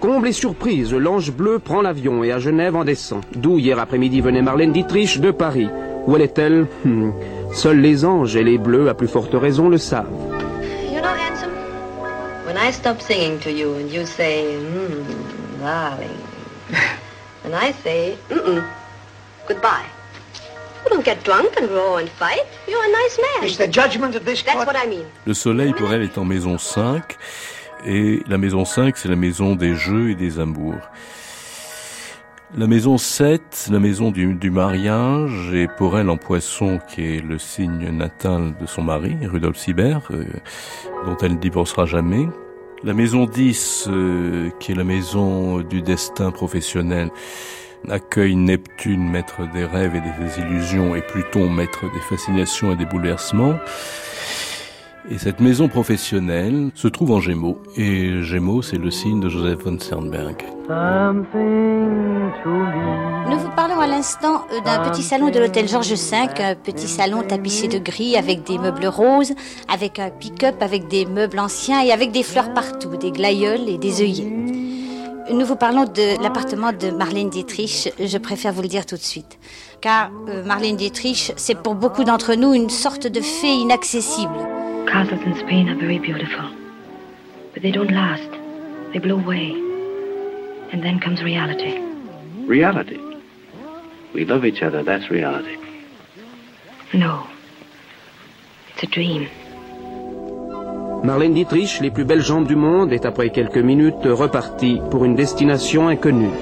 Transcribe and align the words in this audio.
Comble 0.00 0.28
et 0.28 0.32
surprise, 0.32 0.94
l'Ange 0.94 1.30
Bleu 1.30 1.58
prend 1.58 1.82
l'avion 1.82 2.24
et 2.24 2.32
à 2.32 2.38
Genève 2.38 2.74
en 2.74 2.84
descend. 2.84 3.22
D'où 3.36 3.58
hier 3.58 3.78
après-midi 3.78 4.22
venait 4.22 4.40
Marlène 4.40 4.72
Dietrich 4.72 5.20
de 5.20 5.30
Paris. 5.30 5.68
Où 6.06 6.16
elle 6.16 6.22
est-elle? 6.22 6.66
Hmm. 6.86 7.10
Seuls 7.52 7.80
les 7.80 8.06
anges 8.06 8.34
et 8.34 8.42
les 8.42 8.56
bleus, 8.56 8.88
à 8.88 8.94
plus 8.94 9.08
forte 9.08 9.34
raison, 9.34 9.68
le 9.68 9.76
savent. 9.76 10.08
You 10.90 11.02
know, 11.02 11.08
handsome, 11.08 11.50
when 12.46 12.56
I 12.56 12.72
stop 12.72 13.02
singing 13.02 13.38
to 13.40 13.50
you 13.50 13.74
and 13.74 13.90
you 13.92 14.06
say, 14.06 14.56
hmm, 14.56 15.60
darling, 15.60 16.16
and 17.44 17.54
I 17.54 17.74
say, 17.84 18.16
mm-mm, 18.30 18.64
goodbye. 19.46 19.84
You 20.86 20.96
don't 20.96 21.04
get 21.04 21.22
drunk 21.24 21.50
and 21.60 21.68
row 21.68 21.98
and 21.98 22.08
fight. 22.08 22.46
You're 22.66 22.82
a 22.82 22.90
nice 22.90 23.18
man. 23.18 23.44
Is 23.44 23.58
the 23.58 23.68
judgment 23.68 24.16
of 24.16 24.24
this 24.24 24.42
That's 24.42 24.54
court... 24.54 24.66
what 24.66 24.76
I 24.76 24.88
mean. 24.88 25.04
Le 25.26 25.34
soleil 25.34 25.74
pour 25.74 25.92
elle 25.92 26.04
est 26.04 26.16
en 26.16 26.24
maison 26.24 26.56
5 26.56 27.18
et 27.86 28.20
la 28.26 28.38
maison 28.38 28.64
5 28.64 28.96
c'est 28.96 29.08
la 29.08 29.16
maison 29.16 29.56
des 29.56 29.74
jeux 29.74 30.10
et 30.10 30.14
des 30.14 30.38
amours. 30.38 30.80
La 32.58 32.66
maison 32.66 32.98
7, 32.98 33.68
la 33.70 33.78
maison 33.78 34.10
du, 34.10 34.50
mariage, 34.50 35.54
et 35.54 35.68
pour 35.68 35.96
elle 35.96 36.10
en 36.10 36.16
poisson, 36.16 36.80
qui 36.88 37.02
est 37.02 37.24
le 37.24 37.38
signe 37.38 37.90
natal 37.90 38.54
de 38.60 38.66
son 38.66 38.82
mari, 38.82 39.16
Rudolf 39.22 39.56
Sibert, 39.56 40.02
euh, 40.10 40.24
dont 41.06 41.16
elle 41.22 41.34
ne 41.34 41.38
divorcera 41.38 41.86
jamais. 41.86 42.26
La 42.82 42.92
maison 42.92 43.26
10, 43.26 43.86
euh, 43.88 44.50
qui 44.58 44.72
est 44.72 44.74
la 44.74 44.82
maison 44.82 45.60
du 45.60 45.80
destin 45.80 46.32
professionnel, 46.32 47.10
accueille 47.88 48.34
Neptune, 48.34 49.08
maître 49.08 49.42
des 49.54 49.64
rêves 49.64 49.94
et 49.94 50.00
des 50.00 50.40
illusions, 50.40 50.96
et 50.96 51.02
Pluton, 51.02 51.48
maître 51.48 51.82
des 51.82 52.00
fascinations 52.00 52.72
et 52.72 52.76
des 52.76 52.84
bouleversements. 52.84 53.54
Et 55.08 55.18
cette 55.18 55.40
maison 55.40 55.68
professionnelle 55.68 56.70
se 56.74 56.86
trouve 56.86 57.12
en 57.12 57.20
Gémeaux. 57.20 57.58
Et 57.76 58.22
Gémeaux, 58.22 58.60
c'est 58.60 58.76
le 58.76 58.90
signe 58.90 59.20
de 59.20 59.28
Joseph 59.30 59.60
von 59.64 59.78
Sternberg. 59.78 60.44
Nous 63.28 63.38
vous 63.38 63.50
parlons 63.56 63.80
à 63.80 63.86
l'instant 63.86 64.44
euh, 64.52 64.60
d'un 64.60 64.90
petit 64.90 65.02
salon 65.02 65.30
de 65.30 65.38
l'hôtel 65.38 65.68
Georges 65.68 65.94
V, 65.94 66.16
un 66.38 66.54
petit 66.54 66.86
salon 66.86 67.22
tapissé 67.22 67.66
de 67.66 67.78
gris 67.78 68.16
avec 68.16 68.44
des 68.44 68.58
meubles 68.58 68.86
roses, 68.86 69.32
avec 69.72 69.98
un 69.98 70.10
pick-up 70.10 70.56
avec 70.60 70.88
des 70.88 71.06
meubles 71.06 71.38
anciens 71.38 71.82
et 71.82 71.92
avec 71.92 72.12
des 72.12 72.22
fleurs 72.22 72.52
partout, 72.52 72.96
des 72.96 73.10
glaïeuls 73.10 73.68
et 73.68 73.78
des 73.78 74.02
œillets. 74.02 74.30
Nous 75.32 75.46
vous 75.46 75.56
parlons 75.56 75.84
de 75.84 76.22
l'appartement 76.22 76.72
de 76.72 76.90
Marlène 76.90 77.30
Dietrich, 77.30 77.92
je 77.98 78.18
préfère 78.18 78.52
vous 78.52 78.62
le 78.62 78.68
dire 78.68 78.84
tout 78.84 78.96
de 78.96 79.00
suite. 79.00 79.38
Car 79.80 80.10
euh, 80.28 80.44
Marlène 80.44 80.76
Dietrich, 80.76 81.32
c'est 81.36 81.56
pour 81.56 81.74
beaucoup 81.74 82.04
d'entre 82.04 82.34
nous 82.34 82.52
une 82.52 82.70
sorte 82.70 83.06
de 83.06 83.20
fée 83.20 83.54
inaccessible. 83.54 84.59
Castles 84.90 85.22
in 85.22 85.36
Spain 85.36 85.68
are 85.68 85.76
very 85.76 86.00
beautiful, 86.00 86.50
but 87.52 87.62
they 87.62 87.70
don't 87.70 87.92
last. 87.92 88.28
They 88.92 88.98
blow 88.98 89.20
away. 89.20 89.52
And 90.72 90.82
then 90.82 90.98
comes 90.98 91.22
reality. 91.22 91.78
Reality? 92.46 92.98
We 94.12 94.24
love 94.24 94.44
each 94.44 94.62
other, 94.62 94.82
that's 94.82 95.08
reality. 95.08 95.56
No. 96.92 97.24
It's 98.74 98.82
a 98.82 98.86
dream. 98.86 99.28
Marlène 101.04 101.34
Dietrich, 101.34 101.80
les 101.80 101.90
plus 101.92 102.04
belles 102.04 102.24
jambes 102.24 102.48
du 102.48 102.56
monde, 102.56 102.92
est 102.92 103.06
après 103.06 103.30
quelques 103.30 103.58
minutes 103.58 104.04
repartie 104.04 104.80
pour 104.90 105.04
une 105.04 105.14
destination 105.14 105.86
inconnue. 105.86 106.34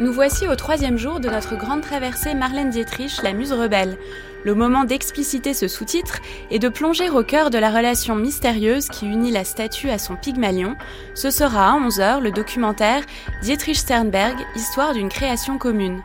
Nous 0.00 0.12
voici 0.12 0.46
au 0.46 0.56
troisième 0.56 0.98
jour 0.98 1.20
de 1.20 1.28
notre 1.30 1.56
grande 1.56 1.80
traversée 1.80 2.34
Marlène 2.34 2.68
Dietrich, 2.68 3.22
la 3.22 3.32
muse 3.32 3.52
rebelle. 3.52 3.96
Le 4.44 4.54
moment 4.54 4.84
d'expliciter 4.84 5.54
ce 5.54 5.68
sous-titre 5.68 6.18
et 6.50 6.58
de 6.58 6.68
plonger 6.68 7.08
au 7.08 7.22
cœur 7.22 7.48
de 7.48 7.56
la 7.56 7.70
relation 7.70 8.14
mystérieuse 8.14 8.88
qui 8.88 9.06
unit 9.06 9.30
la 9.30 9.44
statue 9.44 9.88
à 9.88 9.98
son 9.98 10.16
Pygmalion. 10.16 10.76
Ce 11.14 11.30
sera 11.30 11.70
à 11.70 11.80
11h 11.80 12.20
le 12.20 12.30
documentaire 12.30 13.02
Dietrich 13.42 13.78
Sternberg, 13.78 14.36
Histoire 14.54 14.92
d'une 14.92 15.08
création 15.08 15.56
commune. 15.56 16.02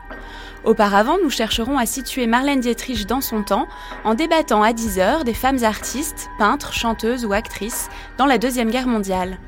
Auparavant, 0.64 1.18
nous 1.22 1.30
chercherons 1.30 1.76
à 1.76 1.84
situer 1.84 2.26
Marlène 2.26 2.60
Dietrich 2.60 3.06
dans 3.06 3.20
son 3.20 3.42
temps 3.42 3.68
en 4.04 4.14
débattant 4.14 4.62
à 4.62 4.72
10h 4.72 5.24
des 5.24 5.34
femmes 5.34 5.62
artistes, 5.64 6.30
peintres, 6.38 6.72
chanteuses 6.72 7.26
ou 7.26 7.34
actrices 7.34 7.90
dans 8.16 8.26
la 8.26 8.38
Deuxième 8.38 8.70
Guerre 8.70 8.86
mondiale. 8.86 9.38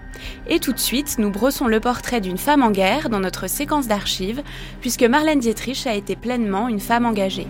Et 0.49 0.61
tout 0.61 0.73
de 0.73 0.79
suite, 0.79 1.17
nous 1.19 1.31
brossons 1.31 1.67
le 1.67 1.81
portrait 1.81 2.21
d'une 2.21 2.39
femme 2.39 2.63
en 2.63 2.71
guerre 2.71 3.09
dans 3.11 3.21
notre 3.21 3.49
séquence 3.49 3.89
d'archives, 3.89 4.43
puisque 4.81 5.03
Marlène 5.03 5.41
Dietrich 5.41 5.87
a 5.87 5.95
été 5.95 6.17
pleinement 6.17 6.69
une 6.69 6.81
femme 6.81 7.07
engagée. 7.07 7.47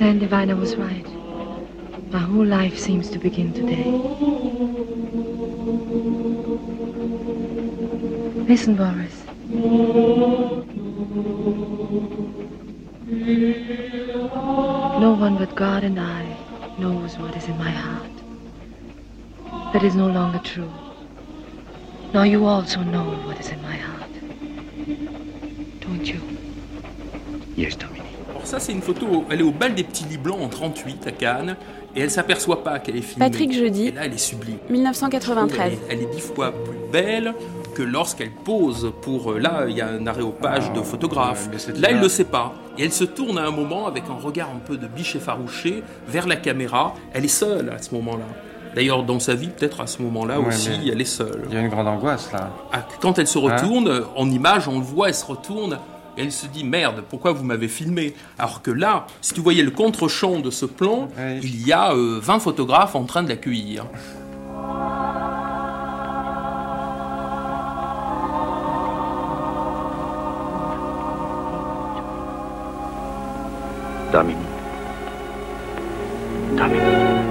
San 0.00 0.18
Divina 0.18 0.56
was 0.56 0.76
right. 0.76 1.04
My 2.10 2.20
whole 2.20 2.46
life 2.46 2.78
seems 2.78 3.10
to 3.10 3.18
begin 3.18 3.52
today. 3.52 3.84
Listen, 8.48 8.76
Boris. 8.76 9.26
No 15.04 15.14
one 15.20 15.36
but 15.36 15.54
God 15.54 15.84
and 15.84 16.00
I 16.00 16.34
knows 16.78 17.18
what 17.18 17.36
is 17.36 17.44
in 17.44 17.58
my 17.58 17.70
heart. 17.70 18.10
That 19.74 19.82
is 19.82 19.94
no 19.94 20.06
longer 20.06 20.38
true. 20.38 20.72
Now 22.14 22.22
you 22.22 22.46
also 22.46 22.82
know 22.82 23.04
what 23.26 23.38
is 23.38 23.50
in 23.50 23.60
my 23.60 23.76
heart. 23.76 24.12
Don't 25.80 26.06
you? 26.06 26.22
Yes, 27.54 27.76
Dominique. 27.76 27.89
Ça, 28.50 28.58
c'est 28.58 28.72
une 28.72 28.82
photo, 28.82 29.24
elle 29.30 29.40
est 29.40 29.44
au 29.44 29.52
bal 29.52 29.74
des 29.76 29.84
petits 29.84 30.02
lits 30.06 30.16
blancs 30.18 30.40
en 30.42 30.48
38 30.48 31.06
à 31.06 31.12
Cannes, 31.12 31.56
et 31.94 32.00
elle 32.00 32.10
s'aperçoit 32.10 32.64
pas 32.64 32.80
qu'elle 32.80 32.96
est 32.96 33.00
filmée. 33.00 33.24
Patrick 33.30 33.52
Jeudi. 33.52 33.86
Et 33.86 33.92
là, 33.92 34.00
elle 34.06 34.12
est 34.14 34.18
sublime. 34.18 34.58
1993. 34.68 35.60
Elle 35.60 35.72
est, 35.72 35.78
elle 35.88 36.02
est 36.02 36.12
dix 36.12 36.20
fois 36.20 36.50
plus 36.50 36.76
belle 36.90 37.32
que 37.76 37.82
lorsqu'elle 37.84 38.32
pose 38.32 38.92
pour... 39.02 39.30
euh, 39.30 39.38
Là, 39.38 39.66
il 39.68 39.76
y 39.76 39.80
a 39.80 39.86
un 39.86 40.04
aréopage 40.04 40.72
de 40.72 40.80
photographe. 40.80 41.48
Là, 41.76 41.88
elle 41.88 41.94
là. 41.96 42.02
le 42.02 42.08
sait 42.08 42.24
pas. 42.24 42.52
Et 42.76 42.82
elle 42.84 42.92
se 42.92 43.04
tourne 43.04 43.38
à 43.38 43.46
un 43.46 43.52
moment 43.52 43.86
avec 43.86 44.02
un 44.10 44.20
regard 44.20 44.48
un 44.50 44.58
peu 44.58 44.76
de 44.76 44.88
biche 44.88 45.14
effarouché 45.14 45.84
vers 46.08 46.26
la 46.26 46.34
caméra. 46.34 46.94
Elle 47.12 47.26
est 47.26 47.28
seule 47.28 47.70
à 47.70 47.80
ce 47.80 47.94
moment-là. 47.94 48.24
D'ailleurs, 48.74 49.04
dans 49.04 49.20
sa 49.20 49.34
vie, 49.34 49.48
peut-être 49.48 49.80
à 49.80 49.86
ce 49.86 50.02
moment-là 50.02 50.40
Ouais, 50.40 50.48
aussi, 50.48 50.70
elle 50.92 51.00
est 51.00 51.04
seule. 51.04 51.42
Il 51.48 51.54
y 51.54 51.56
a 51.56 51.60
une 51.60 51.68
grande 51.68 51.86
angoisse 51.86 52.32
là. 52.32 52.50
Ah, 52.72 52.84
Quand 53.00 53.16
elle 53.20 53.28
se 53.28 53.38
retourne, 53.38 54.02
en 54.16 54.28
image, 54.28 54.66
on 54.66 54.78
le 54.80 54.84
voit, 54.84 55.08
elle 55.08 55.14
se 55.14 55.24
retourne, 55.26 55.78
et 56.20 56.24
elle 56.24 56.32
se 56.32 56.46
dit 56.46 56.64
merde, 56.64 57.02
pourquoi 57.08 57.32
vous 57.32 57.44
m'avez 57.44 57.68
filmé? 57.68 58.14
Alors 58.38 58.62
que 58.62 58.70
là, 58.70 59.06
si 59.20 59.34
tu 59.34 59.40
voyais 59.40 59.62
le 59.62 59.70
contre-champ 59.70 60.40
de 60.40 60.50
ce 60.50 60.66
plan, 60.66 61.08
Ouais. 61.16 61.40
il 61.42 61.66
y 61.66 61.72
a 61.72 61.92
euh, 61.94 62.18
20 62.22 62.40
photographes 62.40 62.94
en 62.94 63.04
train 63.04 63.22
de 63.22 63.28
l'accueillir. 63.28 63.84
Dominique. 74.12 74.46
Dominique. 76.56 77.30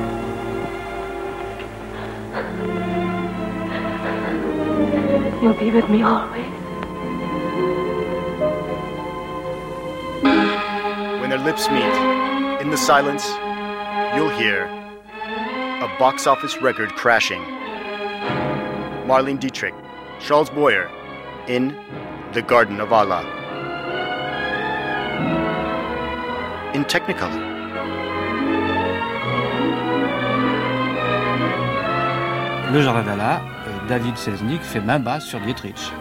You'll 5.41 5.53
be 5.53 5.71
with 5.71 5.89
me 5.89 6.01
always. 6.03 6.58
lips 11.43 11.69
meet, 11.69 12.61
in 12.61 12.69
the 12.69 12.77
silence, 12.77 13.27
you'll 14.15 14.29
hear 14.37 14.65
a 14.65 15.95
box 15.97 16.27
office 16.27 16.61
record 16.61 16.89
crashing. 16.95 17.41
Marlene 19.07 19.39
Dietrich, 19.39 19.73
Charles 20.19 20.49
Boyer, 20.49 20.89
in 21.47 21.75
The 22.33 22.41
Garden 22.41 22.79
of 22.81 22.91
Allah. 22.91 23.23
In 26.73 26.83
Technicolor. 26.85 27.47
Le 32.71 32.81
Jardin 32.83 33.03
d'Allah, 33.03 33.41
euh, 33.67 33.87
David 33.87 34.17
Selznick 34.17 34.61
fait 34.61 34.81
main 34.81 34.99
basse 34.99 35.25
sur 35.25 35.39
Dietrich. 35.39 35.91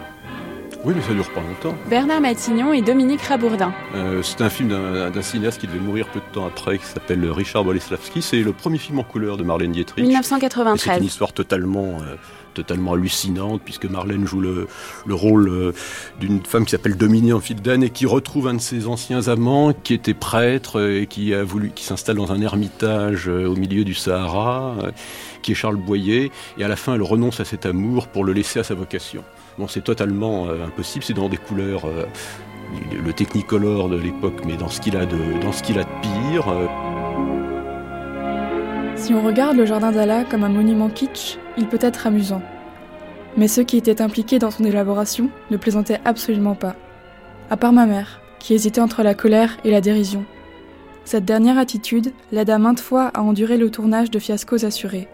Oui, 0.85 0.93
mais 0.95 1.01
ça 1.01 1.13
dure 1.13 1.29
pas 1.33 1.41
longtemps. 1.41 1.75
Bernard 1.89 2.21
Matignon 2.21 2.71
et 2.71 2.81
Dominique 2.81 3.21
Rabourdin. 3.21 3.73
Euh, 3.95 4.23
c'est 4.23 4.41
un 4.41 4.49
film 4.49 4.69
d'un 4.69 5.21
cinéaste 5.21 5.59
qui 5.59 5.67
devait 5.67 5.79
mourir 5.79 6.07
peu 6.07 6.19
de 6.19 6.33
temps 6.33 6.47
après, 6.47 6.77
qui 6.77 6.85
s'appelle 6.85 7.29
Richard 7.29 7.65
Boleslavski. 7.65 8.21
C'est 8.21 8.41
le 8.41 8.53
premier 8.53 8.77
film 8.77 8.97
en 8.99 9.03
couleur 9.03 9.35
de 9.35 9.43
Marlène 9.43 9.73
Dietrich. 9.73 9.99
Et 9.99 10.01
C'est 10.03 10.07
1993. 10.07 10.99
une 10.99 11.03
histoire 11.03 11.33
totalement, 11.33 11.97
euh, 12.01 12.15
totalement 12.53 12.93
hallucinante, 12.93 13.61
puisque 13.65 13.85
Marlène 13.87 14.25
joue 14.25 14.39
le, 14.39 14.67
le 15.05 15.13
rôle 15.13 15.49
euh, 15.49 15.73
d'une 16.21 16.41
femme 16.45 16.63
qui 16.63 16.71
s'appelle 16.71 16.95
Dominique 16.95 17.33
en 17.33 17.41
fil 17.41 17.61
d'âne 17.61 17.83
et 17.83 17.89
qui 17.89 18.05
retrouve 18.05 18.47
un 18.47 18.53
de 18.53 18.61
ses 18.61 18.87
anciens 18.87 19.27
amants, 19.27 19.73
qui 19.73 19.93
était 19.93 20.13
prêtre 20.13 20.79
euh, 20.79 21.01
et 21.01 21.07
qui 21.07 21.33
a 21.33 21.43
voulu, 21.43 21.71
qui 21.75 21.83
s'installe 21.83 22.15
dans 22.15 22.31
un 22.31 22.39
ermitage 22.39 23.27
euh, 23.27 23.47
au 23.49 23.55
milieu 23.57 23.83
du 23.83 23.93
Sahara, 23.95 24.77
qui 25.41 25.51
est 25.51 25.55
Charles 25.55 25.75
Boyer. 25.75 26.31
Et 26.57 26.63
à 26.63 26.69
la 26.69 26.77
fin, 26.77 26.95
elle 26.95 27.03
renonce 27.03 27.41
à 27.41 27.45
cet 27.45 27.65
amour 27.65 28.07
pour 28.07 28.23
le 28.23 28.31
laisser 28.31 28.59
à 28.59 28.63
sa 28.63 28.75
vocation. 28.75 29.25
C'est 29.67 29.83
totalement 29.83 30.47
euh, 30.47 30.65
impossible. 30.65 31.03
C'est 31.03 31.13
dans 31.13 31.29
des 31.29 31.37
couleurs. 31.37 31.85
euh, 31.85 32.05
le- 32.91 33.01
le 33.01 33.13
technicolor 33.13 33.89
de 33.89 33.97
l'époque, 33.97 34.41
mais 34.45 34.55
dans 34.55 34.69
ce 34.69 34.79
qu'il 34.79 34.95
a 34.95 35.05
de, 35.07 35.17
dans 35.41 35.51
ce 35.51 35.63
qu'il 35.63 35.79
a 35.79 35.83
de 35.83 35.89
pire. 36.01 36.47
euh, 36.49 36.67
Si 38.95 39.13
on 39.13 39.21
regarde 39.23 39.57
le 39.57 39.65
jardin 39.65 39.91
d'Allah 39.91 40.23
comme 40.29 40.43
un 40.43 40.49
monument 40.49 40.89
kitsch, 40.89 41.37
il 41.57 41.67
peut 41.67 41.79
être 41.81 42.05
amusant. 42.05 42.41
Mais 43.37 43.47
ceux 43.47 43.63
qui 43.63 43.77
étaient 43.77 44.01
impliqués 44.01 44.37
dans 44.39 44.51
son 44.51 44.65
élaboration 44.65 45.29
ne 45.49 45.57
plaisantaient 45.57 45.99
absolument 46.05 46.55
pas. 46.55 46.75
À 47.49 47.57
part 47.57 47.73
ma 47.73 47.85
mère, 47.85 48.21
qui 48.39 48.53
hésitait 48.53 48.81
entre 48.81 49.01
la 49.03 49.13
colère 49.15 49.57
et 49.63 49.71
la 49.71 49.81
dérision. 49.81 50.25
Cette 51.05 51.25
dernière 51.25 51.57
attitude 51.57 52.13
l'aida 52.31 52.59
maintes 52.59 52.79
fois 52.81 53.09
à 53.15 53.21
endurer 53.21 53.57
le 53.57 53.71
tournage 53.71 54.11
de 54.11 54.19
fiascos 54.19 54.63
assurés. 54.65 55.07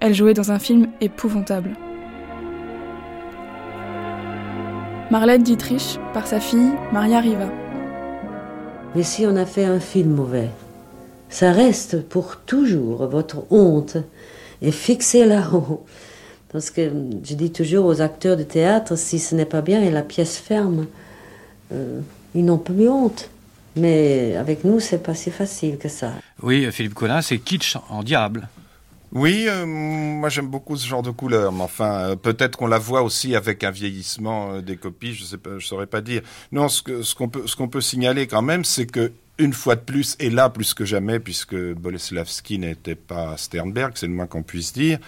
Elle 0.00 0.14
jouait 0.14 0.32
dans 0.34 0.50
un 0.50 0.58
film 0.58 0.86
épouvantable. 1.02 1.72
Marlène 5.10 5.42
Dietrich, 5.42 5.98
par 6.14 6.28
sa 6.28 6.38
fille, 6.38 6.70
Maria 6.92 7.18
Riva. 7.18 7.50
Mais 8.94 9.02
si 9.02 9.26
on 9.26 9.34
a 9.34 9.44
fait 9.44 9.64
un 9.64 9.80
film 9.80 10.10
mauvais, 10.14 10.50
ça 11.28 11.50
reste 11.50 12.00
pour 12.08 12.36
toujours 12.36 13.08
votre 13.08 13.44
honte 13.50 13.96
et 14.62 14.70
fixez 14.70 15.26
là-haut. 15.26 15.84
Parce 16.52 16.70
que 16.70 16.92
je 17.24 17.34
dis 17.34 17.50
toujours 17.50 17.86
aux 17.86 18.00
acteurs 18.00 18.36
de 18.36 18.44
théâtre, 18.44 18.96
si 18.96 19.18
ce 19.18 19.34
n'est 19.34 19.46
pas 19.46 19.62
bien 19.62 19.82
et 19.82 19.90
la 19.90 20.02
pièce 20.02 20.38
ferme, 20.38 20.86
euh, 21.72 22.00
ils 22.36 22.44
n'ont 22.44 22.58
plus 22.58 22.88
honte. 22.88 23.30
Mais 23.74 24.36
avec 24.36 24.62
nous, 24.62 24.78
c'est 24.78 25.02
pas 25.02 25.14
si 25.14 25.32
facile 25.32 25.76
que 25.78 25.88
ça. 25.88 26.12
Oui, 26.40 26.68
Philippe 26.70 26.94
Collin, 26.94 27.20
c'est 27.20 27.38
kitsch 27.38 27.76
en 27.88 28.04
diable. 28.04 28.48
Oui, 29.12 29.46
euh, 29.48 29.66
moi 29.66 30.28
j'aime 30.28 30.46
beaucoup 30.48 30.76
ce 30.76 30.86
genre 30.86 31.02
de 31.02 31.10
couleur, 31.10 31.50
mais 31.52 31.62
enfin 31.62 32.10
euh, 32.10 32.16
peut-être 32.16 32.56
qu'on 32.56 32.68
la 32.68 32.78
voit 32.78 33.02
aussi 33.02 33.34
avec 33.34 33.64
un 33.64 33.72
vieillissement 33.72 34.52
euh, 34.54 34.60
des 34.62 34.76
copies, 34.76 35.14
je 35.14 35.24
je 35.58 35.66
saurais 35.66 35.88
pas 35.88 36.00
dire. 36.00 36.22
Non, 36.52 36.68
ce 36.68 37.02
ce 37.02 37.14
peut 37.26 37.44
ce 37.46 37.56
qu'on 37.56 37.68
peut 37.68 37.80
signaler 37.80 38.28
quand 38.28 38.42
même, 38.42 38.64
c'est 38.64 38.86
que 38.86 39.12
une 39.40 39.52
fois 39.54 39.74
de 39.74 39.80
plus, 39.80 40.16
et 40.20 40.30
là 40.30 40.50
plus 40.50 40.74
que 40.74 40.84
jamais, 40.84 41.18
puisque 41.18 41.56
Boleslavski 41.56 42.58
n'était 42.58 42.94
pas 42.94 43.36
Sternberg, 43.36 43.92
c'est 43.94 44.06
le 44.06 44.12
moins 44.12 44.26
qu'on 44.26 44.42
puisse 44.42 44.72
dire, 44.72 44.98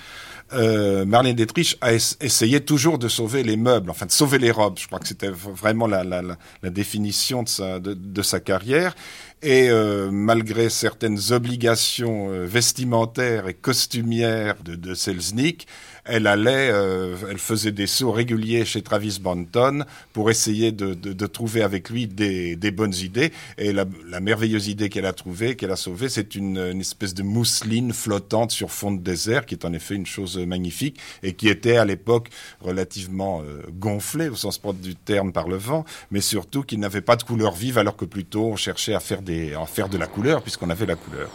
euh, 0.55 1.05
Marlène 1.05 1.37
Dietrich 1.37 1.77
a 1.81 1.93
es- 1.93 2.17
essayé 2.21 2.61
toujours 2.61 2.99
de 2.99 3.09
sauver 3.09 3.43
les 3.43 3.57
meubles, 3.57 3.91
enfin 3.91 4.07
de 4.07 4.11
sauver 4.11 4.39
les 4.39 4.51
robes. 4.51 4.79
Je 4.79 4.87
crois 4.87 4.99
que 4.99 5.09
c'était 5.09 5.31
vraiment 5.31 5.87
la, 5.87 6.03
la, 6.05 6.71
définition 6.71 7.43
de 7.43 8.23
sa, 8.23 8.41
carrière. 8.41 8.95
Et 9.43 9.71
euh, 9.71 10.11
malgré 10.11 10.69
certaines 10.71 11.19
obligations 11.31 12.31
euh, 12.31 12.47
vestimentaires 12.47 13.49
et 13.49 13.55
costumières 13.55 14.57
de 14.65 14.95
Selznick, 14.95 15.67
elle 16.05 16.27
allait, 16.27 16.71
euh, 16.73 17.17
elle 17.31 17.39
faisait 17.39 17.71
des 17.71 17.87
sauts 17.87 18.11
réguliers 18.11 18.65
chez 18.65 18.83
Travis 18.83 19.19
Banton 19.21 19.85
pour 20.13 20.31
essayer 20.31 20.73
de, 20.73 20.95
de, 20.95 21.13
de 21.13 21.27
trouver 21.27 21.63
avec 21.63 21.91
lui 21.91 22.07
des, 22.07 22.57
des 22.57 22.71
bonnes 22.71 22.95
idées. 22.95 23.33
Et 23.59 23.73
la, 23.73 23.85
la 24.09 24.21
merveilleuse 24.21 24.69
idée 24.69 24.89
qu'elle 24.89 25.07
a 25.07 25.13
trouvée, 25.13 25.55
qu'elle 25.55 25.71
a 25.71 25.77
sauvée, 25.77 26.09
c'est 26.09 26.35
une, 26.35 26.59
une 26.59 26.81
espèce 26.81 27.15
de 27.15 27.23
mousseline 27.23 27.93
flottante 27.93 28.51
sur 28.51 28.71
fond 28.71 28.91
de 28.91 29.01
désert, 29.01 29.47
qui 29.47 29.55
est 29.55 29.65
en 29.65 29.73
effet 29.73 29.95
une 29.95 30.07
chose 30.07 30.39
magnifique 30.39 30.99
et 31.23 31.35
qui 31.35 31.49
était 31.49 31.77
à 31.77 31.85
l'époque 31.85 32.31
relativement 32.61 33.43
euh, 33.43 33.63
gonflée 33.71 34.29
au 34.29 34.37
sens 34.37 34.59
propre 34.59 34.81
du 34.81 34.97
terme 34.97 35.33
par 35.33 35.49
le 35.49 35.57
vent, 35.57 35.85
mais 36.11 36.21
surtout 36.21 36.63
qui 36.63 36.79
n'avait 36.79 37.01
pas 37.01 37.17
de 37.17 37.23
couleur 37.23 37.55
vive, 37.55 37.79
alors 37.79 37.97
que 37.97 38.05
plutôt 38.05 38.47
on 38.47 38.57
cherchait 38.57 38.95
à 38.95 39.01
faire 39.01 39.23
des, 39.23 39.55
à 39.55 39.67
faire 39.67 39.89
de 39.89 39.99
la 39.99 40.07
couleur 40.07 40.43
puisqu'on 40.43 40.71
avait 40.71 40.87
la 40.87 40.97
couleur. 40.97 41.31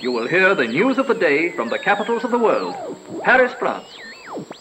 You 0.00 0.12
will 0.12 0.26
hear 0.26 0.54
the 0.54 0.66
news 0.66 0.98
of 0.98 1.06
the 1.06 1.14
day 1.14 1.50
from 1.52 1.68
the 1.68 1.78
capitals 1.78 2.24
of 2.24 2.30
the 2.30 2.38
world. 2.38 2.74
Paris, 3.22 3.52
France. 3.58 3.88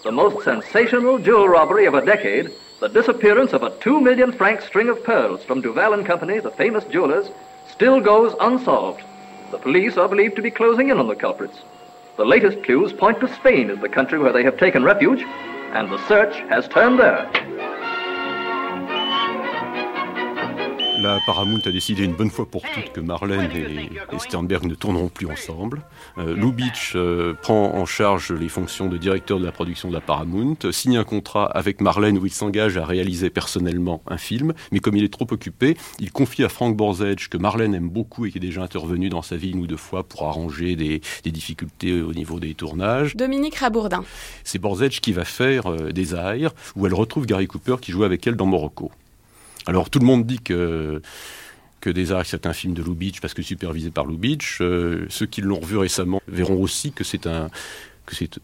The 0.03 0.11
most 0.11 0.43
sensational 0.43 1.17
jewel 1.17 1.47
robbery 1.47 1.85
of 1.85 1.93
a 1.93 2.05
decade, 2.05 2.51
the 2.79 2.87
disappearance 2.87 3.53
of 3.53 3.63
a 3.63 3.77
two 3.79 3.99
million 3.99 4.31
franc 4.31 4.61
string 4.61 4.89
of 4.89 5.03
pearls 5.03 5.43
from 5.43 5.61
Duval 5.61 5.93
and 5.93 6.05
Company, 6.05 6.39
the 6.39 6.51
famous 6.51 6.83
jewelers, 6.85 7.29
still 7.69 7.99
goes 7.99 8.33
unsolved. 8.39 9.01
The 9.51 9.57
police 9.57 9.97
are 9.97 10.07
believed 10.07 10.35
to 10.37 10.41
be 10.41 10.51
closing 10.51 10.89
in 10.89 10.99
on 10.99 11.07
the 11.07 11.15
culprits. 11.15 11.59
The 12.17 12.25
latest 12.25 12.63
clues 12.63 12.93
point 12.93 13.19
to 13.21 13.33
Spain 13.35 13.69
as 13.69 13.79
the 13.79 13.89
country 13.89 14.19
where 14.19 14.33
they 14.33 14.43
have 14.43 14.57
taken 14.57 14.83
refuge, 14.83 15.23
and 15.73 15.89
the 15.89 16.07
search 16.07 16.35
has 16.49 16.67
turned 16.67 16.99
there. 16.99 17.29
La 21.01 21.19
Paramount 21.25 21.61
a 21.63 21.71
décidé 21.71 22.03
une 22.03 22.13
bonne 22.13 22.29
fois 22.29 22.45
pour 22.45 22.61
toutes 22.61 22.91
que 22.91 22.99
Marlène 22.99 23.51
et, 23.55 23.89
et 24.13 24.19
Sternberg 24.19 24.65
ne 24.65 24.75
tourneront 24.75 25.07
plus 25.07 25.27
ensemble. 25.27 25.81
Euh, 26.17 26.35
Lubitsch 26.35 26.93
euh, 26.95 27.33
prend 27.41 27.73
en 27.75 27.85
charge 27.85 28.33
les 28.33 28.49
fonctions 28.49 28.89
de 28.89 28.97
directeur 28.97 29.39
de 29.39 29.45
la 29.45 29.53
production 29.53 29.87
de 29.87 29.93
la 29.93 30.01
Paramount, 30.01 30.57
signe 30.71 30.97
un 30.97 31.05
contrat 31.05 31.45
avec 31.45 31.79
Marlène 31.79 32.17
où 32.17 32.25
il 32.25 32.33
s'engage 32.33 32.77
à 32.77 32.85
réaliser 32.85 33.29
personnellement 33.29 34.01
un 34.07 34.17
film, 34.17 34.53
mais 34.73 34.79
comme 34.79 34.97
il 34.97 35.05
est 35.05 35.13
trop 35.13 35.27
occupé, 35.31 35.77
il 35.99 36.11
confie 36.11 36.43
à 36.43 36.49
Frank 36.49 36.75
Borzage, 36.75 37.29
que 37.29 37.37
Marlène 37.37 37.75
aime 37.75 37.89
beaucoup 37.89 38.25
et 38.25 38.31
qui 38.31 38.37
est 38.37 38.41
déjà 38.41 38.61
intervenu 38.61 39.07
dans 39.07 39.21
sa 39.21 39.37
vie 39.37 39.51
une 39.51 39.61
ou 39.61 39.67
deux 39.67 39.77
fois 39.77 40.03
pour 40.03 40.27
arranger 40.27 40.75
des, 40.75 40.99
des 41.23 41.31
difficultés 41.31 42.01
au 42.01 42.13
niveau 42.13 42.41
des 42.41 42.55
tournages. 42.55 43.15
Dominique 43.15 43.55
Rabourdin. 43.55 44.03
C'est 44.43 44.59
Borzage 44.59 44.99
qui 44.99 45.13
va 45.13 45.23
faire 45.23 45.71
euh, 45.71 45.91
des 45.93 46.13
airs, 46.13 46.51
où 46.75 46.85
elle 46.85 46.93
retrouve 46.93 47.25
Gary 47.25 47.47
Cooper 47.47 47.77
qui 47.81 47.93
joue 47.93 48.03
avec 48.03 48.27
elle 48.27 48.35
dans 48.35 48.45
Morocco. 48.45 48.91
Alors 49.69 49.91
tout 49.91 49.99
le 49.99 50.05
monde 50.07 50.25
dit 50.25 50.39
que 50.39 50.99
que 51.79 51.91
des 51.91 52.11
Arcs 52.11 52.25
c'est 52.25 52.47
un 52.47 52.53
film 52.53 52.73
de 52.73 52.81
Lubitsch 52.81 53.21
parce 53.21 53.35
que 53.35 53.43
supervisé 53.43 53.91
par 53.91 54.07
Lubitsch. 54.07 54.61
Euh, 54.61 55.05
ceux 55.09 55.27
qui 55.27 55.41
l'ont 55.41 55.59
revu 55.59 55.77
récemment 55.77 56.23
verront 56.27 56.59
aussi 56.59 56.91
que 56.91 57.03
c'est 57.03 57.27
un 57.27 57.49
que 58.07 58.15
c'est 58.15 58.39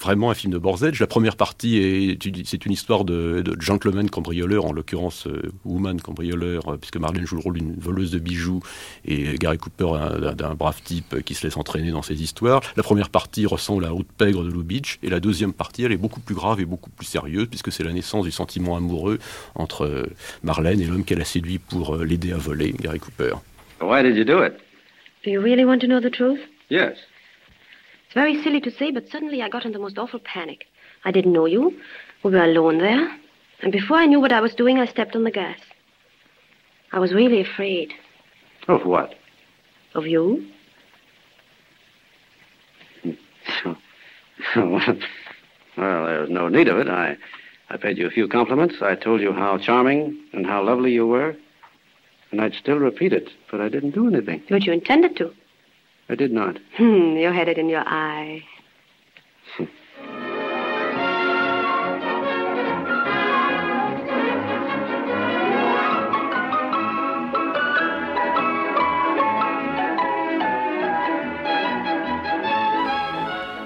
vraiment 0.00 0.30
un 0.30 0.34
film 0.34 0.52
de 0.52 0.58
Borzage. 0.58 1.00
La 1.00 1.06
première 1.06 1.36
partie 1.36 1.78
est 1.78 2.18
c'est 2.44 2.66
une 2.66 2.72
histoire 2.72 3.04
de, 3.04 3.42
de 3.42 3.60
gentleman 3.60 4.10
cambrioleur, 4.10 4.64
en 4.66 4.72
l'occurrence 4.72 5.26
euh, 5.26 5.42
woman 5.64 6.00
cambrioleur, 6.00 6.68
euh, 6.72 6.76
puisque 6.76 6.96
Marlène 6.98 7.26
joue 7.26 7.36
le 7.36 7.42
rôle 7.42 7.54
d'une 7.54 7.74
voleuse 7.74 8.10
de 8.10 8.18
bijoux 8.18 8.60
et 9.04 9.36
Gary 9.38 9.58
Cooper 9.58 9.88
un- 9.94 10.18
d'un 10.20 10.32
d'un 10.34 10.54
brave 10.54 10.80
type 10.82 11.22
qui 11.24 11.34
se 11.34 11.46
laisse 11.46 11.56
entraîner 11.56 11.90
dans 11.90 12.02
ces 12.02 12.22
histoires. 12.22 12.60
La 12.76 12.82
première 12.82 13.08
partie 13.10 13.46
ressemble 13.46 13.84
à 13.84 13.88
la 13.88 13.94
haute 13.94 14.06
pègre 14.18 14.44
de 14.44 14.50
Lubitsch 14.50 14.98
et 15.02 15.08
la 15.08 15.20
deuxième 15.20 15.52
partie 15.52 15.84
elle 15.84 15.92
est 15.92 15.96
beaucoup 15.96 16.20
plus 16.20 16.34
grave 16.34 16.60
et 16.60 16.64
beaucoup 16.66 16.90
plus 16.90 17.06
sérieuse 17.06 17.46
puisque 17.48 17.72
c'est 17.72 17.84
la 17.84 17.92
naissance 17.92 18.24
du 18.24 18.30
sentiment 18.32 18.76
amoureux 18.76 19.18
entre 19.54 19.84
euh, 19.86 20.02
Marlène 20.42 20.80
et 20.80 20.84
l'homme 20.86 21.04
qu'elle 21.04 21.20
a 21.20 21.24
séduit 21.24 21.58
pour 21.58 21.96
euh, 21.96 22.04
l'aider 22.04 22.32
à 22.32 22.36
voler, 22.36 22.74
Gary 22.80 22.98
Cooper. 23.00 23.34
Why 23.80 24.02
did 24.02 24.16
you 24.16 24.24
do 24.24 24.44
it? 24.44 24.54
Do 25.24 25.30
you 25.30 25.40
really 25.40 25.64
want 25.64 25.78
to 25.80 25.86
know 25.86 26.00
the 26.00 26.10
truth? 26.10 26.38
Yes. 26.70 26.96
Very 28.16 28.42
silly 28.42 28.60
to 28.62 28.70
say, 28.70 28.90
but 28.90 29.10
suddenly 29.10 29.42
I 29.42 29.50
got 29.50 29.66
in 29.66 29.72
the 29.72 29.78
most 29.78 29.98
awful 29.98 30.20
panic. 30.20 30.64
I 31.04 31.10
didn't 31.10 31.34
know 31.34 31.44
you. 31.44 31.78
We 32.22 32.30
were 32.30 32.44
alone 32.44 32.78
there. 32.78 33.14
And 33.60 33.70
before 33.70 33.98
I 33.98 34.06
knew 34.06 34.20
what 34.20 34.32
I 34.32 34.40
was 34.40 34.54
doing, 34.54 34.78
I 34.78 34.86
stepped 34.86 35.14
on 35.14 35.24
the 35.24 35.30
gas. 35.30 35.58
I 36.92 36.98
was 36.98 37.12
really 37.12 37.42
afraid. 37.42 37.92
Of 38.68 38.86
what? 38.86 39.16
Of 39.94 40.06
you? 40.06 40.48
well, 44.56 44.96
there 45.76 46.20
was 46.22 46.30
no 46.30 46.48
need 46.48 46.68
of 46.68 46.78
it. 46.78 46.88
I, 46.88 47.18
I 47.68 47.76
paid 47.76 47.98
you 47.98 48.06
a 48.06 48.10
few 48.10 48.28
compliments. 48.28 48.76
I 48.80 48.94
told 48.94 49.20
you 49.20 49.34
how 49.34 49.58
charming 49.58 50.18
and 50.32 50.46
how 50.46 50.64
lovely 50.64 50.92
you 50.92 51.06
were. 51.06 51.36
And 52.30 52.40
I'd 52.40 52.54
still 52.54 52.78
repeat 52.78 53.12
it, 53.12 53.28
but 53.50 53.60
I 53.60 53.68
didn't 53.68 53.90
do 53.90 54.08
anything. 54.08 54.42
But 54.48 54.64
you 54.64 54.72
intended 54.72 55.18
to. 55.18 55.34
I 56.08 56.14
did 56.14 56.32
not. 56.32 56.58
Hmm, 56.76 57.16
you 57.16 57.32
had 57.32 57.48
it 57.48 57.58
in 57.58 57.68
your 57.68 57.82
eye. 57.86 58.42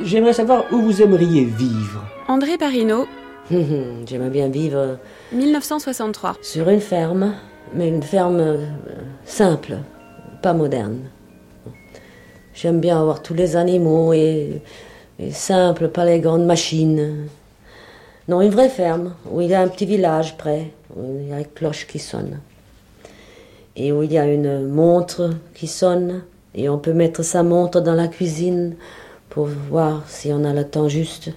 J'aimerais 0.02 0.32
savoir 0.32 0.64
où 0.72 0.80
vous 0.80 1.02
aimeriez 1.02 1.44
vivre. 1.44 2.04
André 2.28 2.56
Parino, 2.56 3.06
J'aimerais 3.50 4.30
bien 4.30 4.48
vivre 4.48 4.98
1963. 5.32 6.36
sur 6.40 6.68
une 6.68 6.80
ferme, 6.80 7.34
mais 7.74 7.88
une 7.88 8.02
ferme 8.02 8.38
euh, 8.40 8.66
simple, 9.24 9.78
pas 10.42 10.52
moderne. 10.54 11.00
J'aime 12.54 12.80
bien 12.80 13.00
avoir 13.00 13.22
tous 13.22 13.34
les 13.34 13.56
animaux 13.56 14.12
et, 14.12 14.62
et 15.18 15.30
simple, 15.30 15.88
pas 15.88 16.04
les 16.04 16.20
grandes 16.20 16.46
machines. 16.46 17.28
Non, 18.28 18.42
une 18.42 18.50
vraie 18.50 18.68
ferme, 18.68 19.14
où 19.30 19.40
il 19.40 19.48
y 19.48 19.54
a 19.54 19.60
un 19.60 19.68
petit 19.68 19.86
village 19.86 20.36
près, 20.36 20.70
où 20.94 21.18
il 21.20 21.28
y 21.28 21.32
a 21.32 21.38
une 21.38 21.46
cloche 21.46 21.86
qui 21.86 21.98
sonne. 21.98 22.40
Et 23.76 23.92
où 23.92 24.02
il 24.02 24.12
y 24.12 24.18
a 24.18 24.26
une 24.26 24.68
montre 24.68 25.30
qui 25.54 25.66
sonne, 25.66 26.22
et 26.54 26.68
on 26.68 26.78
peut 26.78 26.92
mettre 26.92 27.22
sa 27.22 27.42
montre 27.42 27.80
dans 27.80 27.94
la 27.94 28.08
cuisine 28.08 28.76
pour 29.28 29.46
voir 29.46 30.02
si 30.08 30.32
on 30.32 30.44
a 30.44 30.52
le 30.52 30.64
temps 30.64 30.88
juste. 30.88 31.30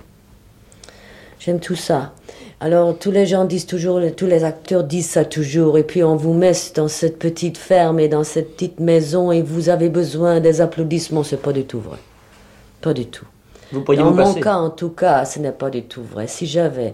J'aime 1.39 1.60
tout 1.60 1.75
ça. 1.75 2.13
Alors 2.60 2.98
tous 2.98 3.12
les 3.12 3.26
gens 3.26 3.46
disent 3.46 3.66
toujours, 3.66 4.00
tous 4.16 4.26
les 4.26 4.44
acteurs 4.44 4.84
disent 4.84 5.10
ça 5.10 5.26
toujours, 5.26 5.78
et 5.78 5.84
puis 5.84 6.04
on 6.04 6.16
vous 6.16 6.34
met 6.34 6.54
dans 6.76 6.88
cette 6.88 7.20
petite 7.20 7.58
ferme 7.58 8.00
et 8.00 8.08
dans 8.08 8.24
cette 8.24 8.54
petite 8.56 8.80
maison 8.80 9.32
et 9.32 9.42
vous 9.42 9.70
avez 9.70 9.90
besoin 9.90 10.40
des 10.40 10.62
applaudissements, 10.62 11.24
c'est 11.24 11.42
pas 11.42 11.52
du 11.52 11.66
tout 11.66 11.80
vrai. 11.80 11.98
Pas 12.82 12.94
du 12.94 13.06
tout. 13.08 13.26
Vous 13.72 13.82
pourriez 13.82 14.00
Dans 14.02 14.12
vous 14.12 14.18
mon 14.18 14.24
passer. 14.24 14.40
cas, 14.40 14.56
en 14.56 14.70
tout 14.70 14.90
cas, 14.90 15.26
ce 15.26 15.40
n'est 15.40 15.52
pas 15.52 15.70
du 15.70 15.84
tout 15.84 16.04
vrai. 16.04 16.28
Si 16.28 16.46
j'avais 16.46 16.94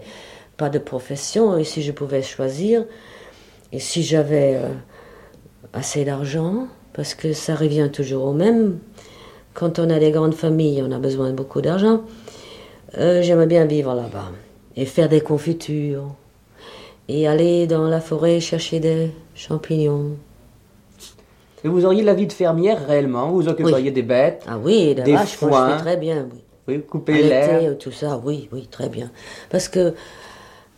pas 0.58 0.70
de 0.70 0.80
profession 0.80 1.58
et 1.58 1.64
si 1.64 1.82
je 1.84 1.92
pouvais 1.92 2.22
choisir, 2.22 2.86
et 3.72 3.80
si 3.80 4.02
j'avais 4.02 4.56
euh, 4.56 4.70
assez 5.74 6.04
d'argent, 6.06 6.68
parce 6.94 7.14
que 7.14 7.34
ça 7.34 7.54
revient 7.56 7.90
toujours 7.92 8.26
au 8.26 8.34
même, 8.34 8.80
quand 9.54 9.78
on 9.78 9.90
a 9.90 10.00
des 10.00 10.12
grandes 10.12 10.34
familles, 10.34 10.84
on 10.88 10.92
a 10.92 10.98
besoin 11.00 11.30
de 11.30 11.34
beaucoup 11.36 11.62
d'argent, 11.62 12.02
euh, 12.98 13.22
j'aimerais 13.22 13.46
bien 13.46 13.66
vivre 13.66 13.94
là-bas 13.94 14.32
et 14.80 14.86
faire 14.86 15.10
des 15.10 15.20
confitures 15.20 16.08
et 17.10 17.28
aller 17.28 17.68
dans 17.68 17.90
la 17.90 18.00
forêt 18.00 18.40
chercher 18.40 18.80
des 18.80 19.12
champignons. 19.36 20.16
Et 21.66 21.68
vous 21.68 21.86
auriez 21.86 22.02
la 22.02 22.14
vie 22.14 22.28
de 22.28 22.32
fermière 22.32 22.88
réellement? 22.88 23.30
Vous 23.30 23.50
occuperiez 23.50 23.92
des 23.92 24.04
bêtes 24.04 24.46
Ah 24.48 24.58
oui, 24.58 24.96
des, 24.96 25.14
vaches, 25.14 25.42
moi, 25.42 25.52
je 25.52 25.56
foins 25.56 25.78
fais 25.78 25.84
très 25.84 25.98
bien, 25.98 26.26
oui. 26.32 26.40
Oui, 26.70 26.82
couper 26.82 27.24
l'air. 27.24 27.60
euh, 27.64 27.74
tout 27.74 27.92
ça, 27.92 28.22
oui, 28.24 28.48
oui, 28.54 28.68
très 28.72 28.88
bien. 28.88 29.12
Parce 29.50 29.68
que 29.68 29.96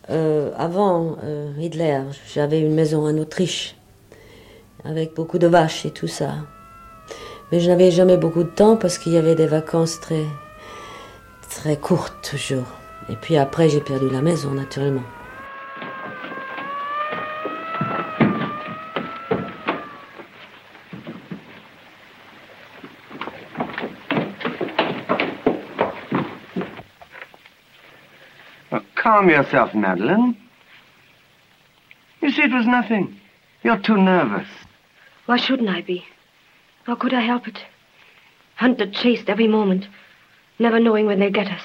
euh, 0.09 0.49
avant 0.57 1.17
euh, 1.23 1.51
Hitler, 1.59 1.99
j'avais 2.33 2.59
une 2.59 2.73
maison 2.73 3.05
en 3.05 3.15
Autriche 3.19 3.75
avec 4.83 5.13
beaucoup 5.13 5.37
de 5.37 5.47
vaches 5.47 5.85
et 5.85 5.91
tout 5.91 6.07
ça. 6.07 6.33
Mais 7.51 7.59
je 7.59 7.69
n'avais 7.69 7.91
jamais 7.91 8.17
beaucoup 8.17 8.43
de 8.43 8.49
temps 8.49 8.77
parce 8.77 8.97
qu'il 8.97 9.13
y 9.13 9.17
avait 9.17 9.35
des 9.35 9.45
vacances 9.45 9.99
très, 9.99 10.23
très 11.49 11.77
courtes 11.77 12.15
toujours. 12.31 12.80
Et 13.11 13.17
puis 13.17 13.35
après, 13.35 13.67
j'ai 13.67 13.81
perdu 13.81 14.09
la 14.09 14.21
maison, 14.21 14.51
naturellement. 14.51 15.03
Well, 28.71 28.81
calm 28.95 29.29
yourself, 29.29 29.73
Madeline. 29.73 30.37
You 32.21 32.31
see, 32.31 32.43
it 32.43 32.53
was 32.53 32.65
nothing. 32.65 33.19
You're 33.61 33.77
too 33.77 33.97
nervous. 33.97 34.47
Why 35.25 35.35
shouldn't 35.35 35.69
I 35.69 35.81
be? 35.81 36.05
How 36.85 36.95
could 36.95 37.13
I 37.13 37.19
help 37.19 37.49
it? 37.49 37.59
Hunted, 38.55 38.93
chased 38.93 39.29
every 39.29 39.47
moment, 39.49 39.89
never 40.59 40.79
knowing 40.79 41.07
when 41.07 41.19
they'll 41.19 41.29
get 41.29 41.51
us. 41.51 41.63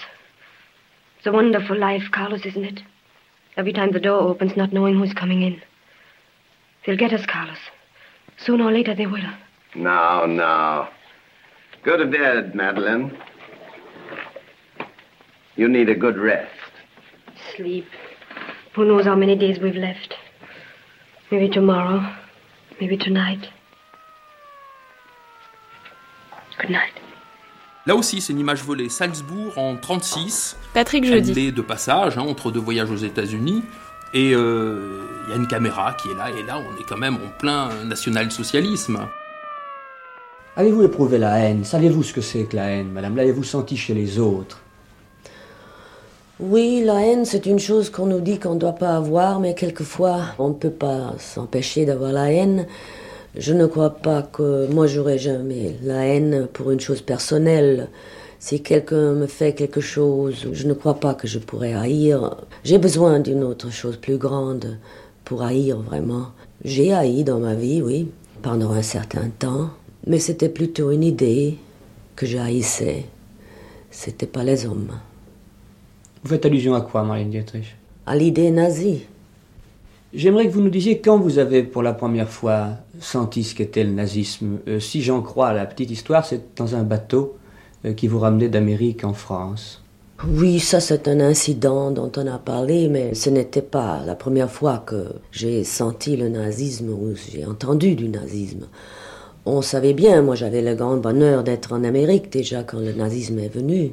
It's 1.26 1.32
a 1.32 1.36
wonderful 1.36 1.76
life, 1.76 2.04
Carlos, 2.12 2.46
isn't 2.46 2.64
it? 2.64 2.82
Every 3.56 3.72
time 3.72 3.90
the 3.90 3.98
door 3.98 4.20
opens, 4.20 4.56
not 4.56 4.72
knowing 4.72 4.94
who's 4.96 5.12
coming 5.12 5.42
in. 5.42 5.60
They'll 6.86 6.96
get 6.96 7.12
us, 7.12 7.26
Carlos. 7.26 7.58
Sooner 8.38 8.62
or 8.62 8.70
later, 8.70 8.94
they 8.94 9.06
will. 9.06 9.28
Now, 9.74 10.24
now. 10.26 10.88
Go 11.82 11.96
to 11.96 12.06
bed, 12.06 12.54
Madeline. 12.54 13.18
You 15.56 15.66
need 15.66 15.88
a 15.88 15.96
good 15.96 16.16
rest. 16.16 16.52
Sleep. 17.56 17.88
Who 18.76 18.84
knows 18.84 19.04
how 19.04 19.16
many 19.16 19.34
days 19.34 19.58
we've 19.58 19.74
left? 19.74 20.14
Maybe 21.32 21.48
tomorrow. 21.48 22.08
Maybe 22.80 22.96
tonight. 22.96 23.48
Good 26.60 26.70
night. 26.70 26.92
Là 27.86 27.94
aussi, 27.94 28.20
c'est 28.20 28.32
une 28.32 28.40
image 28.40 28.64
volée. 28.64 28.88
Salzbourg 28.88 29.56
en 29.56 29.76
36. 29.76 30.56
Patrick 30.74 31.04
Elle 31.04 31.24
Jeudi. 31.24 31.48
est 31.48 31.52
de 31.52 31.62
passage 31.62 32.18
hein, 32.18 32.22
entre 32.28 32.50
deux 32.50 32.60
voyages 32.60 32.90
aux 32.90 32.96
États-Unis. 32.96 33.62
Et 34.12 34.32
euh, 34.34 35.02
il 35.26 35.30
y 35.30 35.32
a 35.34 35.36
une 35.36 35.46
caméra 35.46 35.94
qui 35.94 36.08
est 36.08 36.14
là. 36.14 36.30
Et 36.30 36.42
là, 36.42 36.58
on 36.58 36.80
est 36.80 36.84
quand 36.88 36.96
même 36.96 37.14
en 37.16 37.38
plein 37.38 37.68
national-socialisme. 37.84 39.00
Avez-vous 40.56 40.82
éprouvé 40.84 41.18
la 41.18 41.38
haine? 41.38 41.64
Savez-vous 41.64 42.02
ce 42.02 42.12
que 42.12 42.20
c'est 42.20 42.44
que 42.44 42.56
la 42.56 42.70
haine, 42.70 42.90
madame? 42.90 43.14
L'avez-vous 43.16 43.44
senti 43.44 43.76
chez 43.76 43.94
les 43.94 44.18
autres? 44.18 44.60
Oui, 46.40 46.82
la 46.84 47.00
haine, 47.02 47.24
c'est 47.24 47.46
une 47.46 47.58
chose 47.58 47.88
qu'on 47.90 48.06
nous 48.06 48.20
dit 48.20 48.38
qu'on 48.38 48.54
ne 48.54 48.58
doit 48.58 48.72
pas 48.74 48.96
avoir, 48.96 49.38
mais 49.40 49.54
quelquefois, 49.54 50.20
on 50.38 50.48
ne 50.48 50.54
peut 50.54 50.70
pas 50.70 51.14
s'empêcher 51.18 51.84
d'avoir 51.86 52.12
la 52.12 52.32
haine. 52.32 52.66
Je 53.36 53.52
ne 53.52 53.66
crois 53.66 53.90
pas 53.90 54.22
que 54.22 54.66
moi, 54.72 54.86
j'aurais 54.86 55.18
jamais 55.18 55.76
la 55.82 56.06
haine 56.06 56.48
pour 56.52 56.70
une 56.70 56.80
chose 56.80 57.02
personnelle. 57.02 57.88
Si 58.38 58.62
quelqu'un 58.62 59.12
me 59.12 59.26
fait 59.26 59.52
quelque 59.52 59.80
chose, 59.82 60.46
je 60.52 60.66
ne 60.66 60.72
crois 60.72 61.00
pas 61.00 61.14
que 61.14 61.28
je 61.28 61.38
pourrais 61.38 61.74
haïr. 61.74 62.36
J'ai 62.64 62.78
besoin 62.78 63.20
d'une 63.20 63.44
autre 63.44 63.70
chose 63.70 63.98
plus 63.98 64.16
grande 64.16 64.78
pour 65.24 65.42
haïr 65.42 65.78
vraiment. 65.78 66.28
J'ai 66.64 66.94
haï 66.94 67.24
dans 67.24 67.38
ma 67.38 67.54
vie, 67.54 67.82
oui, 67.82 68.08
pendant 68.40 68.70
un 68.70 68.82
certain 68.82 69.28
temps, 69.38 69.70
mais 70.06 70.18
c'était 70.18 70.48
plutôt 70.48 70.90
une 70.90 71.04
idée 71.04 71.58
que 72.14 72.24
je 72.24 72.38
haïssais. 72.38 73.04
C'était 73.90 74.26
pas 74.26 74.44
les 74.44 74.64
hommes. 74.64 74.92
Vous 76.22 76.30
faites 76.30 76.46
allusion 76.46 76.74
à 76.74 76.80
quoi, 76.80 77.02
Marlène 77.02 77.30
Dietrich? 77.30 77.76
À 78.06 78.16
l'idée 78.16 78.50
nazie. 78.50 79.06
J'aimerais 80.16 80.46
que 80.46 80.52
vous 80.52 80.62
nous 80.62 80.70
disiez 80.70 81.02
quand 81.02 81.18
vous 81.18 81.38
avez 81.38 81.62
pour 81.62 81.82
la 81.82 81.92
première 81.92 82.30
fois 82.30 82.68
senti 83.00 83.44
ce 83.44 83.54
qu'était 83.54 83.84
le 83.84 83.90
nazisme. 83.90 84.60
Euh, 84.66 84.80
si 84.80 85.02
j'en 85.02 85.20
crois 85.20 85.48
à 85.48 85.52
la 85.52 85.66
petite 85.66 85.90
histoire, 85.90 86.24
c'est 86.24 86.56
dans 86.56 86.74
un 86.74 86.84
bateau 86.84 87.36
euh, 87.84 87.92
qui 87.92 88.08
vous 88.08 88.18
ramenait 88.18 88.48
d'Amérique 88.48 89.04
en 89.04 89.12
France. 89.12 89.82
Oui, 90.26 90.58
ça 90.58 90.80
c'est 90.80 91.06
un 91.06 91.20
incident 91.20 91.90
dont 91.90 92.10
on 92.16 92.26
a 92.28 92.38
parlé, 92.38 92.88
mais 92.88 93.12
ce 93.12 93.28
n'était 93.28 93.60
pas 93.60 94.00
la 94.06 94.14
première 94.14 94.50
fois 94.50 94.78
que 94.78 95.04
j'ai 95.32 95.64
senti 95.64 96.16
le 96.16 96.30
nazisme 96.30 96.88
ou 96.88 97.14
j'ai 97.14 97.44
entendu 97.44 97.94
du 97.94 98.08
nazisme. 98.08 98.68
On 99.44 99.60
savait 99.60 99.92
bien, 99.92 100.22
moi 100.22 100.34
j'avais 100.34 100.62
le 100.62 100.74
grand 100.74 100.96
bonheur 100.96 101.44
d'être 101.44 101.74
en 101.74 101.84
Amérique 101.84 102.32
déjà 102.32 102.62
quand 102.62 102.80
le 102.80 102.94
nazisme 102.94 103.38
est 103.38 103.54
venu. 103.54 103.92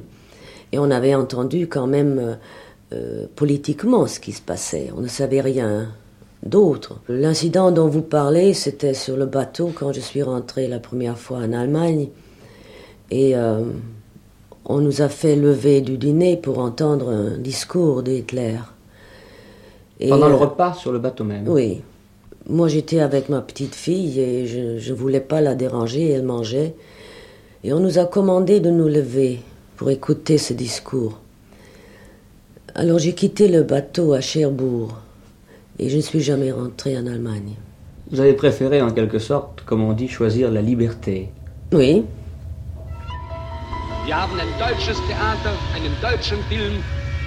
Et 0.72 0.80
on 0.80 0.90
avait 0.90 1.16
entendu 1.16 1.68
quand 1.68 1.88
même 1.88 2.38
euh, 2.94 3.26
politiquement 3.36 4.08
ce 4.08 4.22
qui 4.22 4.32
se 4.32 4.42
passait. 4.42 4.90
On 4.96 5.02
ne 5.02 5.10
savait 5.10 5.42
rien 5.42 5.90
d'autre. 6.44 7.00
L'incident 7.08 7.72
dont 7.72 7.88
vous 7.88 8.02
parlez, 8.02 8.54
c'était 8.54 8.94
sur 8.94 9.18
le 9.18 9.26
bateau 9.26 9.72
quand 9.74 9.92
je 9.94 10.00
suis 10.00 10.22
rentré 10.22 10.68
la 10.68 10.80
première 10.80 11.18
fois 11.18 11.38
en 11.38 11.54
Allemagne. 11.54 12.10
Et 13.12 13.36
euh, 13.36 13.64
on 14.66 14.80
nous 14.80 15.02
a 15.02 15.10
fait 15.10 15.36
lever 15.36 15.82
du 15.82 15.98
dîner 15.98 16.38
pour 16.38 16.60
entendre 16.60 17.10
un 17.10 17.38
discours 17.38 18.04
d'Hitler. 18.04 18.58
Pendant 20.10 20.28
le 20.28 20.34
euh, 20.34 20.38
repas 20.38 20.74
sur 20.74 20.92
le 20.92 21.00
bateau 21.00 21.24
même. 21.24 21.48
Oui. 21.48 21.82
Moi, 22.50 22.68
j'étais 22.68 23.00
avec 23.00 23.30
ma 23.30 23.42
petite 23.42 23.74
fille 23.76 24.20
et 24.20 24.46
je 24.48 24.90
ne 24.90 24.96
voulais 24.96 25.22
pas 25.22 25.40
la 25.40 25.56
déranger, 25.56 26.10
elle 26.10 26.24
mangeait. 26.24 26.76
Et 27.64 27.72
on 27.72 27.80
nous 27.80 28.00
a 28.00 28.06
commandé 28.06 28.60
de 28.60 28.70
nous 28.70 28.90
lever 28.90 29.40
pour 29.78 29.90
écouter 29.90 30.38
ce 30.38 30.54
discours. 30.54 31.20
Alors 32.76 33.00
j'ai 33.00 33.14
quitté 33.14 33.48
le 33.48 33.64
bateau 33.64 34.14
à 34.14 34.20
Cherbourg 34.20 34.98
et 35.80 35.90
je 35.90 35.98
ne 35.98 36.02
suis 36.02 36.22
jamais 36.22 36.52
rentré 36.52 36.98
en 36.98 37.08
Allemagne. 37.08 37.56
Vous 38.12 38.20
avez 38.20 38.34
préféré, 38.34 38.82
en 38.82 38.92
quelque 38.92 39.20
sorte, 39.20 39.64
comme 39.66 39.82
on 39.84 39.94
dit, 39.94 40.08
choisir 40.08 40.52
la 40.52 40.62
liberté. 40.62 41.30
Oui. 41.72 42.04
Wir 44.06 44.16
haben 44.16 44.38
ein 44.40 44.52
deutsches 44.60 44.98
Theater, 45.08 45.54
einen 45.76 45.94
deutschen 46.02 46.38
Film, 46.50 46.74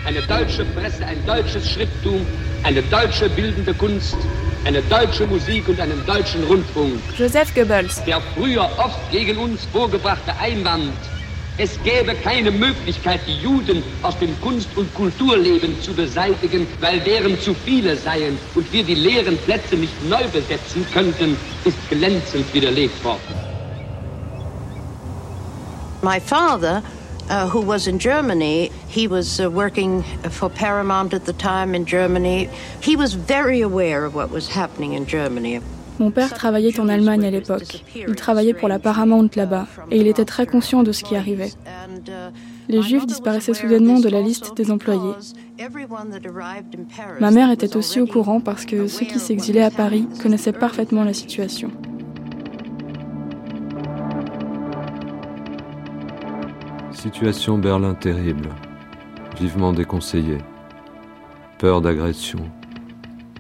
eine 0.07 0.21
deutsche 0.23 0.65
Presse, 0.77 1.05
ein 1.05 1.25
deutsches 1.27 1.71
Schrifttum, 1.71 2.21
eine 2.65 2.83
deutsche 2.83 3.31
bildende 3.31 3.73
Kunst, 3.75 4.17
eine 4.67 4.83
deutsche 4.83 5.27
Musik 5.27 5.67
und 5.69 5.81
einen 5.81 6.05
deutschen 6.07 6.45
Rundfunk. 6.45 7.01
Joseph 7.19 7.55
Goebbels. 7.55 8.05
Der 8.05 8.21
früher 8.37 8.69
oft 8.77 9.11
gegen 9.11 9.39
uns 9.39 9.65
vorgebrachte 9.73 10.37
Einwand, 10.39 10.93
es 11.59 11.79
gäbe 11.83 12.15
keine 12.15 12.51
Möglichkeit, 12.51 13.21
die 13.27 13.37
Juden 13.37 13.83
aus 14.03 14.19
dem 14.19 14.39
Kunst- 14.41 14.77
und 14.77 14.93
Kulturleben 14.95 15.81
zu 15.83 15.95
beseitigen, 15.95 16.67
weil 16.81 17.01
deren 17.01 17.41
zu 17.41 17.55
viele 17.55 17.97
seien 17.97 18.39
und 18.55 18.71
wir 18.73 18.85
die 18.85 18.95
leeren 18.95 19.39
Plätze 19.39 19.77
nicht 19.77 19.95
neu 20.09 20.25
besetzen 20.33 20.87
könnten, 20.93 21.37
ist 21.65 21.79
glänzend 21.89 22.53
widerlegt 22.53 23.03
worden. 23.03 23.35
My 26.03 26.21
father, 26.21 26.83
uh, 27.31 27.49
who 27.49 27.61
was 27.61 27.87
in 27.87 27.99
Germany, 27.99 28.71
he 28.87 29.09
was 29.09 29.41
uh, 29.41 29.51
working 29.51 30.05
for 30.31 30.51
Paramount 30.51 31.15
at 31.15 31.25
the 31.25 31.33
time 31.33 31.75
in 31.75 31.85
Germany. 31.87 32.49
He 32.81 32.97
was 32.97 33.15
very 33.15 33.63
aware 33.63 34.05
of 34.05 34.15
what 34.15 34.31
was 34.31 34.49
happening 34.49 34.93
in 34.93 35.07
Germany. 35.07 35.61
Mon 35.99 36.11
père 36.11 36.35
travaillait 36.35 36.79
en 36.79 36.89
Allemagne 36.89 37.25
à 37.25 37.31
l'époque. 37.31 37.85
Il 37.95 38.15
travaillait 38.15 38.55
pour 38.55 38.69
la 38.69 38.79
Paramount 38.79 39.29
là-bas 39.35 39.67
et 39.91 39.99
il 39.99 40.07
était 40.07 40.25
très 40.25 40.47
conscient 40.47 40.83
de 40.83 40.93
ce 40.93 41.05
qui 41.05 41.17
arrivait. 41.17 41.53
Les 42.69 42.83
Juifs 42.83 43.07
disparaissaient 43.07 43.55
soudainement 43.55 44.01
de 44.01 44.09
la 44.09 44.21
liste 44.21 44.57
des 44.57 44.71
employés. 44.71 45.15
Ma 47.21 47.31
mère 47.31 47.51
était 47.51 47.77
aussi 47.77 48.01
au 48.01 48.07
courant 48.07 48.41
parce 48.41 48.65
que 48.67 48.89
ceux 48.89 49.07
qui 49.07 49.19
s'exilaient 49.19 49.63
à 49.63 49.71
Paris 49.71 50.07
connaissaient 50.23 50.53
parfaitement 50.53 51.05
la 51.05 51.15
situation. 51.15 51.71
Situation 56.93 57.57
Berlin 57.57 57.95
terrible, 57.95 58.49
vivement 59.41 59.73
déconseillée. 59.73 60.39
Peur 61.59 61.81
d'agression, 61.81 62.41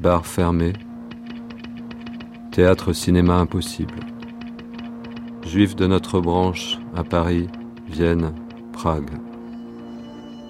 bar 0.00 0.24
fermé, 0.24 0.72
théâtre 2.56 2.94
cinéma 2.94 3.34
impossible. 3.34 4.00
Juifs 5.44 5.76
de 5.76 5.86
notre 5.86 6.20
branche 6.20 6.78
à 6.96 7.04
Paris, 7.04 7.48
Vienne, 7.86 8.32
Prague. 8.72 9.10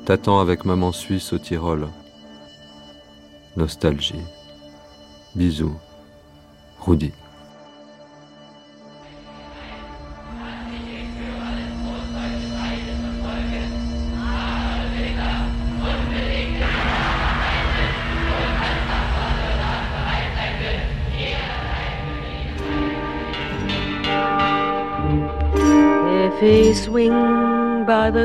T'attends 0.05 0.39
avec 0.39 0.65
maman 0.65 0.93
suisse 0.93 1.33
au 1.33 1.39
Tyrol. 1.39 1.89
Nostalgie. 3.57 4.23
Bisous. 5.35 5.75
Rudy. 6.79 7.11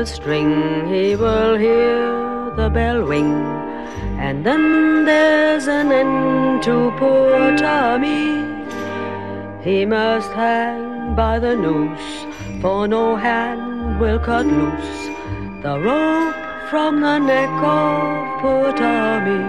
The 0.02 0.06
string, 0.06 0.88
he 0.92 1.14
will 1.14 1.56
hear 1.56 2.50
the 2.56 2.68
bell 2.68 3.02
ring. 3.02 3.32
And 4.26 4.44
then 4.44 5.04
there's 5.04 5.68
an 5.68 5.92
end 5.92 6.64
to 6.64 6.92
poor 6.98 7.56
Tommy. 7.56 8.24
He 9.62 9.86
must 9.86 10.32
hang 10.32 11.14
by 11.14 11.38
the 11.38 11.54
noose, 11.54 12.10
for 12.60 12.88
no 12.88 13.14
hand 13.14 14.00
will 14.00 14.18
cut 14.18 14.46
loose 14.46 15.02
the 15.62 15.74
rope 15.88 16.40
from 16.68 17.00
the 17.00 17.18
neck 17.20 17.54
of 17.62 18.40
poor 18.40 18.72
Tommy. 18.72 19.44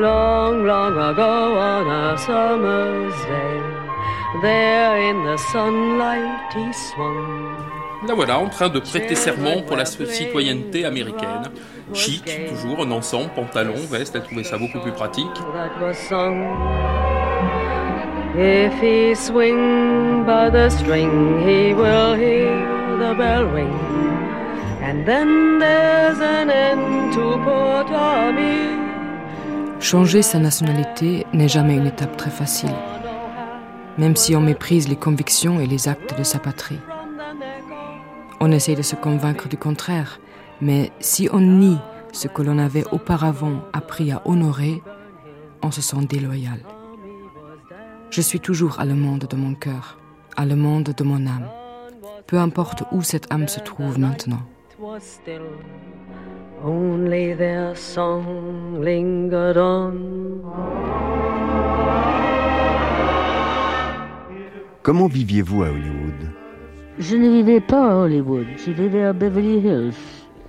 Long, 0.00 0.64
long 0.72 0.94
ago 1.10 1.58
on 1.58 1.84
a 2.04 2.16
summer's 2.16 3.18
day, 3.24 3.81
there 4.40 4.96
in 5.10 5.24
the 5.24 5.36
sunlight 5.36 6.52
he 6.54 6.72
swung. 6.72 7.56
Là 8.08 8.14
voilà, 8.14 8.38
en 8.38 8.48
train 8.48 8.68
de 8.68 8.80
prêter 8.80 9.14
serment 9.14 9.62
pour 9.62 9.76
la 9.76 9.84
citoyenneté 9.84 10.84
américaine. 10.84 11.50
Chic, 11.94 12.24
toujours, 12.48 12.80
en 12.80 12.90
ensemble, 12.90 13.30
pantalon, 13.34 13.74
veste, 13.90 14.16
elle 14.16 14.22
trouvait 14.24 14.42
ça 14.44 14.58
beaucoup 14.58 14.80
plus 14.80 14.92
pratique. 14.92 15.26
that 15.54 15.80
was 15.80 15.94
sung. 16.08 16.46
If 18.34 18.72
he 18.80 19.14
swing 19.14 20.24
by 20.24 20.50
the 20.50 20.68
string, 20.70 21.40
he 21.46 21.74
will 21.74 22.14
hear 22.14 22.50
the 22.98 23.14
bell 23.14 23.44
ring. 23.44 23.70
And 24.82 25.04
then 25.06 25.58
there's 25.60 26.18
an 26.18 26.50
end 26.50 27.12
to 27.12 27.38
poor 27.44 27.84
Tommy. 27.84 28.70
Changer 29.80 30.22
sa 30.22 30.38
nationalité 30.38 31.26
n'est 31.32 31.48
jamais 31.48 31.76
une 31.76 31.86
étape 31.86 32.16
très 32.16 32.30
facile, 32.30 32.70
même 33.98 34.16
si 34.16 34.34
on 34.36 34.40
méprise 34.40 34.88
les 34.88 34.96
convictions 34.96 35.60
et 35.60 35.66
les 35.66 35.88
actes 35.88 36.16
de 36.18 36.22
sa 36.22 36.38
patrie. 36.38 36.78
On 38.40 38.50
essaie 38.50 38.74
de 38.74 38.82
se 38.82 38.96
convaincre 38.96 39.48
du 39.48 39.56
contraire, 39.56 40.20
mais 40.60 40.90
si 41.00 41.28
on 41.32 41.40
nie 41.40 41.78
ce 42.12 42.28
que 42.28 42.42
l'on 42.42 42.58
avait 42.58 42.84
auparavant 42.92 43.62
appris 43.72 44.12
à 44.12 44.22
honorer, 44.24 44.82
on 45.62 45.70
se 45.70 45.80
sent 45.80 46.04
déloyal. 46.08 46.60
Je 48.10 48.20
suis 48.20 48.40
toujours 48.40 48.80
allemande 48.80 49.26
de 49.30 49.36
mon 49.36 49.54
cœur, 49.54 49.98
allemande 50.36 50.92
de 50.96 51.04
mon 51.04 51.26
âme, 51.26 51.48
peu 52.26 52.38
importe 52.38 52.84
où 52.92 53.02
cette 53.02 53.32
âme 53.32 53.48
se 53.48 53.60
trouve 53.60 53.98
maintenant. 53.98 54.42
Comment 64.82 65.06
viviez-vous 65.06 65.62
à 65.62 65.70
Hollywood? 65.70 66.30
Je 66.98 67.16
ne 67.16 67.30
vivais 67.30 67.60
pas 67.60 67.92
à 67.92 67.96
Hollywood, 67.98 68.46
je 68.56 68.72
vivais 68.72 69.04
à 69.04 69.12
Beverly 69.12 69.58
Hills. 69.58 69.94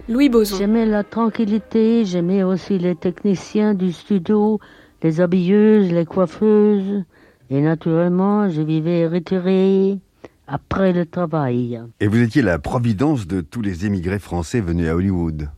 Louis 0.09 0.27
Boson. 0.27 0.57
J'aimais 0.57 0.87
la 0.87 1.03
tranquillité, 1.03 2.03
j'aimais 2.03 2.41
aussi 2.41 2.79
les 2.79 2.95
techniciens 2.95 3.75
du 3.75 3.91
studio, 3.91 4.59
les 5.03 5.21
habilleuses, 5.21 5.91
les 5.91 6.05
coiffeuses. 6.05 7.03
Et 7.51 7.61
naturellement, 7.61 8.49
je 8.49 8.63
vivais 8.63 9.07
retiré 9.07 9.99
après 10.47 10.93
le 10.93 11.05
travail. 11.05 11.79
Et 11.99 12.07
vous 12.07 12.17
étiez 12.17 12.41
la 12.41 12.57
providence 12.57 13.27
de 13.27 13.41
tous 13.41 13.61
les 13.61 13.85
émigrés 13.85 14.17
français 14.17 14.61
venus 14.61 14.89
à 14.89 14.95
Hollywood. 14.95 15.49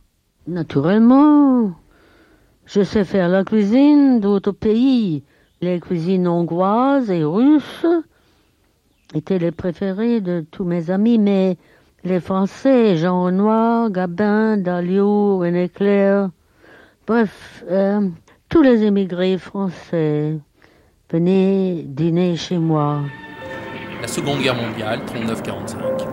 Naturellement, 0.46 1.72
je 2.66 2.82
sais 2.82 3.04
faire 3.04 3.30
la 3.30 3.42
cuisine 3.42 4.20
d'autres 4.20 4.52
pays. 4.52 5.24
Les 5.62 5.80
cuisines 5.80 6.28
hongroises 6.28 7.10
et 7.10 7.24
russes 7.24 7.86
étaient 9.16 9.38
les 9.38 9.50
préférées 9.50 10.20
de 10.20 10.44
tous 10.50 10.64
mes 10.64 10.90
amis, 10.90 11.18
mais 11.18 11.56
les 12.04 12.20
Français, 12.20 12.96
Jean 12.96 13.24
Renoir, 13.24 13.90
Gabin, 13.90 14.56
Dalio, 14.56 15.38
René 15.38 15.68
Clair, 15.68 16.30
bref, 17.06 17.64
euh, 17.70 18.08
tous 18.48 18.62
les 18.62 18.84
émigrés 18.84 19.38
français 19.38 20.38
venaient 21.10 21.82
dîner 21.84 22.36
chez 22.36 22.58
moi. 22.58 23.00
La 24.00 24.08
Seconde 24.08 24.40
Guerre 24.40 24.54
mondiale, 24.54 25.00
39-45. 25.06 26.06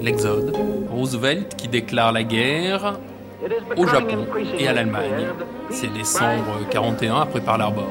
L'exode, 0.00 0.56
Roosevelt 1.00 1.56
qui 1.56 1.66
déclare 1.66 2.12
la 2.12 2.22
guerre 2.22 2.98
au 3.74 3.86
Japon 3.86 4.26
et 4.58 4.68
à 4.68 4.74
l'Allemagne. 4.74 5.28
C'est 5.70 5.90
décembre 5.94 6.58
41 6.70 7.22
après 7.22 7.40
Pearl 7.40 7.62
Harbor. 7.62 7.88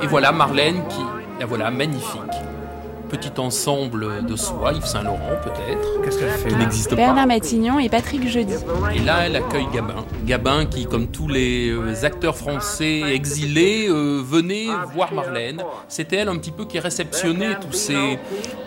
Et 0.00 0.06
voilà 0.06 0.30
Marlène 0.30 0.80
qui, 0.88 1.02
la 1.40 1.46
voilà 1.46 1.72
magnifique. 1.72 2.20
Petit 3.10 3.40
ensemble 3.40 4.24
de 4.24 4.36
soie, 4.36 4.72
Yves 4.72 4.84
Saint 4.86 5.02
Laurent 5.02 5.18
peut-être. 5.42 6.02
Qu'est-ce 6.04 6.18
qu'elle 6.18 6.28
fait 6.30 6.48
Qui 6.48 6.54
n'existe 6.56 6.90
pas. 6.90 6.96
Bernard 6.96 7.26
Matignon 7.26 7.78
et 7.80 7.88
Patrick 7.88 8.28
Jeudi. 8.28 8.54
Et 8.94 9.00
là, 9.00 9.26
elle 9.26 9.34
accueille 9.36 9.66
Gabin. 9.74 10.04
Gabin 10.24 10.66
qui, 10.66 10.86
comme 10.86 11.08
tous 11.08 11.26
les 11.26 11.70
euh, 11.70 12.04
acteurs 12.04 12.36
français 12.36 13.00
exilés, 13.12 13.88
euh, 13.88 14.22
venait 14.24 14.66
voir 14.94 15.12
Marlène. 15.12 15.62
C'était 15.88 16.16
elle 16.16 16.28
un 16.28 16.36
petit 16.36 16.52
peu 16.52 16.64
qui 16.66 16.78
réceptionnait 16.78 17.56
tous 17.60 17.72
ces, 17.76 18.18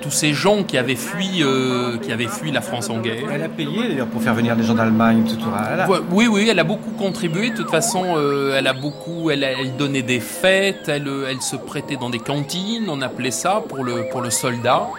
tous 0.01 0.11
ces 0.11 0.33
gens 0.33 0.63
qui 0.63 0.77
avaient 0.77 0.95
fui, 0.95 1.41
euh, 1.41 1.97
qui 1.99 2.11
avaient 2.11 2.27
fui 2.27 2.51
la 2.51 2.61
France 2.61 2.89
en 2.89 2.99
guerre. 2.99 3.23
Elle 3.31 3.43
a 3.43 3.49
payé 3.49 3.87
d'ailleurs 3.87 4.07
pour 4.07 4.21
faire 4.21 4.33
venir 4.35 4.55
des 4.57 4.63
gens 4.63 4.73
d'Allemagne, 4.75 5.21
etc. 5.25 5.37
A- 5.79 5.87
Oui, 6.11 6.27
oui, 6.29 6.47
elle 6.51 6.59
a 6.59 6.63
beaucoup 6.65 6.91
contribué. 6.91 7.51
De 7.51 7.55
toute 7.57 7.69
façon, 7.71 8.03
euh, 8.17 8.55
elle 8.57 8.67
a 8.67 8.73
beaucoup, 8.73 9.29
elle, 9.29 9.43
elle 9.43 9.77
donnait 9.77 10.01
des 10.01 10.19
fêtes, 10.19 10.87
elle, 10.89 11.07
elle 11.29 11.41
se 11.41 11.55
prêtait 11.55 11.95
dans 11.95 12.09
des 12.09 12.19
cantines, 12.19 12.85
on 12.89 13.01
appelait 13.01 13.31
ça 13.31 13.63
pour 13.69 13.83
le, 13.85 14.09
pour 14.11 14.19
le 14.21 14.29
soldat. 14.33 14.89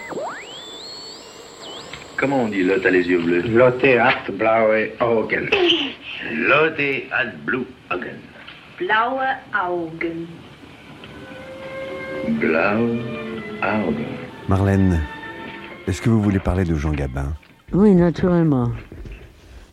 Comment 2.17 2.45
on 2.45 2.49
dit 2.49 2.63
Lotte 2.63 2.87
a 2.87 2.91
les 2.91 3.07
yeux 3.07 3.21
bleus? 3.21 3.43
Lotte 3.43 3.85
hat 3.85 4.31
blaue 4.33 4.91
Augen. 5.01 5.51
Lotte 6.33 7.11
hat 7.11 7.33
blue 7.45 7.67
Augen. 7.91 8.19
Blaue 8.79 9.21
Augen. 9.53 10.27
Blaue 12.41 13.01
Augen. 13.63 14.07
Marlène, 14.49 15.01
est-ce 15.87 16.01
que 16.01 16.09
vous 16.09 16.23
voulez 16.23 16.39
parler 16.39 16.65
de 16.65 16.75
Jean 16.75 16.93
Gabin? 16.93 17.35
Oui, 17.73 17.95
naturellement. 17.95 18.71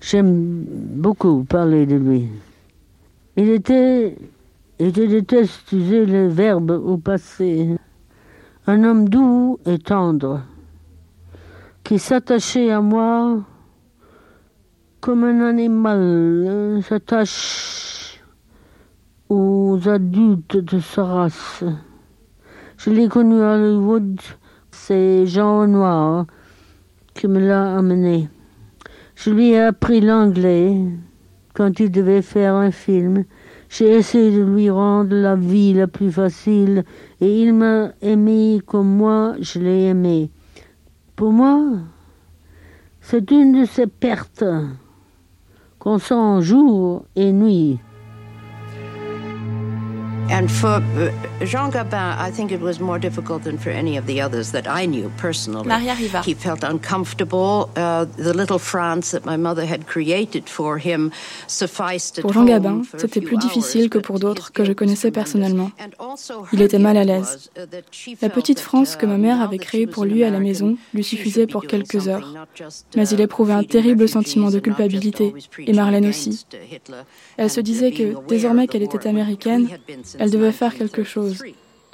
J'aime 0.01 0.65
beaucoup 0.65 1.43
parler 1.43 1.85
de 1.85 1.95
lui. 1.95 2.27
Il 3.37 3.49
était, 3.49 4.15
et 4.79 4.85
je 4.85 4.89
déteste 4.89 5.71
user 5.71 6.05
le 6.05 6.27
verbe 6.27 6.71
au 6.71 6.97
passé, 6.97 7.77
un 8.71 8.85
homme 8.85 9.09
doux 9.09 9.59
et 9.65 9.79
tendre, 9.79 10.43
qui 11.83 11.99
s'attachait 11.99 12.71
à 12.71 12.79
moi 12.79 13.43
comme 15.01 15.25
un 15.25 15.41
animal 15.41 15.99
euh, 15.99 16.81
s'attache 16.81 18.23
aux 19.27 19.77
adultes 19.89 20.55
de 20.55 20.79
sa 20.79 21.03
race. 21.03 21.65
Je 22.77 22.91
l'ai 22.91 23.09
connu 23.09 23.41
à 23.41 23.55
Hollywood, 23.55 24.21
c'est 24.71 25.25
Jean 25.25 25.67
Noir 25.67 26.27
qui 27.13 27.27
me 27.27 27.45
l'a 27.45 27.75
amené. 27.75 28.29
Je 29.15 29.31
lui 29.31 29.49
ai 29.49 29.63
appris 29.63 29.99
l'anglais 29.99 30.77
quand 31.53 31.81
il 31.81 31.91
devait 31.91 32.21
faire 32.21 32.55
un 32.55 32.71
film. 32.71 33.25
J'ai 33.73 33.89
essayé 33.95 34.31
de 34.31 34.43
lui 34.43 34.69
rendre 34.69 35.15
la 35.15 35.37
vie 35.37 35.73
la 35.73 35.87
plus 35.87 36.11
facile 36.11 36.83
et 37.21 37.41
il 37.41 37.53
m'a 37.53 37.93
aimé 38.01 38.59
comme 38.65 38.97
moi 38.97 39.35
je 39.39 39.59
l'ai 39.59 39.85
aimé. 39.85 40.29
Pour 41.15 41.31
moi, 41.31 41.77
c'est 42.99 43.31
une 43.31 43.61
de 43.61 43.65
ces 43.65 43.87
pertes 43.87 44.43
qu'on 45.79 45.99
sent 45.99 46.41
jour 46.41 47.05
et 47.15 47.31
nuit. 47.31 47.79
And 50.31 50.49
for 50.49 50.75
uh, 50.75 51.45
Jean 51.45 51.71
Gabin, 51.71 51.93
I 52.27 52.31
think 52.31 52.53
it 52.53 52.61
was 52.61 52.79
more 52.79 52.97
difficult 52.97 53.43
than 53.43 53.57
for 53.57 53.69
any 53.69 53.97
of 53.97 54.05
the 54.05 54.21
others 54.21 54.51
that 54.51 54.65
I 54.65 54.85
knew 54.85 55.11
personally. 55.17 55.67
Maria 55.67 55.93
Riva. 55.93 56.21
He 56.21 56.33
felt 56.33 56.63
uncomfortable. 56.63 57.69
Uh, 57.75 58.05
the 58.05 58.33
little 58.33 58.57
France 58.57 59.11
that 59.11 59.25
my 59.25 59.35
mother 59.35 59.65
had 59.65 59.87
created 59.87 60.47
for 60.47 60.77
him 60.77 61.11
sufficed 61.47 62.21
Pour 62.21 62.31
Jean 62.31 62.45
Gabin, 62.45 62.83
c'était 62.97 63.19
plus 63.19 63.37
difficile 63.37 63.89
que 63.89 63.97
pour 63.99 64.19
d'autres 64.19 64.53
que 64.53 64.63
je 64.63 64.71
connaissais 64.71 65.11
personnellement. 65.11 65.71
Il 66.53 66.61
était 66.61 66.79
mal 66.79 66.95
à 66.95 67.03
l'aise. 67.03 67.51
La 68.21 68.29
petite 68.29 68.61
France 68.61 68.95
que 68.95 69.05
ma 69.05 69.17
mère 69.17 69.41
avait 69.41 69.57
créée 69.57 69.85
pour 69.85 70.05
lui 70.05 70.23
à 70.23 70.29
la 70.29 70.39
maison 70.39 70.77
lui 70.93 71.03
suffisait 71.03 71.47
pour 71.47 71.63
quelques 71.67 72.07
heures. 72.07 72.47
Mais 72.95 73.07
il 73.09 73.19
éprouvait 73.19 73.53
un 73.53 73.63
terrible 73.63 74.07
sentiment 74.07 74.49
de 74.49 74.59
culpabilité, 74.59 75.33
et 75.59 75.73
Marlène 75.73 76.07
aussi. 76.07 76.45
Elle 77.35 77.49
se 77.49 77.59
disait 77.59 77.91
que, 77.91 78.15
désormais 78.27 78.67
qu'elle 78.67 78.83
était 78.83 79.07
américaine, 79.07 79.67
elle 80.21 80.29
devait 80.29 80.51
faire 80.51 80.75
quelque 80.75 81.03
chose. 81.03 81.43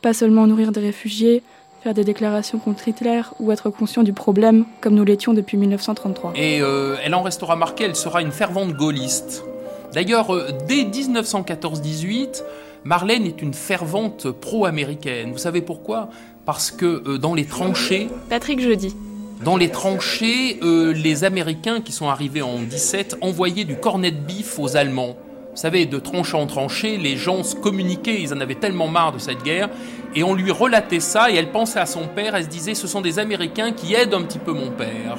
Pas 0.01 0.13
seulement 0.13 0.45
nourrir 0.47 0.73
des 0.73 0.81
réfugiés, 0.81 1.43
faire 1.81 1.93
des 1.93 2.03
déclarations 2.03 2.59
contre 2.59 2.85
Hitler 2.85 3.21
ou 3.39 3.53
être 3.53 3.69
conscient 3.69 4.03
du 4.03 4.11
problème 4.11 4.65
comme 4.81 4.95
nous 4.95 5.05
l'étions 5.05 5.33
depuis 5.33 5.55
1933. 5.55 6.33
Et 6.35 6.61
euh, 6.61 6.97
elle 7.05 7.15
en 7.15 7.23
restera 7.23 7.55
marquée, 7.55 7.85
elle 7.85 7.95
sera 7.95 8.21
une 8.21 8.33
fervente 8.33 8.73
gaulliste. 8.73 9.45
D'ailleurs, 9.93 10.35
euh, 10.35 10.49
dès 10.67 10.83
1914-18, 10.83 12.43
Marlène 12.83 13.25
est 13.25 13.41
une 13.41 13.53
fervente 13.53 14.29
pro-américaine. 14.29 15.31
Vous 15.31 15.37
savez 15.37 15.61
pourquoi? 15.61 16.09
Parce 16.45 16.69
que 16.69 17.03
euh, 17.07 17.17
dans 17.17 17.33
les 17.33 17.45
tranchées... 17.45 18.09
Patrick 18.29 18.59
Jeudi. 18.59 18.93
Dans 19.41 19.55
les 19.55 19.69
tranchées, 19.69 20.59
euh, 20.63 20.91
les 20.91 21.23
Américains 21.23 21.79
qui 21.79 21.93
sont 21.93 22.09
arrivés 22.09 22.41
en 22.41 22.59
17 22.59 23.19
envoyaient 23.21 23.63
du 23.63 23.77
cornet 23.77 24.11
de 24.11 24.17
bif 24.17 24.59
aux 24.59 24.75
Allemands. 24.75 25.15
Vous 25.57 25.61
savez, 25.61 25.87
de 25.87 25.97
tranchée 25.97 26.37
en 26.37 26.45
tranchée, 26.45 26.97
les 26.97 27.17
gens 27.17 27.41
se 27.41 27.55
communiquaient, 27.55 28.21
ils 28.21 28.31
en 28.31 28.39
avaient 28.41 28.53
tellement 28.53 28.87
marre 28.87 29.11
de 29.11 29.17
cette 29.17 29.41
guerre, 29.41 29.69
et 30.13 30.23
on 30.23 30.35
lui 30.35 30.51
relatait 30.51 30.99
ça, 30.99 31.31
et 31.31 31.35
elle 31.35 31.49
pensait 31.49 31.79
à 31.79 31.87
son 31.87 32.05
père, 32.05 32.35
elle 32.35 32.43
se 32.43 32.47
disait, 32.47 32.75
ce 32.75 32.85
sont 32.85 33.01
des 33.01 33.17
Américains 33.17 33.71
qui 33.71 33.95
aident 33.95 34.13
un 34.13 34.21
petit 34.21 34.37
peu 34.37 34.51
mon 34.51 34.69
père. 34.69 35.17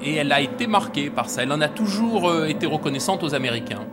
Et 0.00 0.14
elle 0.14 0.30
a 0.30 0.40
été 0.40 0.68
marquée 0.68 1.10
par 1.10 1.28
ça, 1.28 1.42
elle 1.42 1.50
en 1.50 1.60
a 1.60 1.66
toujours 1.66 2.30
euh, 2.30 2.46
été 2.46 2.66
reconnaissante 2.66 3.24
aux 3.24 3.34
Américains. 3.34 3.84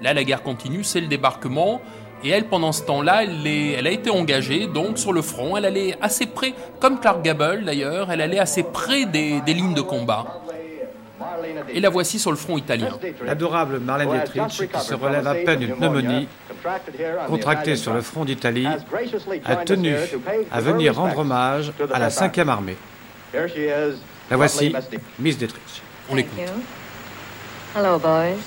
Là, 0.00 0.14
la 0.14 0.24
guerre 0.24 0.42
continue, 0.42 0.84
c'est 0.84 1.02
le 1.02 1.08
débarquement, 1.08 1.82
et 2.24 2.30
elle, 2.30 2.46
pendant 2.46 2.72
ce 2.72 2.82
temps-là, 2.84 3.24
elle, 3.24 3.86
a 3.86 3.90
été 3.90 4.08
engagée 4.08 4.68
donc 4.68 4.96
sur 4.96 5.12
le 5.12 5.20
front, 5.20 5.58
elle 5.58 5.66
allait 5.66 5.98
assez 6.00 6.24
près, 6.24 6.54
comme 6.80 6.98
Clark 6.98 7.22
Gable 7.22 7.66
d'ailleurs, 7.66 8.10
elle 8.10 8.22
allait 8.22 8.38
assez 8.38 8.62
près 8.62 9.04
des 9.04 9.42
lignes 9.48 9.74
de 9.74 9.82
combat. 9.82 10.40
Et 11.72 11.80
la 11.80 11.90
voici 11.90 12.18
sur 12.18 12.30
le 12.30 12.36
front 12.36 12.56
italien. 12.56 12.88
L'adorable 13.24 13.80
Marlène 13.80 14.10
Dietrich, 14.10 14.70
qui 14.72 14.80
se 14.80 14.94
relève 14.94 15.26
à 15.26 15.34
peine 15.34 15.60
d'une 15.60 15.76
pneumonie, 15.76 16.28
contractée 17.26 17.76
sur 17.76 17.92
le 17.92 18.00
front 18.00 18.24
d'Italie, 18.24 18.66
a 19.44 19.56
tenu 19.56 19.94
à 20.50 20.60
venir 20.60 20.94
rendre 20.94 21.18
hommage 21.18 21.72
à 21.92 21.98
la 21.98 22.08
5e 22.08 22.48
armée. 22.48 22.76
La 24.30 24.36
voici, 24.36 24.74
Miss 25.18 25.38
Dietrich. 25.38 25.82
On 26.10 26.14
l'écoute. 26.14 26.38
Hello, 27.74 27.98
boys. 27.98 28.38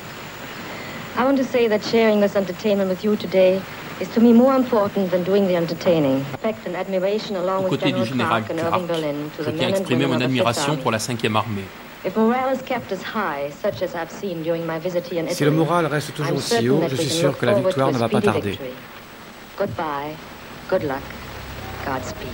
I 1.18 1.24
want 1.24 1.38
to 1.38 1.44
say 1.44 1.68
that 1.68 1.84
sharing 1.84 2.22
this 2.22 2.36
entertainment 2.36 2.90
with 2.90 3.04
you 3.04 3.16
today 3.16 3.62
is 4.00 4.08
to 4.16 4.22
me 4.22 4.34
more 4.34 4.56
important 4.56 5.12
than 5.12 5.24
doing 5.24 5.48
the 5.48 5.56
entertaining. 5.56 6.24
Respect 6.32 6.66
and 6.66 6.76
admiration 6.76 7.36
along 7.36 7.66
Aux 7.66 7.70
with 7.70 7.82
côtés 7.82 7.92
du 7.92 8.06
General 8.06 8.06
général 8.06 8.44
Clark 8.44 8.50
and 8.50 8.60
Irving 8.60 8.70
Clark, 8.70 8.88
Berlin 8.88 9.30
to 9.38 9.44
je 9.44 9.52
the 9.52 9.58
tiens 9.58 9.68
à 9.68 9.72
men 9.72 9.76
and 9.76 9.78
exprimer 9.78 10.06
women 10.06 10.08
mon 10.08 10.14
of 10.14 10.20
the 10.20 10.28
Fifth 10.28 10.48
admiration 10.48 11.36
Army. 11.36 11.64
Pour 12.10 12.30
la 12.30 12.38
5e 12.38 12.42
armée. 12.42 12.42
If 12.44 12.46
morale 12.50 12.54
is 12.56 12.62
kept 12.64 12.92
as 12.92 13.02
high, 13.04 13.52
such 13.52 13.82
as 13.84 13.96
I've 13.96 14.12
seen 14.12 14.44
during 14.44 14.66
my 14.66 14.80
visit 14.80 15.06
here 15.08 15.20
in 15.22 15.30
Si 15.30 15.44
le 15.44 15.52
Italy, 15.52 15.66
moral 15.66 15.86
reste 15.88 16.14
toujours 16.14 16.32
I'm 16.32 16.38
aussi 16.38 16.50
certain 16.50 16.70
haut, 16.72 16.80
that 16.82 16.90
je 16.90 16.96
we 16.96 17.02
suis 17.02 17.10
sûr 17.20 17.38
que 17.38 17.46
la 17.46 17.54
victoire 17.54 17.90
to 17.90 17.94
ne 17.94 18.00
va 18.00 18.10
pas 18.10 18.22
tarder. 18.22 18.52
victory. 18.52 18.72
Goodbye, 19.58 20.16
good 20.70 20.84
luck, 20.84 21.04
Godspeed. 21.86 22.28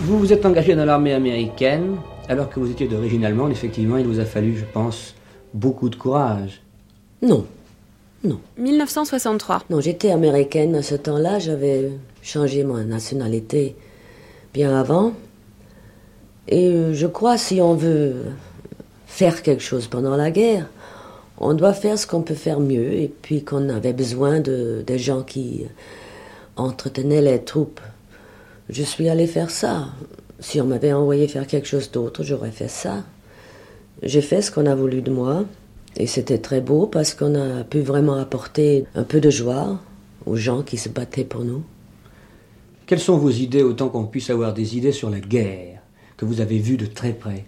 Vous 0.00 0.18
vous 0.18 0.32
êtes 0.32 0.44
engagé 0.44 0.74
dans 0.74 0.84
l'armée 0.84 1.14
américaine 1.14 1.96
alors 2.28 2.50
que 2.50 2.60
vous 2.60 2.70
étiez 2.70 2.86
d'origine 2.88 3.24
allemande. 3.24 3.52
Effectivement, 3.52 3.96
il 3.96 4.06
vous 4.06 4.20
a 4.20 4.24
fallu, 4.24 4.56
je 4.56 4.64
pense, 4.64 5.14
beaucoup 5.54 5.88
de 5.88 5.96
courage. 5.96 6.60
Non. 7.22 7.46
1963. 8.56 9.64
Non, 9.70 9.80
j'étais 9.80 10.10
américaine 10.10 10.74
à 10.74 10.82
ce 10.82 10.94
temps-là. 10.94 11.38
J'avais 11.38 11.90
changé 12.22 12.64
ma 12.64 12.82
nationalité 12.84 13.76
bien 14.52 14.74
avant. 14.74 15.12
Et 16.48 16.68
euh, 16.68 16.94
je 16.94 17.06
crois 17.06 17.38
si 17.38 17.60
on 17.60 17.74
veut 17.74 18.14
faire 19.06 19.42
quelque 19.42 19.62
chose 19.62 19.86
pendant 19.86 20.16
la 20.16 20.30
guerre, 20.30 20.68
on 21.38 21.54
doit 21.54 21.72
faire 21.72 21.98
ce 21.98 22.06
qu'on 22.06 22.22
peut 22.22 22.34
faire 22.34 22.60
mieux. 22.60 22.92
Et 22.94 23.08
puis 23.08 23.44
qu'on 23.44 23.68
avait 23.68 23.92
besoin 23.92 24.40
de, 24.40 24.82
des 24.86 24.98
gens 24.98 25.22
qui 25.22 25.64
entretenaient 26.56 27.22
les 27.22 27.42
troupes. 27.42 27.80
Je 28.70 28.82
suis 28.82 29.08
allée 29.08 29.26
faire 29.26 29.50
ça. 29.50 29.88
Si 30.40 30.60
on 30.60 30.66
m'avait 30.66 30.92
envoyé 30.92 31.28
faire 31.28 31.46
quelque 31.46 31.68
chose 31.68 31.90
d'autre, 31.90 32.22
j'aurais 32.22 32.50
fait 32.50 32.68
ça. 32.68 33.04
J'ai 34.02 34.20
fait 34.20 34.42
ce 34.42 34.50
qu'on 34.50 34.66
a 34.66 34.74
voulu 34.74 35.02
de 35.02 35.10
moi. 35.10 35.44
Et 35.96 36.06
c'était 36.06 36.38
très 36.38 36.60
beau 36.60 36.86
parce 36.86 37.14
qu'on 37.14 37.34
a 37.34 37.64
pu 37.64 37.80
vraiment 37.80 38.16
apporter 38.16 38.84
un 38.94 39.04
peu 39.04 39.20
de 39.20 39.30
joie 39.30 39.78
aux 40.26 40.36
gens 40.36 40.62
qui 40.62 40.76
se 40.76 40.88
battaient 40.88 41.24
pour 41.24 41.44
nous. 41.44 41.62
Quelles 42.86 42.98
sont 42.98 43.16
vos 43.16 43.30
idées, 43.30 43.62
autant 43.62 43.88
qu'on 43.88 44.04
puisse 44.04 44.28
avoir 44.30 44.52
des 44.52 44.76
idées 44.76 44.92
sur 44.92 45.08
la 45.08 45.20
guerre 45.20 45.80
que 46.16 46.24
vous 46.24 46.40
avez 46.40 46.58
vues 46.58 46.76
de 46.76 46.86
très 46.86 47.12
près? 47.12 47.44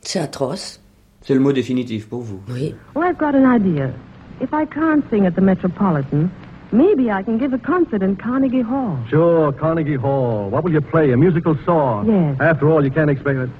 C'est 0.00 0.18
atroce. 0.18 0.80
C'est 1.20 1.34
le 1.34 1.40
mot 1.40 1.52
définitif 1.52 2.08
pour 2.08 2.22
vous. 2.22 2.40
Oui. 2.48 2.74
Well, 2.96 3.08
I've 3.08 3.18
got 3.18 3.34
an 3.34 3.44
idea. 3.44 3.92
If 4.40 4.52
I 4.52 4.66
can't 4.66 5.04
sing 5.10 5.26
at 5.26 5.32
the 5.36 5.40
Metropolitan, 5.40 6.30
maybe 6.72 7.10
I 7.10 7.22
can 7.22 7.38
give 7.38 7.52
a 7.52 7.58
concert 7.58 8.02
in 8.02 8.16
Carnegie 8.16 8.62
Hall. 8.62 8.96
Sure, 9.08 9.52
Carnegie 9.52 9.94
Hall. 9.94 10.50
What 10.50 10.64
will 10.64 10.72
you 10.72 10.80
play? 10.80 11.12
A 11.12 11.16
musical 11.16 11.56
song? 11.64 12.08
Yes. 12.08 12.40
After 12.40 12.68
all, 12.68 12.82
you 12.82 12.90
can't 12.90 13.10
expect 13.10 13.38
it. 13.38 13.50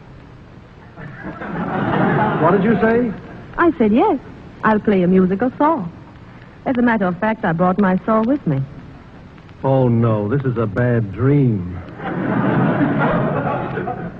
What 2.42 2.52
did 2.52 2.64
you 2.64 2.74
say? 2.80 3.12
I 3.58 3.70
said 3.78 3.92
yes. 3.92 4.18
I'll 4.64 4.80
play 4.80 5.02
a 5.02 5.08
musical 5.08 5.50
saw. 5.58 5.86
As 6.66 6.76
a 6.78 6.82
matter 6.82 7.06
of 7.06 7.18
fact, 7.18 7.44
I 7.44 7.52
brought 7.52 7.78
my 7.78 7.98
saw 8.06 8.22
with 8.22 8.44
me. 8.46 8.60
Oh, 9.64 9.88
no, 9.88 10.28
this 10.28 10.44
is 10.44 10.56
a 10.56 10.66
bad 10.66 11.12
dream. 11.12 11.78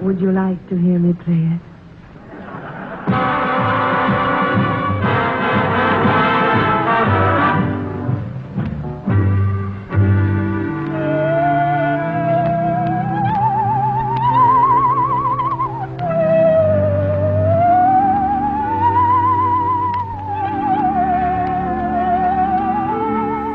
Would 0.03 0.21
you 0.21 0.33
like 0.33 0.69
to 0.69 0.77
hear 0.77 0.99
me 0.99 1.13
play 1.13 1.35
it? 1.35 1.72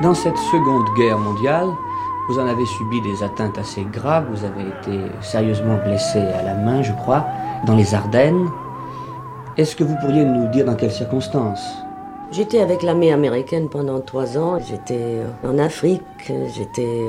Dans 0.07 0.15
cette 0.15 0.37
seconde 0.37 0.85
guerre 0.95 1.19
mondiale, 1.19 1.67
vous 2.29 2.39
en 2.39 2.47
avez 2.47 2.65
subi 2.65 3.01
des 3.01 3.23
atteintes 3.23 3.57
assez 3.57 3.83
graves. 3.91 4.27
Vous 4.31 4.45
avez 4.45 4.61
été 4.61 5.01
sérieusement 5.21 5.77
blessé 5.83 6.19
à 6.19 6.43
la 6.43 6.53
main, 6.53 6.81
je 6.81 6.93
crois, 6.93 7.25
dans 7.65 7.75
les 7.75 7.93
Ardennes. 7.93 8.47
Est-ce 9.57 9.75
que 9.75 9.83
vous 9.83 9.97
pourriez 9.99 10.23
nous 10.23 10.47
dire 10.47 10.63
dans 10.63 10.75
quelles 10.75 10.93
circonstances? 10.93 11.75
J'étais 12.31 12.61
avec 12.61 12.83
l'armée 12.83 13.11
américaine 13.11 13.67
pendant 13.67 13.99
trois 13.99 14.37
ans. 14.37 14.59
J'étais 14.65 15.17
en 15.43 15.57
Afrique, 15.57 16.31
j'étais 16.55 17.01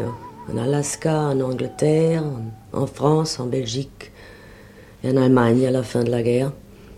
en 0.52 0.58
Alaska, 0.58 1.20
en 1.20 1.40
Angleterre, 1.40 2.24
en 2.72 2.87
France, 2.87 3.38
en 3.38 3.46
Belgique 3.46 4.11
et 5.04 5.12
en 5.12 5.16
Allemagne 5.16 5.64
à 5.68 5.70
la 5.70 5.84
fin 5.84 6.02
de 6.02 6.11
la 6.11 6.24
guerre. 6.24 6.50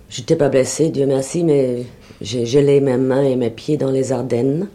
J'étais 0.09 0.37
pas 0.37 0.49
blessé, 0.49 0.89
Dieu 0.89 1.05
merci, 1.05 1.45
mais 1.45 1.85
j'ai 2.23 2.47
gelé 2.47 2.81
mes 2.81 2.97
mains 2.97 3.21
et 3.21 3.37
mes 3.37 3.51
pieds 3.51 3.77
dans 3.77 3.91
les 3.91 4.13
Ardennes. 4.13 4.69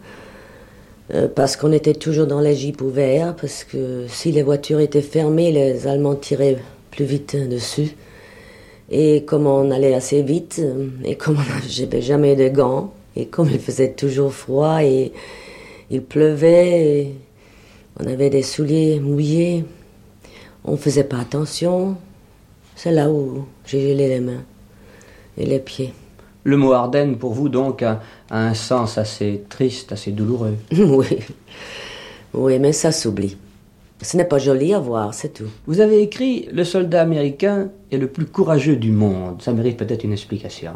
Euh, 1.14 1.28
parce 1.28 1.56
qu'on 1.56 1.72
était 1.72 1.94
toujours 1.94 2.26
dans 2.26 2.40
les 2.40 2.56
jeeps 2.56 2.80
ouverts, 2.80 3.36
parce 3.36 3.62
que 3.62 4.06
si 4.08 4.32
les 4.32 4.42
voitures 4.42 4.80
étaient 4.80 5.02
fermées, 5.02 5.52
les 5.52 5.86
Allemands 5.86 6.16
tiraient 6.16 6.58
plus 6.90 7.04
vite 7.04 7.36
dessus. 7.48 7.94
Et 8.90 9.24
comme 9.24 9.46
on 9.46 9.70
allait 9.70 9.94
assez 9.94 10.22
vite, 10.22 10.60
euh, 10.60 10.88
et 11.04 11.16
comme 11.16 11.38
j'avais 11.68 12.02
jamais 12.02 12.34
de 12.34 12.48
gants, 12.48 12.92
et 13.14 13.26
comme 13.26 13.48
il 13.50 13.60
faisait 13.60 13.92
toujours 13.92 14.32
froid 14.32 14.82
et 14.82 15.12
il 15.90 16.02
pleuvait, 16.02 17.00
et, 17.00 17.14
On 17.98 18.06
avait 18.06 18.30
des 18.30 18.42
souliers 18.42 19.00
mouillés. 19.00 19.64
On 20.64 20.72
ne 20.72 20.76
faisait 20.76 21.04
pas 21.04 21.18
attention. 21.18 21.96
C'est 22.74 22.92
là 22.92 23.08
où 23.10 23.46
j'ai 23.64 23.80
gelé 23.80 24.08
les 24.08 24.20
mains 24.20 24.44
et 25.38 25.46
les 25.46 25.60
pieds. 25.60 25.94
Le 26.46 26.56
mot 26.56 26.74
Ardennes, 26.74 27.16
pour 27.18 27.32
vous, 27.32 27.48
donc, 27.48 27.82
a, 27.82 28.00
un 28.30 28.54
sens 28.54 28.98
assez 28.98 29.42
triste, 29.48 29.90
assez 29.90 30.12
douloureux. 30.12 30.54
oui. 30.72 31.18
Oui, 32.34 32.60
mais 32.60 32.70
ça 32.70 32.92
s'oublie. 32.92 33.36
Ce 34.00 34.16
n'est 34.16 34.24
pas 34.24 34.38
joli 34.38 34.72
à 34.72 34.78
voir, 34.78 35.12
c'est 35.12 35.30
tout. 35.30 35.48
Vous 35.66 35.80
avez 35.80 36.00
écrit 36.00 36.48
Le 36.52 36.62
soldat 36.62 37.02
américain 37.02 37.70
est 37.90 37.98
le 37.98 38.06
plus 38.06 38.26
courageux 38.26 38.76
du 38.76 38.92
monde. 38.92 39.42
Ça 39.42 39.52
mérite 39.52 39.76
peut-être 39.76 40.04
une 40.04 40.12
explication. 40.12 40.74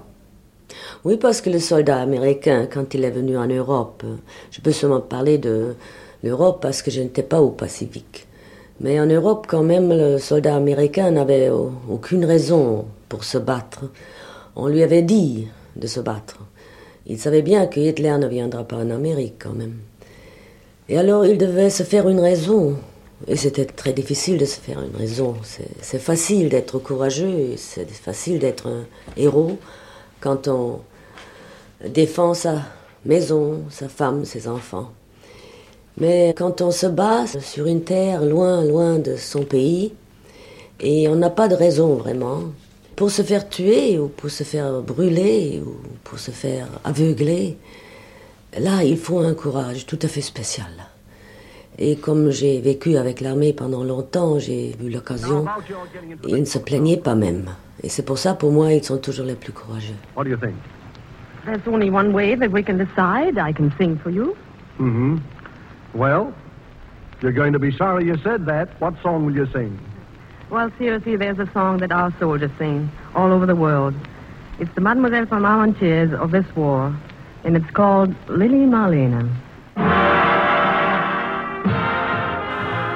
Oui, 1.05 1.17
parce 1.17 1.41
que 1.41 1.51
le 1.51 1.61
soldat 1.61 2.01
américain, 2.01 2.67
quand 2.69 2.93
il 2.95 3.05
est 3.05 3.13
venu 3.13 3.39
en 3.39 3.47
Europe, 3.47 4.03
je 4.51 4.61
peux 4.61 4.73
seulement 4.73 5.01
parler 5.01 5.39
de 5.39 5.77
l'Europe 6.25 6.59
parce 6.61 6.83
que 6.83 6.91
je 6.91 7.01
n'étais 7.01 7.23
pas 7.23 7.41
au 7.41 7.51
Pacifique. 7.51 8.27
Mais 8.81 8.99
en 8.99 9.07
Europe, 9.07 9.47
quand 9.49 9.63
même, 9.63 9.91
le 9.91 10.19
soldat 10.19 10.57
américain 10.57 11.13
n'avait 11.13 11.49
aucune 11.89 12.25
raison 12.25 12.87
pour 13.09 13.23
se 13.23 13.39
battre. 13.39 13.85
On 14.57 14.67
lui 14.67 14.83
avait 14.83 15.03
dit 15.03 15.47
de 15.81 15.87
se 15.87 16.01
battre. 16.01 16.39
Il 17.07 17.19
savait 17.19 17.43
bien 17.43 17.67
que 17.67 17.81
Hitler 17.81 18.17
ne 18.19 18.29
viendra 18.29 18.65
pas 18.65 18.77
en 18.77 18.91
Amérique 18.91 19.37
quand 19.39 19.55
même. 19.55 19.77
Et 20.89 20.99
alors 20.99 21.25
il 21.25 21.39
devait 21.39 21.71
se 21.71 21.83
faire 21.83 22.09
une 22.09 22.21
raison. 22.21 22.77
Et 23.27 23.37
c'était 23.37 23.67
très 23.67 23.93
difficile 23.93 24.39
de 24.39 24.45
se 24.45 24.59
faire 24.59 24.81
une 24.81 24.97
raison. 24.97 25.35
C'est 25.83 25.99
facile 25.99 26.49
d'être 26.49 26.79
courageux, 26.79 27.55
c'est 27.57 27.91
facile 27.91 28.39
d'être 28.39 28.67
un 28.67 28.85
héros 29.17 29.59
quand 30.21 30.49
on 30.49 30.81
défend 31.87 32.35
sa 32.35 32.63
maison, 33.05 33.61
sa 33.71 33.89
femme, 33.89 34.25
ses 34.25 34.49
enfants. 34.49 34.91
Mais 35.99 36.35
quand 36.37 36.61
on 36.61 36.71
se 36.71 36.87
bat 36.87 37.27
sur 37.27 37.67
une 37.67 37.83
terre 37.83 38.25
loin, 38.25 38.65
loin 38.65 38.99
de 38.99 39.17
son 39.17 39.45
pays, 39.45 39.93
et 40.81 41.09
on 41.09 41.17
n'a 41.17 41.31
pas 41.31 41.49
de 41.49 41.55
raison 41.55 41.95
vraiment, 41.97 42.45
pour 43.01 43.11
se 43.11 43.23
faire 43.23 43.49
tuer 43.49 43.99
ou 43.99 44.09
pour 44.09 44.29
se 44.29 44.45
faire 44.45 44.83
brûler 44.83 45.63
ou 45.65 45.75
pour 46.05 46.19
se 46.19 46.31
faire 46.31 46.67
aveugler, 46.85 47.57
là, 48.59 48.85
il 48.85 48.99
faut 48.99 49.21
un 49.21 49.33
courage 49.33 49.87
tout 49.87 49.99
à 50.03 50.07
fait 50.07 50.21
spécial. 50.21 50.69
Et 51.79 51.97
comme 51.97 52.29
j'ai 52.31 52.61
vécu 52.61 52.99
avec 52.99 53.23
l'armée 53.23 53.55
pendant 53.55 53.85
longtemps, 53.85 54.39
j'ai 54.39 54.77
eu 54.85 54.91
l'occasion, 54.91 55.47
ils 56.29 56.41
ne 56.41 56.45
se 56.45 56.59
plaignaient 56.59 56.99
pas 56.99 57.15
même. 57.15 57.47
Et 57.83 57.89
c'est 57.89 58.05
pour 58.05 58.19
ça, 58.19 58.35
pour 58.35 58.53
moi, 58.53 58.75
ils 58.75 58.85
sont 58.85 58.99
toujours 58.99 59.25
les 59.25 59.35
plus 59.35 59.53
courageux. 59.53 59.97
What 60.15 60.25
do 60.25 60.31
you 60.33 60.37
think? 60.37 60.57
There's 61.47 61.67
only 61.67 61.89
one 61.89 62.13
way 62.13 62.37
that 62.37 62.51
we 62.51 62.63
can 62.63 62.77
decide. 62.77 63.39
I 63.39 63.55
can 63.55 63.71
sing 63.79 63.97
for 63.97 64.11
you. 64.11 64.37
Mm-hmm. 64.79 65.17
Well, 65.95 66.35
you're 67.23 67.33
going 67.33 67.55
to 67.55 67.59
be 67.59 67.75
sorry 67.79 68.05
you 68.05 68.19
said 68.23 68.45
that. 68.45 68.69
What 68.79 68.93
song 69.03 69.25
will 69.25 69.35
you 69.35 69.47
sing? 69.55 69.79
Well, 70.51 70.73
seriously, 70.79 71.15
there's 71.15 71.39
a 71.39 71.49
song 71.53 71.79
that 71.79 71.93
our 71.93 72.13
soldiers 72.19 72.51
sing 72.59 72.91
all 73.15 73.33
over 73.33 73.47
the 73.47 73.55
world. 73.55 73.95
It's 74.59 74.75
the 74.75 74.81
Mademoiselle 74.81 75.27
from 75.27 75.45
Armentières 75.45 76.13
of 76.13 76.33
this 76.33 76.45
war, 76.57 76.95
and 77.45 77.57
it's 77.57 77.71
called 77.71 78.13
Lily 78.29 78.67
Marlena. 78.67 79.31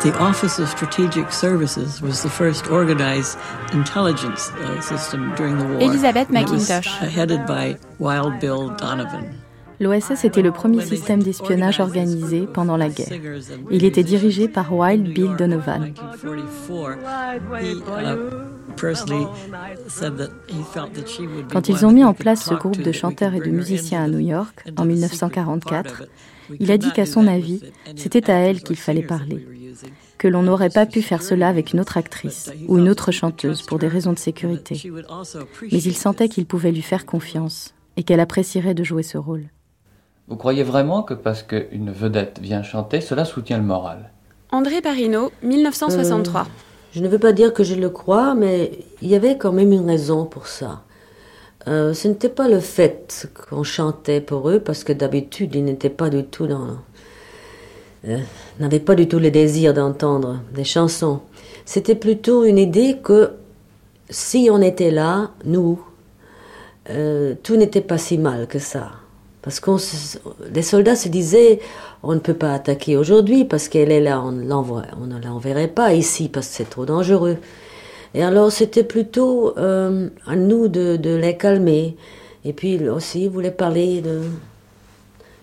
The 0.03 0.19
Office 0.19 0.59
of 0.59 0.69
Strategic 0.69 1.31
Services 1.31 2.03
was 2.03 2.25
the 2.25 2.29
first 2.29 2.71
organized 2.71 3.39
intelligence 3.73 4.51
uh, 4.51 4.81
system 4.81 5.33
during 5.37 5.57
the 5.57 5.65
war. 5.65 5.81
Elizabeth 5.81 6.29
McIntosh. 6.29 7.09
headed 7.09 7.47
by 7.47 7.79
Wild 8.01 8.41
Bill 8.41 8.71
Donovan. 8.71 9.44
L'OSS 9.81 10.25
était 10.25 10.43
le 10.43 10.53
premier 10.53 10.81
système 10.85 11.23
d'espionnage 11.23 11.81
organisé 11.81 12.47
pendant 12.53 12.77
la 12.77 12.89
guerre. 12.89 13.13
Il 13.71 13.85
était 13.85 14.05
dirigé 14.05 14.49
par 14.49 14.73
Wild 14.73 15.13
Bill 15.13 15.37
Donovan. 15.37 15.93
Quand 21.53 21.69
ils 21.69 21.87
ont 21.87 21.93
mis 21.93 22.05
en 22.05 22.15
place 22.15 22.45
ce 22.45 22.55
groupe 22.55 22.81
de 22.81 22.93
chanteurs 22.93 23.35
et 23.35 23.41
de 23.41 23.51
musiciens 23.51 24.05
à 24.05 24.09
New 24.09 24.19
York 24.19 24.65
en 24.77 24.85
1944, 24.85 26.05
il 26.61 26.71
a 26.71 26.79
dit 26.79 26.93
qu'à 26.93 27.07
son 27.07 27.27
avis, 27.27 27.61
c'était 27.97 28.31
à 28.31 28.35
elle 28.35 28.63
qu'il 28.63 28.77
fallait 28.77 29.03
parler 29.03 29.47
que 30.19 30.29
l'on 30.29 30.43
n'aurait 30.43 30.71
pas 30.71 30.87
pu 30.87 31.03
faire 31.03 31.23
cela 31.23 31.49
avec 31.49 31.73
une 31.73 31.81
autre 31.81 31.99
actrice 31.99 32.51
ou 32.67 32.79
une 32.79 32.89
autre 32.89 33.13
chanteuse 33.13 33.61
pour 33.61 33.79
des 33.79 33.89
raisons 33.89 34.15
de 34.15 34.19
sécurité. 34.19 34.81
Mais 35.71 35.83
il 35.83 35.95
sentait 35.95 36.31
qu'il 36.31 36.47
pouvait 36.47 36.73
lui 36.73 36.81
faire 36.81 37.05
confiance 37.05 37.75
et 37.97 38.05
qu'elle 38.05 38.21
apprécierait 38.21 38.73
de 38.73 38.85
jouer 38.85 39.03
ce 39.03 39.19
rôle. 39.19 39.45
Vous 40.29 40.37
croyez 40.37 40.63
vraiment 40.63 41.03
que 41.03 41.15
parce 41.15 41.43
qu'une 41.43 41.91
vedette 41.91 42.39
vient 42.41 42.63
chanter, 42.63 43.01
cela 43.01 43.25
soutient 43.25 43.59
le 43.59 43.65
moral? 43.65 44.11
André 44.51 44.81
Parino, 44.81 45.31
1963. 45.43 46.41
Euh, 46.41 46.45
je 46.93 47.01
ne 47.01 47.09
veux 47.09 47.19
pas 47.19 47.33
dire 47.33 47.53
que 47.53 47.65
je 47.65 47.75
le 47.75 47.91
crois, 47.91 48.35
mais 48.35 48.71
il 49.03 49.09
y 49.09 49.15
avait 49.15 49.37
quand 49.37 49.53
même 49.53 49.73
une 49.73 49.87
raison 49.87 50.25
pour 50.25 50.47
ça. 50.47 50.83
Euh, 51.67 51.93
ce 51.95 52.09
n'était 52.09 52.29
pas 52.29 52.49
le 52.49 52.61
fait 52.61 53.29
qu'on 53.35 53.63
chantait 53.63 54.21
pour 54.21 54.49
eux, 54.49 54.61
parce 54.61 54.85
que 54.85 54.93
d'habitude, 54.93 55.55
ils 55.55 55.65
n'étaient 55.65 55.91
pas 55.91 56.11
du 56.11 56.25
tout 56.25 56.47
dans 56.47 56.79
euh, 58.07 58.19
n'avait 58.61 58.81
pas 58.81 58.95
du 58.95 59.09
tout 59.09 59.19
le 59.19 59.31
désir 59.31 59.73
d'entendre 59.73 60.41
des 60.55 60.65
chansons. 60.65 61.21
C'était 61.65 61.95
plutôt 61.95 62.45
une 62.45 62.59
idée 62.59 62.99
que 63.03 63.33
si 64.11 64.49
on 64.51 64.61
était 64.61 64.91
là, 64.91 65.31
nous, 65.45 65.83
euh, 66.91 67.35
tout 67.43 67.57
n'était 67.57 67.81
pas 67.81 67.97
si 67.97 68.19
mal 68.19 68.47
que 68.47 68.59
ça. 68.59 68.91
Parce 69.45 69.61
que 69.61 69.73
les 70.55 70.63
soldats 70.63 70.97
se 70.97 71.11
disaient, 71.11 71.61
on 72.03 72.15
ne 72.15 72.19
peut 72.19 72.33
pas 72.33 72.55
attaquer 72.55 72.97
aujourd'hui 72.97 73.45
parce 73.45 73.69
qu'elle 73.69 73.93
est 73.93 74.01
là, 74.01 74.23
on, 74.23 74.29
on 74.51 75.07
ne 75.07 75.23
l'enverrait 75.23 75.69
pas 75.69 75.93
ici 75.93 76.31
parce 76.31 76.49
que 76.49 76.55
c'est 76.55 76.71
trop 76.71 76.87
dangereux. 76.87 77.37
Et 78.15 78.23
alors 78.23 78.51
c'était 78.51 78.85
plutôt 78.85 79.53
euh, 79.59 80.09
à 80.27 80.35
nous 80.35 80.69
de, 80.69 80.99
les 81.17 81.37
calmer. 81.37 81.95
Et 82.47 82.55
puis 82.55 82.89
aussi, 82.89 83.25
ils 83.25 83.31
voulaient 83.31 83.51
parler 83.51 84.01
de 84.01 84.23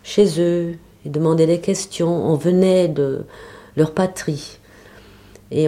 chez 0.02 0.42
eux, 0.42 0.74
ils 1.06 1.12
demandaient 1.12 1.46
des 1.46 1.60
questions. 1.60 2.10
On 2.10 2.34
venait 2.34 2.88
de 2.88 3.26
leur 3.78 3.92
patrie. 3.92 4.58
Et 5.52 5.68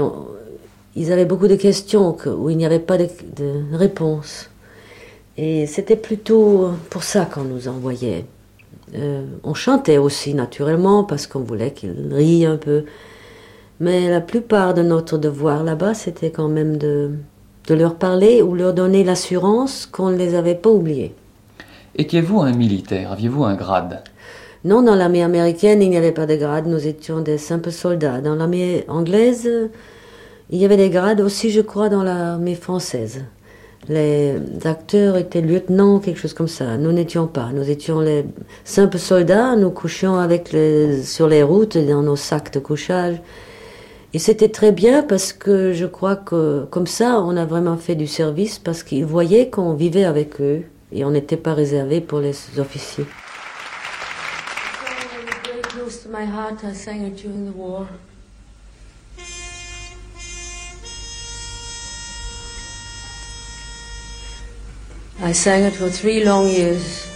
ils 0.96 1.12
avaient 1.12 1.26
beaucoup 1.26 1.48
de 1.48 1.56
questions 1.56 2.18
où 2.26 2.50
il 2.50 2.58
n'y 2.58 2.66
avait 2.66 2.80
pas 2.80 2.98
de, 2.98 3.08
de 3.36 3.78
réponse. 3.78 4.50
Et 5.38 5.66
c'était 5.66 5.96
plutôt 5.96 6.72
pour 6.90 7.04
ça 7.04 7.26
qu'on 7.26 7.44
nous 7.44 7.68
envoyait. 7.68 8.26
Euh, 8.96 9.24
on 9.44 9.54
chantait 9.54 9.98
aussi 9.98 10.34
naturellement 10.34 11.04
parce 11.04 11.26
qu'on 11.26 11.40
voulait 11.40 11.72
qu'ils 11.72 12.14
rient 12.14 12.46
un 12.46 12.58
peu. 12.58 12.86
Mais 13.80 14.10
la 14.10 14.22
plupart 14.22 14.74
de 14.74 14.84
notre 14.84 15.18
devoir 15.18 15.64
là-bas, 15.64 15.96
c'était 15.96 16.30
quand 16.30 16.50
même 16.50 16.78
de, 16.78 17.12
de 17.68 17.74
leur 17.74 17.96
parler 17.96 18.42
ou 18.42 18.54
leur 18.54 18.74
donner 18.74 19.04
l'assurance 19.04 19.88
qu'on 19.88 20.12
ne 20.12 20.18
les 20.18 20.36
avait 20.36 20.56
pas 20.56 20.70
oubliés. 20.70 21.16
Étiez-vous 21.96 22.42
un 22.42 22.54
militaire? 22.54 23.12
Aviez-vous 23.12 23.44
un 23.44 23.56
grade? 23.56 24.04
Non, 24.66 24.82
dans 24.82 24.96
l'armée 24.96 25.24
américaine, 25.24 25.82
il 25.82 25.90
n'y 25.90 25.98
avait 25.98 26.12
pas 26.12 26.26
de 26.26 26.36
grade, 26.36 26.68
nous 26.68 26.88
étions 26.88 27.20
des 27.20 27.38
simples 27.38 27.72
soldats. 27.72 28.22
Dans 28.22 28.36
l'armée 28.36 28.86
anglaise, 28.88 29.50
il 30.50 30.58
y 30.58 30.66
avait 30.66 30.78
des 30.78 30.90
grades 30.90 31.20
aussi, 31.20 31.50
je 31.50 31.62
crois, 31.62 31.90
dans 31.90 32.04
l'armée 32.04 32.56
française. 32.56 33.26
Les 33.90 34.36
acteurs 34.64 35.18
étaient 35.18 35.42
lieutenants, 35.42 36.00
quelque 36.00 36.20
chose 36.20 36.34
comme 36.34 36.48
ça. 36.48 36.78
Nous 36.78 36.92
n'étions 36.92 37.28
pas. 37.28 37.50
Nous 37.54 37.70
étions 37.70 38.00
les 38.00 38.26
simples 38.64 38.98
soldats. 38.98 39.56
Nous 39.56 39.72
couchions 39.72 40.16
avec 40.16 40.52
les, 40.54 41.04
sur 41.04 41.28
les 41.28 41.44
routes, 41.44 41.78
dans 41.78 42.02
nos 42.02 42.16
sacs 42.16 42.54
de 42.54 42.60
couchage. 42.60 43.18
Et 44.14 44.20
c'était 44.20 44.50
très 44.50 44.72
bien 44.72 45.02
parce 45.02 45.34
que 45.34 45.74
je 45.74 45.86
crois 45.86 46.16
que 46.16 46.66
comme 46.70 46.88
ça, 46.88 47.20
on 47.22 47.36
a 47.36 47.46
vraiment 47.46 47.78
fait 47.78 47.96
du 47.96 48.08
service 48.08 48.60
parce 48.60 48.84
qu'ils 48.84 49.06
voyaient 49.06 49.50
qu'on 49.50 49.74
vivait 49.74 50.06
avec 50.06 50.40
eux 50.40 50.62
et 50.92 51.04
on 51.04 51.12
n'était 51.12 51.38
pas 51.38 51.56
réservé 51.56 52.00
pour 52.00 52.20
les 52.20 52.36
officiers. 52.60 53.06
I 65.22 65.32
sang 65.32 65.64
it 65.64 65.74
for 65.74 65.90
three 65.90 66.24
long 66.24 66.48
years. 66.48 67.10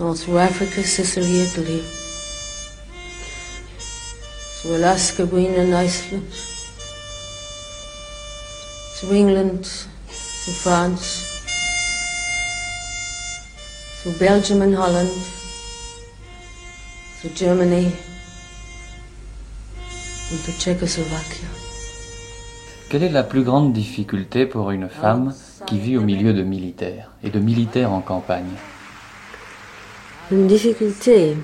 All 0.00 0.14
through 0.14 0.38
Africa, 0.38 0.82
Sicily, 0.82 1.42
Italy. 1.42 1.82
Through 4.60 4.76
Alaska, 4.76 5.26
Greenland, 5.26 5.74
Iceland. 5.74 6.32
Through 8.96 9.14
England, 9.16 9.66
through 9.66 10.54
France 10.54 11.32
through 14.02 14.18
Belgium 14.18 14.62
and 14.62 14.74
Holland, 14.74 15.12
through 17.20 17.30
Germany, 17.30 17.92
and 20.30 20.44
to 20.44 20.58
Czechoslovakia. 20.58 21.51
Quelle 22.92 23.04
est 23.04 23.08
la 23.08 23.22
plus 23.22 23.42
grande 23.42 23.72
difficulté 23.72 24.44
pour 24.44 24.70
une 24.70 24.90
femme 24.90 25.32
qui 25.64 25.78
vit 25.78 25.96
au 25.96 26.02
milieu 26.02 26.34
de 26.34 26.42
militaires 26.42 27.10
et 27.24 27.30
de 27.30 27.38
militaires 27.38 27.90
en 27.90 28.02
campagne? 28.02 28.52
Une 30.30 30.46
difficulté 30.46 31.34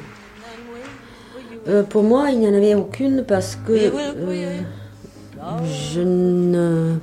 Euh, 1.67 1.83
pour 1.85 2.03
moi, 2.03 2.29
il 2.33 2.41
n'y 2.41 2.49
en 2.49 2.53
avait 2.53 2.75
aucune 2.75 3.25
parce 3.27 3.57
que 3.57 3.73
euh, 3.73 4.59
je 5.65 6.01
ne 6.03 6.99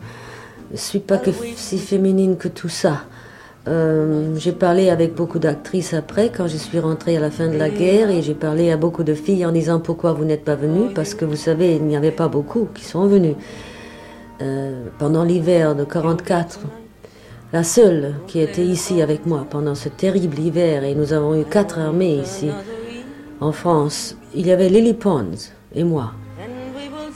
suis 0.76 1.00
pas 1.00 1.20
si 1.56 1.80
féminine 1.80 2.38
que 2.38 2.48
tout 2.48 2.70
ça. 2.70 3.06
Euh, 3.68 4.36
j'ai 4.38 4.52
parlé 4.52 4.92
avec 4.92 5.16
beaucoup 5.16 5.40
d'actrices 5.40 5.96
après, 5.96 6.30
quand 6.30 6.46
je 6.46 6.58
suis 6.58 6.78
rentrée 6.78 7.18
à 7.18 7.20
la 7.20 7.32
fin 7.32 7.48
de 7.48 7.58
la 7.58 7.72
guerre, 7.72 8.12
et 8.12 8.22
j'ai 8.22 8.36
parlé 8.36 8.72
à 8.72 8.78
beaucoup 8.78 9.04
de 9.04 9.16
filles 9.16 9.44
en 9.44 9.52
disant 9.52 9.80
pourquoi 9.80 10.14
vous 10.14 10.24
n'êtes 10.24 10.46
pas 10.46 10.56
venues, 10.56 10.94
parce 10.94 11.16
que 11.16 11.26
vous 11.26 11.36
savez, 11.36 11.78
il 11.78 11.84
n'y 11.86 11.98
avait 11.98 12.12
pas 12.12 12.28
beaucoup 12.28 12.68
qui 12.76 12.86
sont 12.86 13.08
venues. 13.08 13.36
Pendant 15.00 15.24
l'hiver 15.24 15.76
de 15.76 15.84
44, 15.84 16.60
la 17.54 17.64
seule 17.64 18.16
qui 18.28 18.40
était 18.40 18.66
ici 18.66 19.02
avec 19.02 19.26
moi 19.26 19.46
pendant 19.50 19.76
ce 19.76 19.90
terrible 19.90 20.40
hiver, 20.40 20.84
et 20.84 20.96
nous 20.96 21.14
avons 21.14 21.40
eu 21.40 21.46
quatre 21.46 21.80
armées 21.80 22.16
ici, 22.16 22.50
en 23.40 23.52
France, 23.52 24.18
il 24.34 24.48
y 24.48 24.52
avait 24.52 24.70
Lily 24.70 24.94
Pons 24.94 25.52
et 25.74 25.84
moi. 25.84 26.12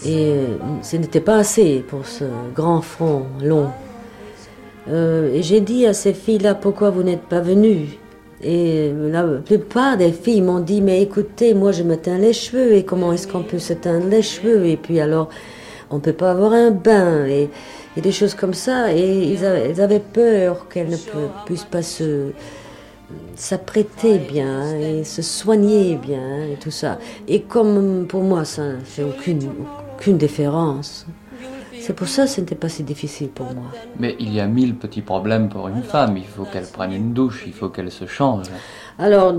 Et 0.06 0.30
euh, 0.30 0.46
ce 0.82 0.96
n'était 0.98 1.20
pas 1.20 1.38
assez 1.38 1.84
pour 1.88 2.06
ce 2.06 2.24
grand 2.56 2.82
front 2.82 3.24
long. 3.44 3.68
Euh, 4.90 5.34
et 5.34 5.44
j'ai 5.44 5.60
dit 5.60 5.86
à 5.86 5.94
ces 5.94 6.14
filles-là, 6.14 6.56
pourquoi 6.56 6.90
vous 6.90 7.04
n'êtes 7.04 7.24
pas 7.24 7.42
venues? 7.42 7.98
Et 8.42 8.94
la 8.94 9.24
plupart 9.24 9.98
des 9.98 10.14
filles 10.14 10.42
m'ont 10.42 10.62
dit, 10.62 10.82
mais 10.82 11.02
écoutez, 11.02 11.54
moi 11.54 11.74
je 11.74 11.84
me 11.84 11.98
teins 11.98 12.18
les 12.18 12.32
cheveux, 12.32 12.74
et 12.74 12.84
comment 12.84 13.12
est-ce 13.12 13.28
qu'on 13.28 13.44
peut 13.44 13.60
se 13.60 13.74
teindre 13.74 14.08
les 14.08 14.22
cheveux? 14.22 14.66
Et 14.66 14.78
puis 14.78 15.02
alors, 15.02 15.30
on 15.90 15.96
ne 15.96 16.02
peut 16.02 16.14
pas 16.14 16.32
avoir 16.32 16.54
un 16.54 16.72
bain, 16.72 17.26
et, 17.26 17.50
des 17.98 18.12
choses 18.14 18.34
comme 18.34 18.54
ça. 18.54 18.94
Et 18.94 19.34
ils 19.34 19.44
avaient, 19.44 19.82
avaient 19.82 20.00
peur 20.00 20.70
qu'elles 20.70 20.90
ne 20.90 20.98
puissent 21.46 21.66
pas 21.66 21.82
se 21.82 22.32
s'apprêter 23.36 24.20
bien 24.20 24.76
et 24.78 25.04
se 25.04 25.22
soigner 25.22 25.96
bien 25.96 26.46
et 26.46 26.56
tout 26.60 26.72
ça. 26.72 27.00
Et 27.28 27.42
comme 27.42 28.06
pour 28.08 28.24
moi, 28.24 28.46
ça 28.46 28.74
ne 28.74 28.80
fait 28.80 29.04
aucune, 29.04 29.50
aucune 29.96 30.18
différence. 30.18 31.06
C'est 31.80 31.94
pour 31.94 32.08
ça 32.08 32.26
que 32.26 32.30
ce 32.30 32.42
n'était 32.42 32.56
pas 32.56 32.70
si 32.70 32.84
difficile 32.84 33.30
pour 33.30 33.48
moi. 33.48 33.72
Mais 33.98 34.16
il 34.20 34.34
y 34.34 34.40
a 34.40 34.48
mille 34.48 34.76
petits 34.76 35.02
problèmes 35.02 35.50
pour 35.50 35.70
une 35.70 35.82
femme. 35.82 36.18
Il 36.18 36.26
faut 36.26 36.44
qu'elle 36.44 36.66
prenne 36.66 36.92
une 36.92 37.14
douche, 37.14 37.44
il 37.48 37.54
faut 37.54 37.70
qu'elle 37.70 37.92
se 37.92 38.06
change. 38.06 38.46
Alors, 39.00 39.34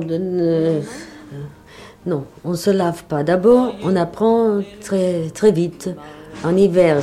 non, 2.06 2.24
on 2.44 2.50
ne 2.50 2.56
se 2.56 2.70
lave 2.70 3.04
pas. 3.04 3.22
D'abord, 3.22 3.74
on 3.84 3.94
apprend 3.94 4.62
très, 4.80 5.28
très 5.30 5.52
vite, 5.52 5.90
en 6.44 6.57
hiver, 6.57 7.00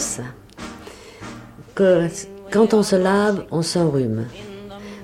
que 1.76 2.08
quand 2.52 2.74
on 2.74 2.84
se 2.84 2.96
lave, 2.96 3.46
on 3.52 3.62
s'enrhume 3.62 4.26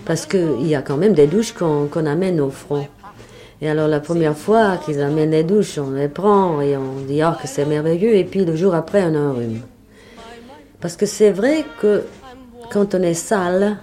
parce 0.05 0.25
qu'il 0.25 0.67
y 0.67 0.75
a 0.75 0.81
quand 0.81 0.97
même 0.97 1.13
des 1.13 1.27
douches 1.27 1.53
qu'on 1.53 2.05
amène 2.05 2.41
au 2.41 2.49
front. 2.49 2.87
Et 3.61 3.69
alors 3.69 3.87
la 3.87 3.99
première 3.99 4.37
fois 4.37 4.77
qu'ils 4.77 5.01
amènent 5.01 5.31
les 5.31 5.43
douches, 5.43 5.77
on 5.77 5.91
les 5.91 6.09
prend 6.09 6.59
et 6.59 6.75
on 6.75 6.95
dit 7.07 7.21
oh 7.23 7.31
que 7.41 7.47
c'est 7.47 7.65
merveilleux 7.65 8.15
et 8.15 8.25
puis 8.25 8.43
le 8.43 8.55
jour 8.55 8.75
après 8.75 9.03
on 9.03 9.15
a 9.15 9.19
un 9.19 9.31
rhume. 9.31 9.61
Parce 10.81 10.97
que 10.97 11.05
c'est 11.05 11.31
vrai 11.31 11.63
que 11.79 12.03
quand 12.71 12.93
on 12.93 13.01
est 13.01 13.13
sale, 13.13 13.77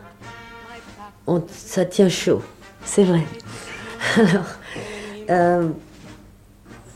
on, 1.27 1.43
ça 1.49 1.87
tient 1.87 2.11
chaud. 2.11 2.43
C'est 2.85 3.05
vrai. 3.05 3.23
Alors, 4.17 4.45
euh, 5.31 5.69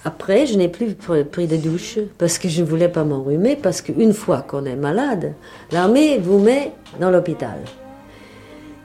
après, 0.05 0.47
je 0.47 0.59
n'ai 0.59 0.69
plus 0.69 0.95
pris 0.95 1.47
de 1.47 1.57
douche 1.57 1.99
parce 2.19 2.38
que 2.38 2.49
je 2.49 2.61
ne 2.61 2.67
voulais 2.67 2.90
pas 2.90 3.05
m'enrhumer, 3.05 3.57
parce 3.57 3.81
qu'une 3.81 4.12
fois 4.12 4.43
qu'on 4.43 4.67
est 4.67 4.77
malade, 4.77 5.33
l'armée 5.73 6.19
vous 6.19 6.38
met 6.38 6.73
dans 7.01 7.11
l'hôpital. 7.11 7.59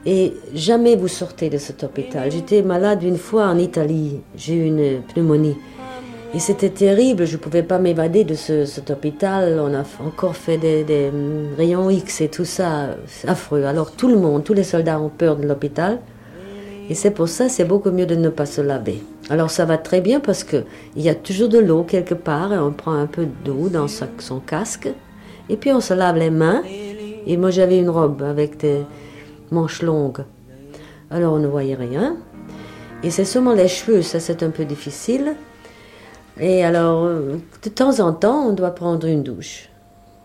Et 0.06 0.32
jamais 0.54 0.96
vous 0.96 1.08
sortez 1.08 1.50
de 1.50 1.58
cet 1.58 1.84
hôpital. 1.84 2.32
J'étais 2.32 2.62
malade 2.62 3.02
une 3.02 3.18
fois 3.18 3.48
en 3.48 3.58
Italie. 3.58 4.20
J'ai 4.34 4.54
eu 4.54 4.64
une 4.64 5.02
pneumonie. 5.02 5.56
Et 6.32 6.38
c'était 6.38 6.70
terrible, 6.70 7.26
je 7.26 7.32
ne 7.32 7.40
pouvais 7.42 7.64
pas 7.64 7.78
m'évader 7.78 8.24
de 8.24 8.34
cet 8.34 8.90
hôpital. 8.90 9.60
On 9.60 9.74
a 9.74 9.84
encore 10.06 10.36
fait 10.36 10.56
des, 10.56 11.10
rayons 11.58 11.90
X 11.90 12.22
et 12.22 12.28
tout 12.28 12.46
ça, 12.46 12.96
affreux. 13.26 13.64
Alors 13.64 13.92
tout 13.92 14.08
le 14.08 14.16
monde, 14.16 14.42
tous 14.44 14.54
les 14.54 14.62
soldats 14.62 15.00
ont 15.00 15.10
peur 15.10 15.36
de 15.36 15.46
l'hôpital. 15.46 15.98
Et 16.90 16.94
c'est 16.94 17.12
pour 17.12 17.28
ça, 17.28 17.48
c'est 17.48 17.64
beaucoup 17.64 17.92
mieux 17.92 18.04
de 18.04 18.16
ne 18.16 18.28
pas 18.28 18.46
se 18.46 18.60
laver. 18.60 19.02
Alors 19.30 19.48
ça 19.48 19.64
va 19.64 19.78
très 19.78 20.00
bien 20.00 20.18
parce 20.20 20.44
qu'il 20.44 20.64
y 20.96 21.08
a 21.08 21.14
toujours 21.14 21.48
de 21.48 21.58
l'eau 21.58 21.84
quelque 21.84 22.14
part 22.14 22.52
et 22.52 22.58
on 22.58 22.72
prend 22.72 22.92
un 22.92 23.06
peu 23.06 23.26
d'eau 23.44 23.68
dans 23.68 23.86
son 23.86 24.40
casque. 24.40 24.90
Et 25.48 25.56
puis 25.56 25.72
on 25.72 25.80
se 25.80 25.94
lave 25.94 26.16
les 26.16 26.30
mains. 26.30 26.62
Et 27.26 27.36
moi 27.36 27.50
j'avais 27.50 27.78
une 27.78 27.90
robe 27.90 28.22
avec 28.22 28.58
des, 28.58 28.84
manches 29.52 29.82
longues. 29.82 30.24
Alors 31.12 31.34
on 31.34 31.38
ne 31.38 31.46
voyait 31.46 31.76
rien. 31.76 32.16
Et 33.04 33.10
c'est 33.10 33.24
seulement 33.24 33.54
les 33.54 33.68
cheveux, 33.68 34.02
ça 34.02 34.18
c'est 34.18 34.42
un 34.42 34.50
peu 34.50 34.64
difficile. 34.64 35.36
Et 36.38 36.64
alors, 36.64 37.04
de 37.04 37.68
temps 37.68 38.00
en 38.00 38.12
temps, 38.12 38.46
on 38.48 38.52
doit 38.52 38.74
prendre 38.74 39.06
une 39.06 39.22
douche. 39.22 39.68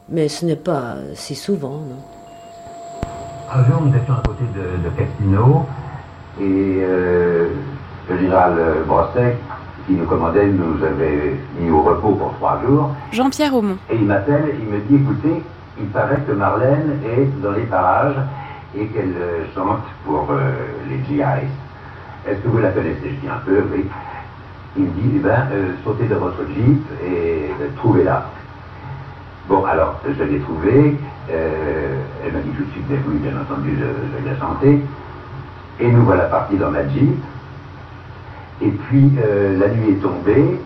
Mais 0.09 0.29
ce 0.29 0.45
n'est 0.45 0.55
pas 0.55 0.95
si 1.13 1.35
souvent, 1.35 1.77
non. 1.77 2.01
Un 3.51 3.63
jour, 3.65 3.81
nous 3.81 3.95
étions 3.95 4.13
à 4.13 4.23
côté 4.25 4.43
de, 4.55 4.83
de 4.83 4.95
Castino 4.95 5.65
et 6.39 6.79
euh, 6.81 7.47
le 8.09 8.17
général 8.17 8.53
Brosset, 8.87 9.37
qui 9.87 9.93
nous 9.93 10.05
commandait, 10.05 10.47
nous 10.47 10.83
avait 10.83 11.35
mis 11.59 11.69
au 11.69 11.81
repos 11.81 12.13
pour 12.13 12.33
trois 12.33 12.59
jours. 12.65 12.91
Jean-Pierre 13.11 13.55
Aumont. 13.55 13.77
Et 13.89 13.95
il 13.95 14.05
m'appelle, 14.05 14.55
il 14.59 14.65
me 14.67 14.79
dit, 14.79 14.95
écoutez, 14.95 15.43
il 15.79 15.87
paraît 15.87 16.21
que 16.27 16.31
Marlène 16.31 16.99
est 17.05 17.41
dans 17.41 17.51
les 17.51 17.63
parages 17.63 18.15
et 18.75 18.85
qu'elle 18.87 19.13
euh, 19.17 19.43
chante 19.53 19.83
pour 20.05 20.27
euh, 20.31 20.51
les 20.89 20.97
GIs. 21.07 21.21
Est-ce 22.27 22.39
que 22.39 22.47
vous 22.47 22.57
la 22.57 22.69
connaissez? 22.71 23.01
Je 23.03 23.15
dis 23.21 23.27
un 23.29 23.39
peu, 23.45 23.63
oui. 23.71 23.85
Il 24.77 24.85
me 24.85 24.89
dit, 24.89 25.11
eh 25.15 25.19
ben, 25.19 25.47
euh, 25.51 25.71
sautez 25.83 26.05
de 26.07 26.15
votre 26.15 26.43
jeep 26.53 26.83
et 27.05 27.51
trouvez-la. 27.77 28.25
Bon, 29.47 29.63
alors, 29.65 29.99
je 30.05 30.23
l'ai 30.23 30.39
trouvée. 30.39 30.97
elle 31.29 32.33
m'a 32.33 32.39
dit 32.39 32.49
tout 32.49 32.63
de 32.63 32.71
suite, 32.71 32.85
oui, 33.07 33.15
bien 33.21 33.39
entendu, 33.39 33.77
je, 33.77 33.85
je 33.85 34.29
l'ai 34.29 34.35
chantée. 34.39 34.81
Et 35.79 35.91
nous 35.91 36.03
voilà 36.03 36.23
partis 36.25 36.57
dans 36.57 36.71
ma 36.71 36.87
jeep. 36.87 37.17
Et 38.61 38.69
puis, 38.69 39.11
la 39.59 39.67
nuit 39.67 39.91
est 39.91 40.01
tombée. 40.01 40.59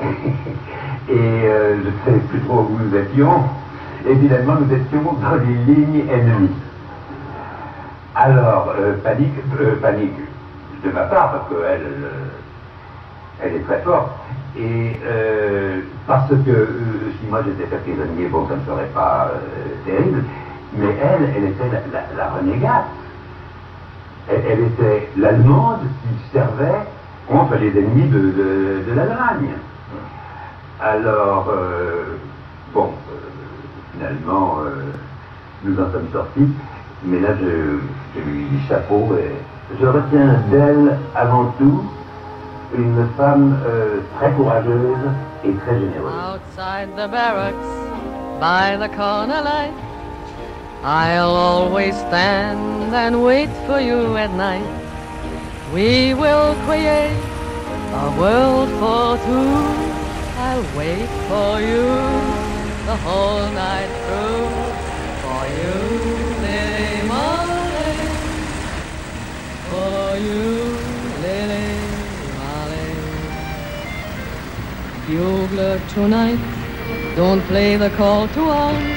et 0.02 1.16
je 1.16 1.88
ne 1.88 2.04
savais 2.04 2.20
plus 2.28 2.40
trop 2.40 2.68
où 2.70 2.78
nous 2.78 2.94
étions. 2.94 3.44
Et 4.06 4.16
finalement, 4.16 4.54
nous 4.60 4.74
étions 4.74 5.12
dans 5.22 5.36
les 5.36 5.74
lignes 5.74 6.04
ennemies. 6.10 6.50
Alors, 8.14 8.74
euh, 8.78 8.94
panique, 9.02 9.32
euh, 9.58 9.76
panique 9.80 10.12
de 10.84 10.90
ma 10.90 11.02
part, 11.02 11.32
parce 11.32 11.48
qu'elle 11.48 11.86
elle 13.40 13.56
est 13.56 13.64
très 13.64 13.80
forte. 13.80 14.10
Et 14.58 14.92
euh, 15.04 15.80
parce 16.06 16.28
que 16.28 16.68
si 17.18 17.26
moi 17.30 17.40
j'étais 17.44 17.68
fait 17.70 17.78
prisonnier, 17.78 18.26
bon, 18.28 18.46
ça 18.48 18.56
ne 18.56 18.66
serait 18.66 18.90
pas 18.92 19.32
terrible, 19.86 20.24
mais 20.76 20.94
elle, 21.00 21.30
elle 21.36 21.44
était 21.44 21.64
la, 22.16 22.28
renégate. 22.28 22.84
Elle, 24.28 24.60
était 24.60 25.08
l'Allemande 25.16 25.80
qui 26.02 26.32
servait 26.32 26.86
contre 27.28 27.56
les 27.56 27.70
ennemis 27.70 28.08
de, 28.08 28.84
de, 28.88 28.94
l'Allemagne. 28.94 29.50
Alors, 30.80 31.52
bon, 32.72 32.90
finalement, 33.92 34.58
nous 35.64 35.74
en 35.74 35.90
sommes 35.92 36.08
sortis. 36.12 36.48
Mais 37.04 37.20
là, 37.20 37.30
je, 37.40 37.78
je 38.14 38.24
lui 38.24 38.44
dis 38.44 38.66
chapeau 38.68 39.08
et 39.18 39.32
je 39.80 39.86
retiens 39.86 40.40
d'elle 40.50 40.98
avant 41.14 41.46
tout 41.58 41.84
une 42.76 43.06
femme 43.16 43.56
euh, 43.66 44.00
très 44.18 44.30
courageuse 44.32 45.10
et 45.44 45.52
très 45.52 45.78
généreuse. 45.78 46.12
Outside 46.12 46.90
the 46.96 47.08
barracks, 47.10 47.54
by 48.40 48.76
the 48.78 48.88
corner 48.96 49.42
light, 49.42 49.72
I'll 50.84 51.30
always 51.30 51.94
stand 51.94 52.92
and 52.92 53.22
wait 53.22 53.48
for 53.66 53.80
you 53.80 54.16
at 54.16 54.32
night. 54.32 54.66
We 55.72 56.12
will 56.12 56.56
create 56.66 57.16
a 57.94 58.10
world 58.18 58.68
for 58.80 59.16
two. 59.24 59.52
I'll 60.42 60.66
wait 60.76 61.08
for 61.30 61.60
you 61.60 61.86
the 62.84 62.96
whole 62.96 63.46
night 63.52 63.90
through. 64.02 64.48
For 65.22 65.42
you. 65.54 65.74
Lily 66.42 67.06
Molly. 67.06 67.94
For 69.70 70.18
you, 70.18 70.42
Lily 71.22 71.70
Molly. 72.42 72.90
Bugler, 75.06 75.78
tonight. 75.90 76.40
Don't 77.14 77.42
play 77.42 77.76
the 77.76 77.90
call 77.90 78.26
to 78.26 78.40
want 78.46 78.91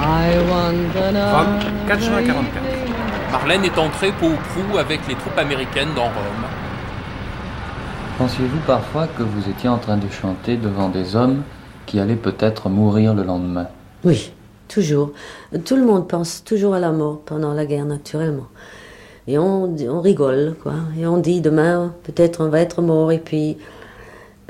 Rome, 0.00 1.58
4 1.86 2.00
juin 2.00 2.22
44. 2.22 2.64
Marlène 3.32 3.64
est 3.64 3.78
entrée 3.78 4.12
peau 4.12 4.26
ou 4.26 4.36
prou 4.36 4.78
avec 4.78 5.00
les 5.08 5.14
troupes 5.14 5.38
américaines 5.38 5.88
dans 5.94 6.04
Rome. 6.04 6.46
Pensiez-vous 8.18 8.60
parfois 8.66 9.06
que 9.06 9.22
vous 9.22 9.48
étiez 9.48 9.68
en 9.68 9.78
train 9.78 9.96
de 9.96 10.08
chanter 10.08 10.56
devant 10.56 10.88
des 10.88 11.14
hommes 11.16 11.42
qui 11.86 12.00
allaient 12.00 12.16
peut-être 12.16 12.68
mourir 12.68 13.14
le 13.14 13.22
lendemain? 13.22 13.68
Oui, 14.04 14.32
toujours. 14.68 15.12
Tout 15.64 15.76
le 15.76 15.84
monde 15.84 16.08
pense 16.08 16.44
toujours 16.44 16.74
à 16.74 16.80
la 16.80 16.90
mort 16.90 17.20
pendant 17.24 17.52
la 17.52 17.66
guerre, 17.66 17.84
naturellement. 17.84 18.46
Et 19.26 19.38
on, 19.38 19.74
on 19.88 20.00
rigole, 20.00 20.56
quoi. 20.62 20.74
Et 20.98 21.06
on 21.06 21.18
dit 21.18 21.40
demain, 21.40 21.92
peut-être 22.04 22.42
on 22.44 22.48
va 22.48 22.60
être 22.60 22.82
mort, 22.82 23.12
et 23.12 23.18
puis 23.18 23.58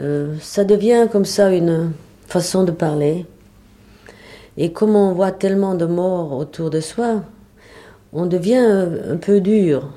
euh, 0.01 0.35
ça 0.41 0.65
devient 0.65 1.09
comme 1.11 1.25
ça 1.25 1.51
une 1.53 1.93
façon 2.27 2.65
de 2.65 2.71
parler. 2.71 3.27
Et 4.61 4.73
comme 4.73 4.97
on 4.97 5.13
voit 5.13 5.31
tellement 5.31 5.77
de 5.77 5.87
morts 5.87 6.33
autour 6.33 6.69
de 6.69 6.81
soi, 6.81 7.23
on 8.13 8.27
devient 8.27 8.57
un 9.09 9.17
peu 9.17 9.41
dur 9.41 9.89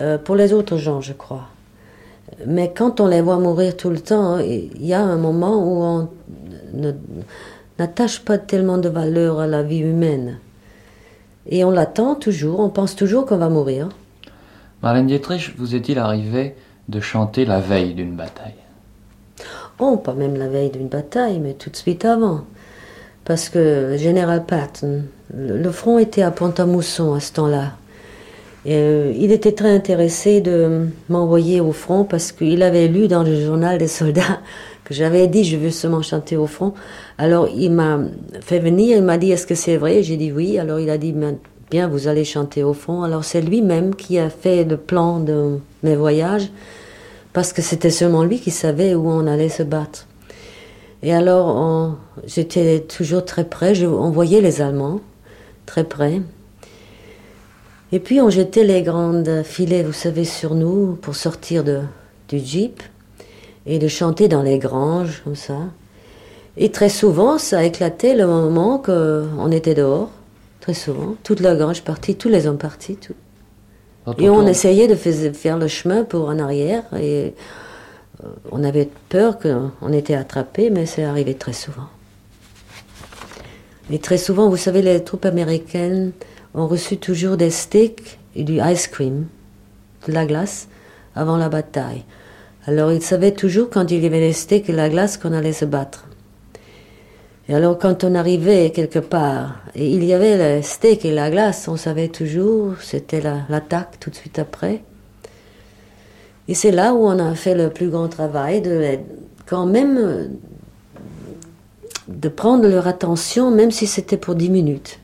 euh, 0.00 0.16
pour 0.16 0.36
les 0.36 0.52
autres 0.52 0.76
gens, 0.76 1.00
je 1.00 1.12
crois. 1.12 1.48
Mais 2.46 2.72
quand 2.72 3.00
on 3.00 3.08
les 3.08 3.20
voit 3.20 3.38
mourir 3.38 3.76
tout 3.76 3.90
le 3.90 3.98
temps, 3.98 4.38
il 4.38 4.84
y 4.86 4.94
a 4.94 5.02
un 5.02 5.16
moment 5.16 5.56
où 5.56 5.82
on 5.82 6.08
n'attache 7.78 8.20
pas 8.20 8.38
tellement 8.38 8.78
de 8.78 8.88
valeur 8.88 9.40
à 9.40 9.48
la 9.48 9.64
vie 9.64 9.78
humaine. 9.78 10.38
Et 11.48 11.64
on 11.64 11.72
l'attend 11.72 12.14
toujours, 12.14 12.60
on 12.60 12.70
pense 12.70 12.94
toujours 12.94 13.26
qu'on 13.26 13.38
va 13.38 13.48
mourir. 13.48 13.88
Marlène 14.84 15.08
Dietrich, 15.08 15.52
vous 15.58 15.74
est-il 15.74 15.98
arrivé 15.98 16.54
de 16.88 17.00
chanter 17.00 17.44
la 17.44 17.58
veille 17.58 17.94
d'une 17.94 18.14
bataille? 18.14 18.54
Oh, 19.80 19.96
pas 19.96 20.14
même 20.14 20.36
la 20.36 20.48
veille 20.48 20.70
d'une 20.70 20.88
bataille, 20.88 21.40
mais 21.40 21.54
tout 21.54 21.70
de 21.70 21.76
suite 21.76 22.04
avant. 22.04 22.44
Parce 23.24 23.48
que 23.48 23.96
Général 23.96 24.44
Patton, 24.44 25.02
le 25.34 25.70
front 25.70 25.98
était 25.98 26.22
à 26.22 26.30
Pont-à-Mousson 26.30 27.14
à 27.14 27.20
ce 27.20 27.32
temps-là. 27.32 27.72
Euh, 28.66 29.12
il 29.16 29.30
était 29.30 29.52
très 29.52 29.70
intéressé 29.70 30.40
de 30.40 30.86
m'envoyer 31.08 31.60
au 31.60 31.72
front 31.72 32.04
parce 32.04 32.32
qu'il 32.32 32.62
avait 32.62 32.88
lu 32.88 33.08
dans 33.08 33.22
le 33.22 33.38
journal 33.38 33.76
des 33.76 33.88
soldats 33.88 34.40
que 34.84 34.94
j'avais 34.94 35.26
dit 35.26 35.44
je 35.44 35.56
veux 35.56 35.70
seulement 35.70 36.02
chanter 36.02 36.36
au 36.36 36.46
front. 36.46 36.72
Alors 37.18 37.48
il 37.54 37.72
m'a 37.72 38.00
fait 38.40 38.60
venir, 38.60 38.96
il 38.98 39.02
m'a 39.02 39.18
dit 39.18 39.32
est-ce 39.32 39.46
que 39.46 39.54
c'est 39.54 39.76
vrai? 39.76 40.02
J'ai 40.02 40.16
dit 40.16 40.32
oui. 40.32 40.58
Alors 40.58 40.80
il 40.80 40.88
a 40.88 40.98
dit 40.98 41.14
bien 41.70 41.88
vous 41.88 42.08
allez 42.08 42.24
chanter 42.24 42.62
au 42.62 42.72
front. 42.72 43.02
Alors 43.02 43.24
c'est 43.24 43.42
lui-même 43.42 43.94
qui 43.94 44.18
a 44.18 44.30
fait 44.30 44.64
le 44.64 44.76
plan 44.76 45.20
de 45.20 45.58
mes 45.82 45.96
voyages 45.96 46.50
parce 47.34 47.52
que 47.52 47.62
c'était 47.62 47.90
seulement 47.90 48.24
lui 48.24 48.38
qui 48.38 48.50
savait 48.50 48.94
où 48.94 49.08
on 49.08 49.26
allait 49.26 49.48
se 49.48 49.62
battre. 49.62 50.06
Et 51.04 51.12
alors 51.12 51.98
j'étais 52.26 52.80
toujours 52.80 53.24
très 53.24 53.44
près, 53.44 53.74
je, 53.74 53.86
on 53.86 54.10
voyait 54.10 54.40
les 54.40 54.62
Allemands 54.62 55.00
très 55.66 55.84
près. 55.84 56.22
Et 57.92 58.00
puis 58.00 58.22
on 58.22 58.30
jetait 58.30 58.64
les 58.64 58.82
grandes 58.82 59.42
filets, 59.44 59.82
vous 59.82 59.92
savez, 59.92 60.24
sur 60.24 60.54
nous 60.54 60.98
pour 61.00 61.14
sortir 61.14 61.62
de, 61.62 61.80
du 62.28 62.38
jeep 62.38 62.82
et 63.66 63.78
de 63.78 63.86
chanter 63.86 64.28
dans 64.28 64.42
les 64.42 64.58
granges, 64.58 65.22
comme 65.24 65.36
ça. 65.36 65.58
Et 66.56 66.70
très 66.70 66.88
souvent, 66.88 67.36
ça 67.38 67.64
éclatait 67.64 68.14
le 68.14 68.26
moment 68.26 68.78
qu'on 68.78 69.50
était 69.50 69.74
dehors. 69.74 70.10
Très 70.60 70.74
souvent. 70.74 71.16
Toute 71.22 71.40
la 71.40 71.54
grange 71.54 71.82
partie, 71.82 72.14
tous 72.14 72.30
les 72.30 72.46
hommes 72.46 72.58
partis. 72.58 72.96
Tout. 72.96 73.14
Et 74.18 74.30
on 74.30 74.46
essayait 74.46 74.88
de 74.88 74.94
faire 74.94 75.58
le 75.58 75.68
chemin 75.68 76.04
pour 76.04 76.28
en 76.28 76.38
arrière. 76.38 76.82
Et 76.98 77.34
on 78.52 78.62
avait 78.64 78.88
peur 79.08 79.38
qu'on 79.38 79.92
était 79.92 80.14
attrapé, 80.14 80.70
mais 80.70 80.86
c'est 80.86 81.04
arrivé 81.04 81.34
très 81.34 81.52
souvent. 81.52 81.88
Et 83.90 83.98
très 83.98 84.18
souvent, 84.18 84.48
vous 84.48 84.56
savez, 84.56 84.82
les 84.82 85.04
troupes 85.04 85.26
américaines 85.26 86.12
ont 86.54 86.66
reçu 86.66 86.96
toujours 86.96 87.36
des 87.36 87.50
steaks 87.50 88.18
et 88.34 88.44
du 88.44 88.60
ice 88.60 88.86
cream, 88.86 89.26
de 90.06 90.12
la 90.12 90.26
glace, 90.26 90.68
avant 91.14 91.36
la 91.36 91.48
bataille. 91.48 92.04
Alors 92.66 92.92
ils 92.92 93.02
savaient 93.02 93.32
toujours 93.32 93.68
quand 93.70 93.90
il 93.90 94.02
y 94.02 94.06
avait 94.06 94.20
les 94.20 94.32
steaks 94.32 94.70
et 94.70 94.72
la 94.72 94.88
glace 94.88 95.16
qu'on 95.16 95.32
allait 95.32 95.52
se 95.52 95.64
battre. 95.64 96.06
Et 97.48 97.54
alors 97.54 97.78
quand 97.78 98.04
on 98.04 98.14
arrivait 98.14 98.70
quelque 98.70 98.98
part 98.98 99.60
et 99.74 99.90
il 99.90 100.02
y 100.02 100.14
avait 100.14 100.38
les 100.38 100.62
steaks 100.62 101.04
et 101.04 101.12
la 101.12 101.30
glace, 101.30 101.68
on 101.68 101.76
savait 101.76 102.08
toujours, 102.08 102.74
c'était 102.80 103.20
l'attaque 103.20 104.00
tout 104.00 104.08
de 104.08 104.14
suite 104.14 104.38
après. 104.38 104.82
Et 106.48 106.54
c'est 106.54 106.70
là 106.70 106.94
où 106.94 107.06
on 107.06 107.18
a 107.18 107.34
fait 107.34 107.54
le 107.54 107.70
plus 107.70 107.88
grand 107.88 108.08
travail 108.08 108.60
de 108.60 108.98
quand 109.46 109.66
même 109.66 110.30
de 112.08 112.28
prendre 112.28 112.66
leur 112.68 112.86
attention, 112.86 113.50
même 113.50 113.70
si 113.70 113.86
c'était 113.86 114.16
pour 114.16 114.34
dix 114.34 114.50
minutes 114.50 115.00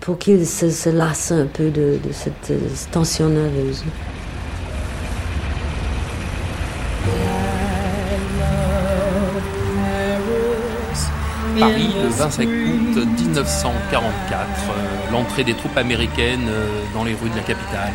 pour 0.00 0.18
qu'ils 0.18 0.46
se, 0.46 0.90
lassent 0.90 1.32
un 1.32 1.46
peu 1.46 1.70
de, 1.70 1.98
cette, 2.12 2.52
tension 2.90 3.28
nerveuse. 3.28 3.82
Paris, 11.58 11.90
le 12.02 12.08
25 12.08 12.48
août 12.48 13.06
1944, 13.18 14.46
euh, 14.70 15.12
l'entrée 15.12 15.44
des 15.44 15.52
troupes 15.52 15.76
américaines 15.76 16.46
euh, 16.48 16.66
dans 16.94 17.04
les 17.04 17.12
rues 17.12 17.28
de 17.28 17.36
la 17.36 17.42
capitale. 17.42 17.92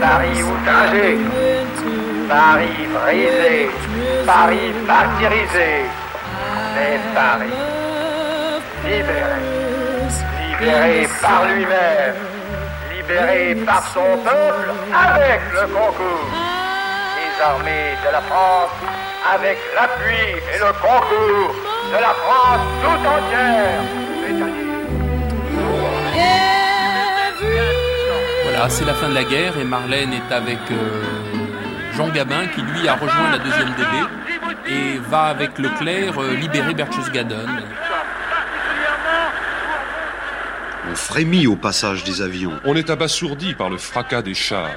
Paris 0.00 0.42
outragé, 0.42 1.18
Paris 2.28 2.86
brisé, 2.94 3.70
Paris 4.26 4.72
martyrisé, 4.86 5.84
mais 6.74 7.00
Paris 7.14 7.52
libéré, 8.84 9.40
libéré 10.48 11.08
par 11.20 11.44
lui-même, 11.44 12.14
libéré 12.96 13.54
par 13.66 13.82
son 13.88 14.16
peuple 14.24 14.72
avec 14.94 15.40
le 15.52 15.66
concours. 15.66 16.49
Armées 17.40 17.96
de 18.04 18.12
la 18.12 18.20
France 18.20 18.70
avec 19.34 19.58
l'appui 19.74 20.28
et 20.54 20.58
le 20.58 20.72
concours 20.80 21.54
de 21.92 21.98
la 22.00 22.14
France 22.14 22.60
tout 22.82 23.08
entière. 23.08 24.00
c'est 28.68 28.84
la 28.84 28.94
fin 28.94 29.08
de 29.08 29.14
la 29.14 29.24
guerre 29.24 29.58
et 29.58 29.64
Marlène 29.64 30.12
est 30.12 30.32
avec 30.32 30.58
euh, 30.70 31.02
Jean 31.96 32.08
Gabin 32.08 32.46
qui 32.54 32.60
lui 32.60 32.86
a 32.88 32.94
rejoint 32.94 33.30
la 33.30 33.38
deuxième 33.38 33.70
DB 33.74 34.72
et 34.72 34.98
va 34.98 35.24
avec 35.24 35.58
Leclerc 35.58 36.20
euh, 36.20 36.34
libérer 36.34 36.74
Berchtesgaden. 36.74 37.48
On 40.90 40.94
frémit 40.94 41.46
au 41.46 41.56
passage 41.56 42.04
des 42.04 42.20
avions. 42.20 42.60
On 42.64 42.76
est 42.76 42.90
abasourdi 42.90 43.54
par 43.54 43.70
le 43.70 43.78
fracas 43.78 44.22
des 44.22 44.34
chars. 44.34 44.68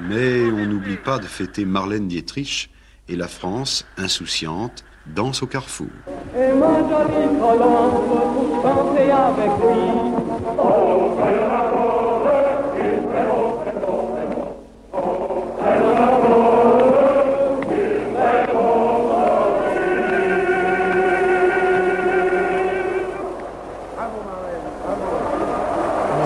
Mais 0.00 0.44
on 0.50 0.66
n'oublie 0.66 0.96
pas 0.96 1.18
de 1.18 1.26
fêter 1.26 1.64
Marlène 1.64 2.08
Dietrich 2.08 2.70
et 3.08 3.16
la 3.16 3.28
France, 3.28 3.86
insouciante, 3.96 4.84
danse 5.06 5.42
au 5.42 5.46
carrefour. 5.46 5.88
Et 6.36 6.50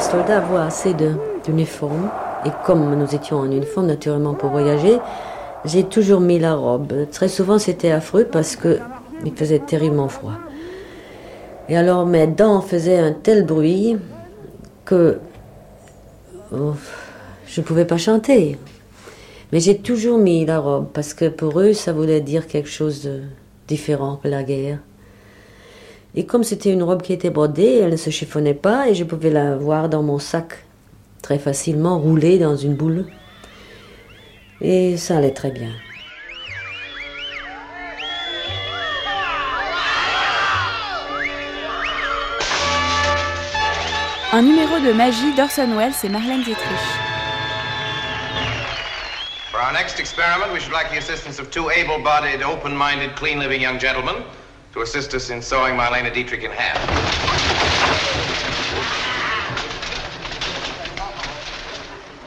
soldats 0.01 0.41
voient 0.41 0.62
assez 0.62 0.95
d'uniformes. 1.45 2.09
Et 2.47 2.51
comme 2.64 2.95
nous 2.95 3.14
étions 3.14 3.39
en 3.39 3.51
uniforme, 3.51 3.86
naturellement, 3.86 4.34
pour 4.34 4.51
voyager, 4.51 4.99
j'ai 5.64 5.84
toujours 5.84 6.20
mis 6.20 6.39
la 6.39 6.55
robe. 6.55 7.09
Très 7.11 7.28
souvent, 7.28 7.59
c'était 7.59 7.91
affreux 7.91 8.24
parce 8.30 8.57
que 8.57 8.78
il 9.24 9.34
faisait 9.34 9.59
terriblement 9.59 10.09
froid. 10.09 10.34
Et 11.68 11.76
alors, 11.76 12.07
mes 12.07 12.26
dents 12.26 12.61
faisaient 12.61 12.99
un 12.99 13.12
tel 13.12 13.45
bruit 13.45 13.97
que 14.84 15.18
je 16.53 17.61
ne 17.61 17.66
pouvais 17.66 17.84
pas 17.84 17.99
chanter. 17.99 18.59
Mais 19.53 19.61
j'ai 19.61 19.78
toujours 19.78 20.18
mis 20.18 20.45
la 20.45 20.61
robe 20.61 20.89
parce 20.93 21.14
que 21.14 21.28
pour 21.28 21.61
eux, 21.61 21.72
ça 21.72 21.93
voulait 21.93 22.20
dire 22.20 22.47
quelque 22.47 22.68
chose 22.68 23.03
de 23.03 23.22
différent 23.66 24.18
que 24.22 24.28
la 24.28 24.43
guerre. 24.43 24.78
Et 26.14 26.24
comme 26.24 26.45
c'était 26.45 26.72
une 26.72 26.82
robe 26.82 27.03
qui 27.03 27.12
était 27.12 27.30
brodée, 27.30 27.80
elle 27.82 27.93
ne 27.93 27.97
se 27.97 28.11
chiffonnait 28.11 28.55
pas 28.55 28.89
et 28.89 28.95
je 28.95 29.05
pouvais 29.05 29.30
la 29.30 29.57
voir 29.57 29.89
dans 29.89 30.03
mon 30.03 30.18
sac 30.18 30.64
très 31.23 31.39
facilement, 31.39 31.99
roulée 31.99 32.39
dans 32.39 32.57
une 32.57 32.75
boule. 32.75 33.07
Et 34.61 34.97
ça 34.97 35.19
allait 35.19 35.35
très 35.35 35.51
bien. 35.51 35.71
Un 44.31 44.43
numéro 44.43 44.79
de 44.79 44.93
magie 44.93 45.35
d'Orson 45.35 45.75
Welles 45.75 45.95
et 46.05 46.09
Marlène 46.09 46.43
Dietrich. 46.45 46.66
For 49.51 49.59
our 49.59 49.73
next 49.73 49.99
experiment, 49.99 50.53
we 50.53 50.61
should 50.61 50.73
like 50.73 50.91
the 50.91 50.99
assistance 50.99 51.41
of 51.41 51.51
two 51.51 51.71
able-bodied, 51.71 52.43
open-minded, 52.43 53.16
clean-living 53.16 53.61
young 53.62 53.79
gentlemen 53.79 54.23
to 54.75 54.83
assist 54.83 55.14
us 55.14 55.31
in 55.31 55.41
sewing 55.41 55.77
Marlena 55.77 56.12
Dietrich 56.12 56.45
in 56.45 56.51
half. 56.51 57.18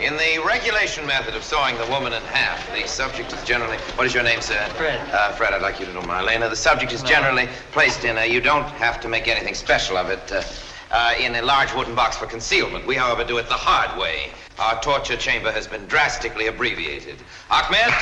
In 0.01 0.17
the 0.17 0.41
regulation 0.43 1.05
method 1.05 1.35
of 1.35 1.43
sawing 1.43 1.77
the 1.77 1.85
woman 1.85 2.11
in 2.11 2.23
half, 2.23 2.59
the 2.73 2.87
subject 2.87 3.31
is 3.33 3.43
generally. 3.43 3.77
What 3.95 4.07
is 4.07 4.15
your 4.15 4.23
name, 4.23 4.41
sir? 4.41 4.67
Fred. 4.75 4.99
Uh, 5.11 5.31
Fred, 5.33 5.53
I'd 5.53 5.61
like 5.61 5.79
you 5.79 5.85
to 5.85 5.93
know 5.93 6.01
Marlena. 6.01 6.49
The 6.49 6.55
subject 6.55 6.91
is 6.91 7.03
generally 7.03 7.47
placed 7.71 8.03
in 8.03 8.17
a. 8.17 8.25
You 8.25 8.41
don't 8.41 8.63
have 8.63 8.99
to 9.01 9.07
make 9.07 9.27
anything 9.27 9.53
special 9.53 9.97
of 9.97 10.09
it. 10.09 10.31
Uh, 10.31 10.41
uh, 10.89 11.13
in 11.19 11.35
a 11.35 11.41
large 11.43 11.73
wooden 11.75 11.93
box 11.93 12.17
for 12.17 12.25
concealment. 12.25 12.85
We, 12.87 12.95
however, 12.95 13.23
do 13.23 13.37
it 13.37 13.47
the 13.47 13.53
hard 13.53 13.97
way. 13.97 14.31
Our 14.59 14.81
torture 14.81 15.17
chamber 15.17 15.51
has 15.51 15.67
been 15.67 15.85
drastically 15.85 16.47
abbreviated. 16.47 17.17
Ahmed, 17.49 17.93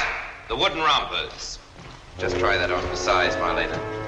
the 0.47 0.55
wooden 0.55 0.79
rompers. 0.79 1.59
Just 2.17 2.39
try 2.39 2.57
that 2.57 2.71
on 2.71 2.81
for 2.87 2.95
size, 2.95 3.35
Marlena. 3.35 3.98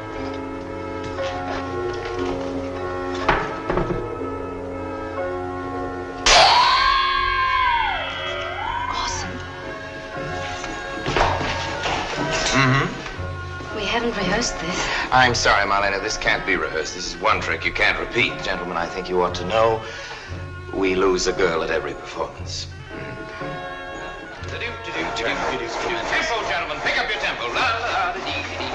Haven't 14.01 14.17
rehearsed 14.17 14.59
this. 14.59 14.87
I'm 15.11 15.35
sorry, 15.35 15.63
Marlena, 15.69 16.01
this 16.01 16.17
can't 16.17 16.43
be 16.45 16.55
rehearsed. 16.55 16.95
This 16.95 17.13
is 17.13 17.21
one 17.21 17.39
trick 17.39 17.65
you 17.65 17.71
can't 17.71 17.99
repeat. 17.99 18.33
Gentlemen, 18.41 18.75
I 18.77 18.87
think 18.87 19.09
you 19.09 19.21
ought 19.21 19.35
to 19.35 19.45
know 19.45 19.81
we 20.73 20.95
lose 20.95 21.27
a 21.27 21.33
girl 21.33 21.61
at 21.63 21.69
every 21.69 21.93
performance. 21.93 22.67
Tempo, 25.13 26.41
gentlemen, 26.49 26.77
pick 26.81 26.97
up 26.97 27.07
your 27.09 27.19
tempo. 27.21 27.45
La, 27.53 27.61
la, 27.61 28.13
da, 28.13 28.25
dee, 28.25 28.41
dee, 28.41 28.57
dee. 28.57 28.73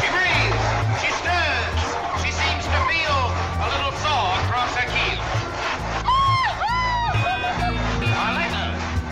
She 0.00 0.08
breathes. 0.10 0.64
She 1.00 1.10
stirs. 1.20 1.80
She 2.24 2.30
seems 2.34 2.64
to 2.66 2.78
feel 2.90 3.18
a 3.62 3.66
little 3.70 3.94
thaw 4.02 4.34
across 4.42 4.74
her 4.74 4.88
keel. 4.90 5.20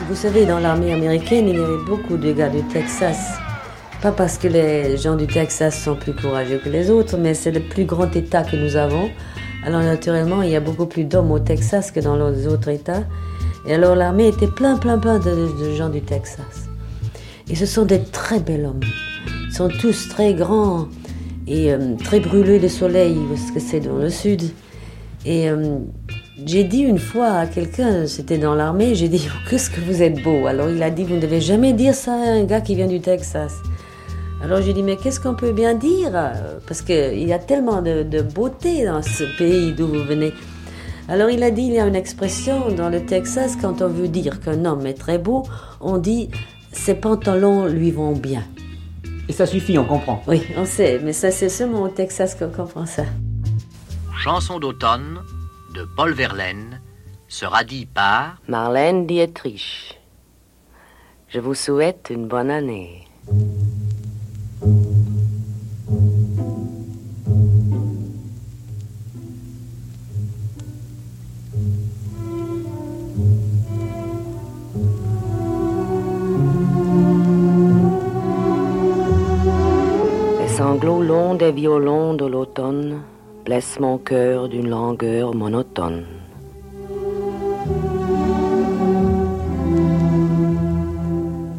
Vous 0.09 0.16
savez, 0.16 0.44
dans 0.46 0.59
l'armée 0.59 0.92
américaine, 0.92 1.49
il 1.49 1.61
y 1.61 1.62
avait 1.62 1.84
beaucoup 1.86 2.16
de 2.16 2.32
gars 2.32 2.49
du 2.49 2.62
Texas. 2.64 3.38
Pas 4.01 4.12
parce 4.12 4.38
que 4.38 4.46
les 4.46 4.96
gens 4.96 5.16
du 5.16 5.26
Texas 5.26 5.82
sont 5.82 5.96
plus 5.96 6.14
courageux 6.14 6.61
que 6.62 6.68
les 6.68 6.88
autres, 6.88 7.16
mais 7.18 7.34
c'est 7.34 7.51
le 7.51 7.59
plus 7.59 7.84
grand 7.84 8.14
État 8.14 8.44
que 8.44 8.55
nous 8.55 8.76
avons. 8.76 9.11
Alors 9.64 9.82
naturellement, 9.82 10.42
il 10.42 10.51
y 10.51 10.57
a 10.57 10.61
beaucoup 10.61 10.86
plus 10.86 11.03
d'hommes 11.03 11.32
au 11.32 11.40
Texas 11.40 11.90
que 11.90 11.99
dans 11.99 12.14
les 12.30 12.46
autres 12.46 12.68
États. 12.68 13.03
Et 13.66 13.74
alors 13.74 13.96
l'armée 13.96 14.28
était 14.28 14.46
plein, 14.46 14.76
plein, 14.76 14.99
plein 14.99 15.18
de, 15.18 15.49
gens 15.76 15.88
du 15.88 16.01
Texas. 16.01 16.68
Et 17.51 17.57
ce 17.57 17.66
sont 17.66 17.84
des 17.84 18.01
très 18.01 18.38
bels 18.38 18.66
hommes. 18.66 18.80
Ils 19.49 19.53
sont 19.53 19.68
tous 19.68 20.09
très 20.09 20.32
grands 20.32 20.86
et 21.49 21.72
euh, 21.72 21.96
très 21.96 22.20
brûlés 22.20 22.61
de 22.61 22.68
soleil, 22.68 23.16
parce 23.28 23.51
que 23.51 23.59
c'est 23.59 23.80
dans 23.80 23.96
le 23.96 24.11
sud. 24.11 24.42
Et 25.26 25.51
euh, 25.51 25.78
j'ai 26.46 26.62
dit 26.62 26.82
une 26.82 26.99
fois 26.99 27.30
à 27.30 27.46
quelqu'un, 27.46 28.07
c'était 28.07 28.38
dans 28.38 28.55
l'armée, 28.55 28.94
j'ai 28.94 29.09
dit, 29.09 29.28
qu'est-ce 29.51 29.70
que 29.70 29.80
vous 29.80 30.03
êtes 30.03 30.22
beau. 30.22 30.46
Alors 30.46 30.70
il 30.70 30.80
a 30.84 30.90
dit, 30.90 31.03
vous 31.03 31.16
ne 31.16 31.20
devez 31.20 31.40
jamais 31.40 31.72
dire 31.72 31.94
ça 31.94 32.12
à 32.12 32.30
un 32.30 32.44
gars 32.44 32.61
qui 32.61 32.76
vient 32.76 32.86
du 32.86 33.01
Texas. 33.01 33.55
Alors 34.43 34.62
j'ai 34.62 34.72
dit, 34.72 34.82
mais 34.82 34.97
qu'est-ce 34.97 35.20
qu'on 35.20 35.34
peut 35.34 35.53
bien 35.53 35.74
dire? 35.74 36.12
Parce 36.66 36.82
qu'il 36.82 37.26
y 37.26 37.32
a 37.32 37.39
tellement 37.39 37.82
de, 37.82 38.03
de 38.03 38.22
beauté 38.22 38.84
dans 38.84 39.03
ce 39.03 39.24
pays 39.36 39.72
d'où 39.72 39.86
vous 39.89 40.05
venez. 40.05 40.32
Alors 41.09 41.30
il 41.30 41.43
a 41.43 41.51
dit, 41.51 41.62
il 41.62 41.72
y 41.72 41.80
a 41.80 41.86
une 41.86 41.97
expression 41.97 42.70
dans 42.70 42.89
le 42.89 43.05
Texas, 43.05 43.57
quand 43.61 43.82
on 43.82 43.89
veut 43.89 44.09
dire 44.09 44.41
qu'un 44.41 44.64
homme 44.64 44.86
est 44.86 44.95
très 44.99 45.18
beau, 45.18 45.43
on 45.80 45.99
dit, 45.99 46.30
ses 46.70 46.95
pantalons 46.95 47.66
lui 47.66 47.91
vont 47.91 48.12
bien. 48.12 48.45
Et 49.28 49.32
ça 49.32 49.47
suffit, 49.47 49.78
on 49.78 49.84
comprend. 49.84 50.22
Oui, 50.26 50.43
on 50.57 50.64
sait, 50.64 51.01
mais 51.03 51.12
ça 51.12 51.30
c'est 51.30 51.49
seulement 51.49 51.82
au 51.82 51.89
Texas 51.89 52.34
qu'on 52.34 52.51
comprend 52.51 52.86
ça. 52.86 53.05
Chanson 54.22 54.59
d'automne 54.59 55.20
de 55.74 55.86
Paul 55.97 56.12
Verlaine 56.12 56.80
sera 57.26 57.64
dit 57.64 57.86
par 57.86 58.36
Marlène 58.49 59.07
Dietrich. 59.07 59.99
Je 61.28 61.41
vous 61.41 61.55
souhaite 61.55 62.09
une 62.11 62.26
bonne 62.26 62.51
année. 62.51 63.07
Des 81.39 81.53
violons 81.53 82.14
de 82.14 82.26
l'automne 82.26 83.01
blessent 83.45 83.78
mon 83.78 83.97
cœur 83.97 84.49
d'une 84.49 84.68
langueur 84.68 85.34
monotone. 85.34 86.05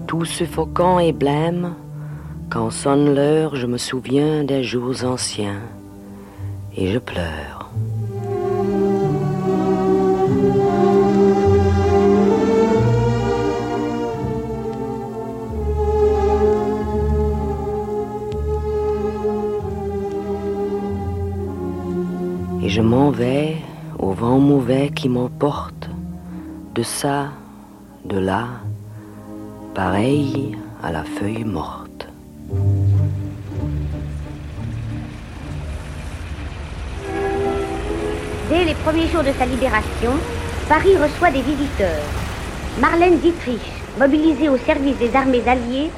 Tout 0.06 0.26
suffocant 0.26 1.00
et 1.00 1.14
blême, 1.14 1.76
quand 2.50 2.72
sonne 2.72 3.16
l'heure, 3.16 3.56
je 3.56 3.68
me 3.68 3.78
souviens 3.78 4.44
des 4.44 4.64
jours 4.64 5.06
anciens 5.06 5.62
et 6.76 6.88
je 6.88 7.00
pleure. 7.00 7.59
Je 22.80 22.82
m'en 22.82 23.12
vais 23.12 23.58
au 23.98 24.12
vent 24.12 24.40
mauvais 24.40 24.90
qui 24.96 25.10
m'emporte 25.10 25.90
de 26.76 26.82
ça, 26.82 27.26
de 28.06 28.18
là, 28.18 28.46
pareil 29.76 30.58
à 30.82 30.90
la 30.90 31.04
feuille 31.04 31.44
morte. 31.44 32.08
Dès 38.50 38.64
les 38.64 38.76
premiers 38.86 39.10
jours 39.10 39.24
de 39.24 39.34
sa 39.38 39.46
libération, 39.46 40.14
Paris 40.70 40.96
reçoit 40.96 41.32
des 41.32 41.42
visiteurs. 41.42 42.08
Marlène 42.80 43.20
Dietrich, 43.20 43.74
mobilisée 44.00 44.48
au 44.48 44.58
service 44.58 44.98
des 45.00 45.14
armées 45.18 45.44
alliées, 45.46 45.90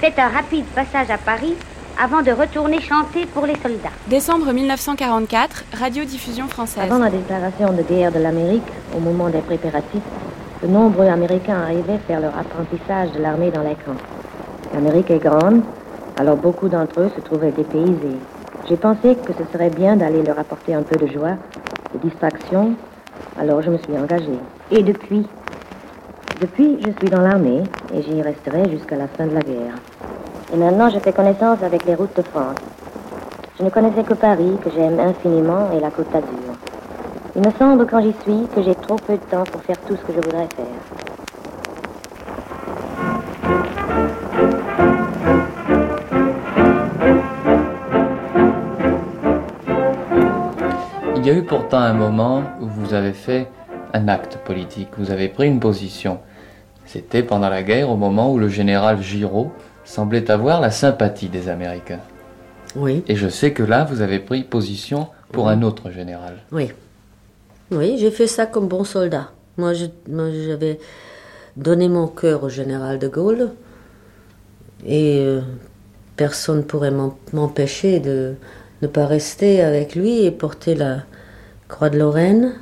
fait 0.00 0.18
un 0.18 0.28
rapide 0.28 0.64
passage 0.74 1.10
à 1.10 1.18
Paris 1.18 1.54
avant 2.02 2.22
de 2.22 2.30
retourner 2.30 2.80
chanter 2.80 3.26
pour 3.26 3.44
les 3.44 3.56
soldats. 3.56 3.90
Décembre 4.08 4.50
1944, 4.52 5.64
radiodiffusion 5.78 6.48
française. 6.48 6.84
Avant 6.84 6.98
la 6.98 7.10
déclaration 7.10 7.74
de 7.74 7.82
guerre 7.82 8.10
de 8.10 8.18
l'Amérique, 8.18 8.62
au 8.96 9.00
moment 9.00 9.28
des 9.28 9.42
préparatifs, 9.42 10.00
de 10.62 10.66
nombreux 10.66 11.06
Américains 11.06 11.60
arrivaient 11.60 11.98
faire 12.06 12.20
leur 12.20 12.32
apprentissage 12.38 13.12
de 13.12 13.20
l'armée 13.20 13.50
dans 13.50 13.60
les 13.60 13.74
camps. 13.74 14.00
L'Amérique 14.72 15.10
est 15.10 15.18
grande, 15.18 15.60
alors 16.16 16.36
beaucoup 16.36 16.70
d'entre 16.70 17.02
eux 17.02 17.10
se 17.14 17.20
trouvaient 17.20 17.52
dépaysés. 17.52 18.16
J'ai 18.66 18.76
pensé 18.76 19.16
que 19.16 19.34
ce 19.34 19.52
serait 19.52 19.70
bien 19.70 19.96
d'aller 19.96 20.22
leur 20.22 20.38
apporter 20.38 20.72
un 20.72 20.82
peu 20.82 20.96
de 20.96 21.06
joie, 21.12 21.36
de 21.92 21.98
distraction, 22.08 22.76
alors 23.38 23.60
je 23.60 23.70
me 23.70 23.76
suis 23.76 23.92
engagée. 23.98 24.38
Et 24.70 24.82
depuis? 24.82 25.26
Depuis, 26.40 26.78
je 26.80 26.90
suis 26.98 27.10
dans 27.10 27.20
l'armée 27.20 27.62
et 27.92 28.02
j'y 28.02 28.22
resterai 28.22 28.70
jusqu'à 28.70 28.96
la 28.96 29.08
fin 29.08 29.26
de 29.26 29.34
la 29.34 29.42
guerre. 29.42 29.74
Et 30.52 30.56
maintenant, 30.56 30.90
je 30.90 30.98
fais 30.98 31.12
connaissance 31.12 31.62
avec 31.62 31.84
les 31.84 31.94
routes 31.94 32.16
de 32.16 32.22
France. 32.22 32.56
Je 33.58 33.64
ne 33.64 33.70
connaissais 33.70 34.02
que 34.02 34.14
Paris, 34.14 34.56
que 34.64 34.70
j'aime 34.70 34.98
infiniment, 34.98 35.70
et 35.72 35.78
la 35.78 35.90
Côte 35.90 36.10
d'Azur. 36.12 36.28
Il 37.36 37.42
me 37.42 37.50
semble, 37.52 37.86
quand 37.86 38.00
j'y 38.00 38.12
suis, 38.24 38.48
que 38.52 38.60
j'ai 38.60 38.74
trop 38.74 38.96
peu 38.96 39.12
de 39.12 39.22
temps 39.30 39.44
pour 39.44 39.62
faire 39.62 39.78
tout 39.86 39.94
ce 39.94 40.00
que 40.02 40.12
je 40.12 40.20
voudrais 40.20 40.48
faire. 40.56 40.66
Il 51.16 51.26
y 51.26 51.30
a 51.30 51.34
eu 51.34 51.44
pourtant 51.44 51.78
un 51.78 51.92
moment 51.92 52.42
où 52.60 52.66
vous 52.66 52.92
avez 52.92 53.12
fait 53.12 53.48
un 53.94 54.08
acte 54.08 54.38
politique, 54.38 54.88
vous 54.98 55.12
avez 55.12 55.28
pris 55.28 55.46
une 55.46 55.60
position. 55.60 56.18
C'était 56.86 57.22
pendant 57.22 57.50
la 57.50 57.62
guerre, 57.62 57.88
au 57.88 57.96
moment 57.96 58.32
où 58.32 58.38
le 58.38 58.48
général 58.48 59.00
Giraud 59.00 59.52
semblait 59.90 60.30
avoir 60.30 60.60
la 60.60 60.70
sympathie 60.70 61.28
des 61.28 61.48
Américains. 61.48 61.98
Oui. 62.76 63.02
Et 63.08 63.16
je 63.16 63.28
sais 63.28 63.52
que 63.52 63.64
là, 63.64 63.84
vous 63.84 64.02
avez 64.02 64.20
pris 64.20 64.44
position 64.44 65.08
pour 65.32 65.46
Oui. 65.46 65.52
un 65.52 65.62
autre 65.62 65.90
général. 65.90 66.34
Oui. 66.52 66.70
Oui, 67.72 67.96
j'ai 67.98 68.12
fait 68.12 68.28
ça 68.28 68.46
comme 68.46 68.68
bon 68.68 68.84
soldat. 68.84 69.30
Moi, 69.58 69.72
j'avais 69.74 70.78
donné 71.56 71.88
mon 71.88 72.06
cœur 72.06 72.44
au 72.44 72.48
général 72.48 73.00
de 73.00 73.08
Gaulle. 73.08 73.50
Et 74.86 75.18
euh, 75.26 75.40
personne 76.16 76.58
ne 76.58 76.62
pourrait 76.62 76.92
m'empêcher 77.32 77.98
de 77.98 78.34
ne 78.82 78.86
pas 78.86 79.06
rester 79.06 79.60
avec 79.60 79.96
lui 79.96 80.24
et 80.24 80.30
porter 80.30 80.76
la 80.76 80.98
croix 81.66 81.90
de 81.90 81.98
Lorraine. 81.98 82.54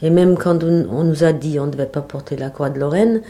Et 0.00 0.08
même 0.08 0.36
quand 0.38 0.64
on, 0.64 0.86
on 0.90 1.04
nous 1.04 1.22
a 1.22 1.32
dit 1.34 1.60
on 1.60 1.66
ne 1.66 1.70
devait 1.70 1.84
pas 1.84 2.00
porter 2.00 2.36
la 2.36 2.48
croix 2.48 2.70
de 2.70 2.78
Lorraine 2.80 3.20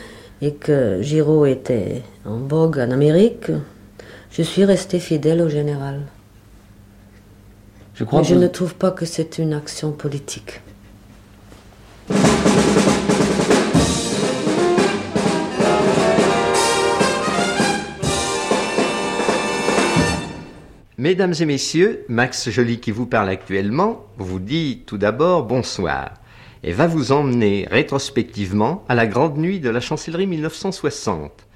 et 0.42 0.54
que 0.54 1.00
Giraud 1.02 1.46
était 1.46 2.02
en 2.24 2.38
vogue 2.38 2.78
en 2.78 2.90
Amérique, 2.90 3.50
je 4.30 4.42
suis 4.42 4.64
restée 4.64 4.98
fidèle 4.98 5.40
au 5.40 5.48
général. 5.48 6.02
Je 7.94 8.04
je 8.22 8.34
ne 8.34 8.46
trouve 8.46 8.74
pas 8.74 8.90
que 8.90 9.06
c'est 9.06 9.38
une 9.38 9.54
action 9.54 9.92
politique. 9.92 10.60
Mesdames 20.98 21.34
et 21.40 21.44
messieurs, 21.46 22.04
Max 22.08 22.50
Joly 22.50 22.80
qui 22.80 22.90
vous 22.90 23.06
parle 23.06 23.28
actuellement 23.28 24.04
vous 24.18 24.40
dit 24.40 24.82
tout 24.86 24.98
d'abord 24.98 25.44
bonsoir 25.44 26.14
et 26.62 26.72
va 26.72 26.86
vous 26.86 27.12
emmener 27.12 27.66
rétrospectivement 27.70 28.84
à 28.88 28.94
la 28.94 29.06
grande 29.06 29.38
nuit 29.38 29.60
de 29.60 29.70
la 29.70 29.80
chancellerie 29.80 30.26
1960. 30.26 31.46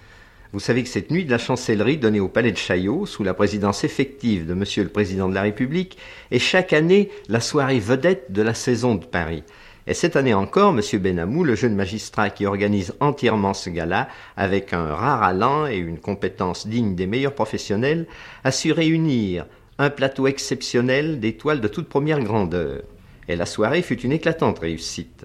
Vous 0.53 0.61
savez 0.61 0.82
que 0.82 0.88
cette 0.88 1.12
nuit 1.12 1.24
de 1.24 1.30
la 1.30 1.38
chancellerie 1.38 1.96
donnée 1.96 2.18
au 2.18 2.26
palais 2.26 2.51
de 2.51 2.57
Chaillot, 2.57 3.07
sous 3.07 3.22
la 3.22 3.34
présidence 3.34 3.84
effective 3.84 4.46
de 4.46 4.55
Monsieur 4.55 4.82
le 4.82 4.88
Président 4.88 5.28
de 5.28 5.34
la 5.34 5.42
République, 5.42 5.96
est 6.32 6.40
chaque 6.40 6.72
année 6.72 7.09
la 7.28 7.40
soirée 7.40 7.78
vedette 7.78 8.32
de 8.32 8.42
la 8.42 8.55
saison 8.55 8.96
de 8.96 9.05
Paris. 9.05 9.44
Et 9.86 9.94
cette 9.94 10.16
année 10.16 10.34
encore, 10.34 10.72
Monsieur 10.72 10.98
Benamou, 10.98 11.44
le 11.44 11.55
jeune 11.55 11.74
magistrat 11.74 12.30
qui 12.30 12.46
organise 12.46 12.94
entièrement 12.98 13.55
ce 13.55 13.70
gala, 13.70 14.09
avec 14.36 14.72
un 14.72 14.86
rare 14.86 15.22
allant 15.22 15.66
et 15.66 15.76
une 15.76 15.98
compétence 15.98 16.66
digne 16.66 16.96
des 16.96 17.07
meilleurs 17.07 17.34
professionnels, 17.34 18.07
a 18.44 18.51
su 18.51 18.72
réunir 18.72 19.46
un 19.78 19.88
plateau 19.88 20.26
exceptionnel 20.26 21.20
d'étoiles 21.20 21.61
de 21.61 21.68
toute 21.68 21.88
première 21.88 22.20
grandeur. 22.20 22.82
Et 23.30 23.36
la 23.36 23.46
soirée 23.46 23.82
fut 23.82 24.00
une 24.00 24.10
éclatante 24.10 24.58
réussite. 24.58 25.24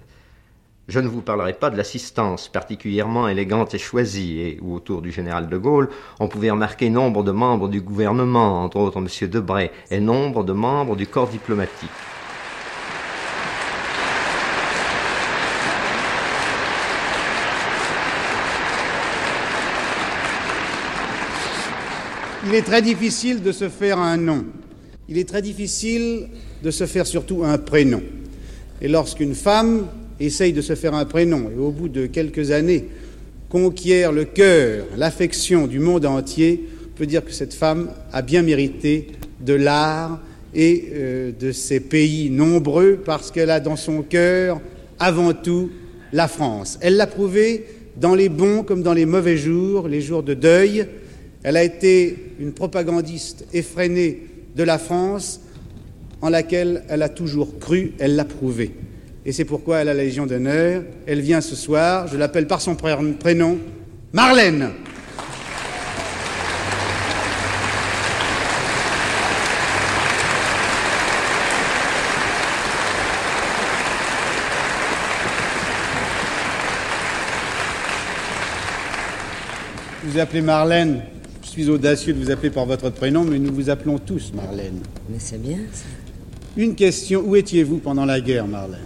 Je 0.86 1.00
ne 1.00 1.08
vous 1.08 1.22
parlerai 1.22 1.54
pas 1.54 1.70
de 1.70 1.76
l'assistance 1.76 2.46
particulièrement 2.48 3.26
élégante 3.26 3.74
et 3.74 3.78
choisie, 3.78 4.38
et 4.38 4.58
où 4.62 4.76
autour 4.76 5.02
du 5.02 5.10
général 5.10 5.48
de 5.48 5.56
Gaulle, 5.56 5.88
on 6.20 6.28
pouvait 6.28 6.52
remarquer 6.52 6.88
nombre 6.88 7.24
de 7.24 7.32
membres 7.32 7.66
du 7.66 7.80
gouvernement, 7.80 8.62
entre 8.62 8.76
autres 8.76 8.98
M. 8.98 9.28
Debray, 9.28 9.72
et 9.90 9.98
nombre 9.98 10.44
de 10.44 10.52
membres 10.52 10.94
du 10.94 11.08
corps 11.08 11.26
diplomatique. 11.26 11.90
Il 22.46 22.54
est 22.54 22.62
très 22.62 22.82
difficile 22.82 23.42
de 23.42 23.50
se 23.50 23.68
faire 23.68 23.98
un 23.98 24.16
nom. 24.16 24.44
Il 25.08 25.18
est 25.18 25.28
très 25.28 25.42
difficile 25.42 26.28
de 26.62 26.70
se 26.70 26.86
faire 26.86 27.06
surtout 27.06 27.44
un 27.44 27.58
prénom. 27.58 28.02
Et 28.80 28.88
lorsqu'une 28.88 29.34
femme 29.34 29.86
essaye 30.20 30.52
de 30.52 30.60
se 30.60 30.74
faire 30.74 30.94
un 30.94 31.04
prénom 31.04 31.50
et 31.54 31.58
au 31.58 31.70
bout 31.70 31.88
de 31.88 32.06
quelques 32.06 32.50
années 32.50 32.86
conquiert 33.48 34.12
le 34.12 34.24
cœur, 34.24 34.86
l'affection 34.96 35.66
du 35.66 35.78
monde 35.78 36.04
entier, 36.04 36.68
on 36.84 36.98
peut 36.98 37.06
dire 37.06 37.24
que 37.24 37.32
cette 37.32 37.54
femme 37.54 37.90
a 38.12 38.22
bien 38.22 38.42
mérité 38.42 39.08
de 39.40 39.54
l'art 39.54 40.20
et 40.54 40.88
euh, 40.94 41.32
de 41.38 41.52
ses 41.52 41.80
pays 41.80 42.30
nombreux 42.30 42.98
parce 43.04 43.30
qu'elle 43.30 43.50
a 43.50 43.60
dans 43.60 43.76
son 43.76 44.02
cœur 44.02 44.60
avant 44.98 45.32
tout 45.32 45.70
la 46.12 46.28
France. 46.28 46.78
Elle 46.80 46.96
l'a 46.96 47.06
prouvé 47.06 47.66
dans 47.96 48.14
les 48.14 48.28
bons 48.28 48.62
comme 48.62 48.82
dans 48.82 48.94
les 48.94 49.06
mauvais 49.06 49.36
jours, 49.36 49.88
les 49.88 50.00
jours 50.00 50.22
de 50.22 50.34
deuil. 50.34 50.86
Elle 51.42 51.56
a 51.56 51.64
été 51.64 52.16
une 52.40 52.52
propagandiste 52.52 53.46
effrénée 53.52 54.22
de 54.56 54.62
la 54.62 54.78
France 54.78 55.40
en 56.22 56.30
laquelle 56.30 56.84
elle 56.88 57.02
a 57.02 57.08
toujours 57.08 57.58
cru, 57.58 57.92
elle 57.98 58.16
l'a 58.16 58.24
prouvé 58.24 58.72
et 59.26 59.32
c'est 59.32 59.44
pourquoi 59.44 59.78
elle 59.78 59.88
a 59.88 59.94
la 59.94 60.04
Légion 60.04 60.24
d'honneur. 60.24 60.84
Elle 61.04 61.20
vient 61.20 61.40
ce 61.40 61.56
soir, 61.56 62.06
je 62.06 62.16
l'appelle 62.16 62.46
par 62.46 62.60
son 62.60 62.76
prénom, 62.76 63.58
Marlène. 64.12 64.70
Vous 80.04 80.12
vous 80.12 80.18
appelez 80.20 80.40
Marlène. 80.40 81.02
Je 81.42 81.48
suis 81.48 81.68
audacieux 81.68 82.12
de 82.12 82.22
vous 82.22 82.30
appeler 82.30 82.50
par 82.50 82.64
votre 82.64 82.90
prénom, 82.90 83.24
mais 83.24 83.40
nous 83.40 83.52
vous 83.52 83.70
appelons 83.70 83.98
tous 83.98 84.32
Marlène. 84.32 84.78
Mais 85.10 85.16
c'est 85.18 85.42
bien 85.42 85.58
ça. 85.72 86.05
Une 86.56 86.74
question, 86.74 87.22
où 87.26 87.36
étiez-vous 87.36 87.78
pendant 87.78 88.06
la 88.06 88.18
guerre, 88.18 88.46
Marlène? 88.46 88.80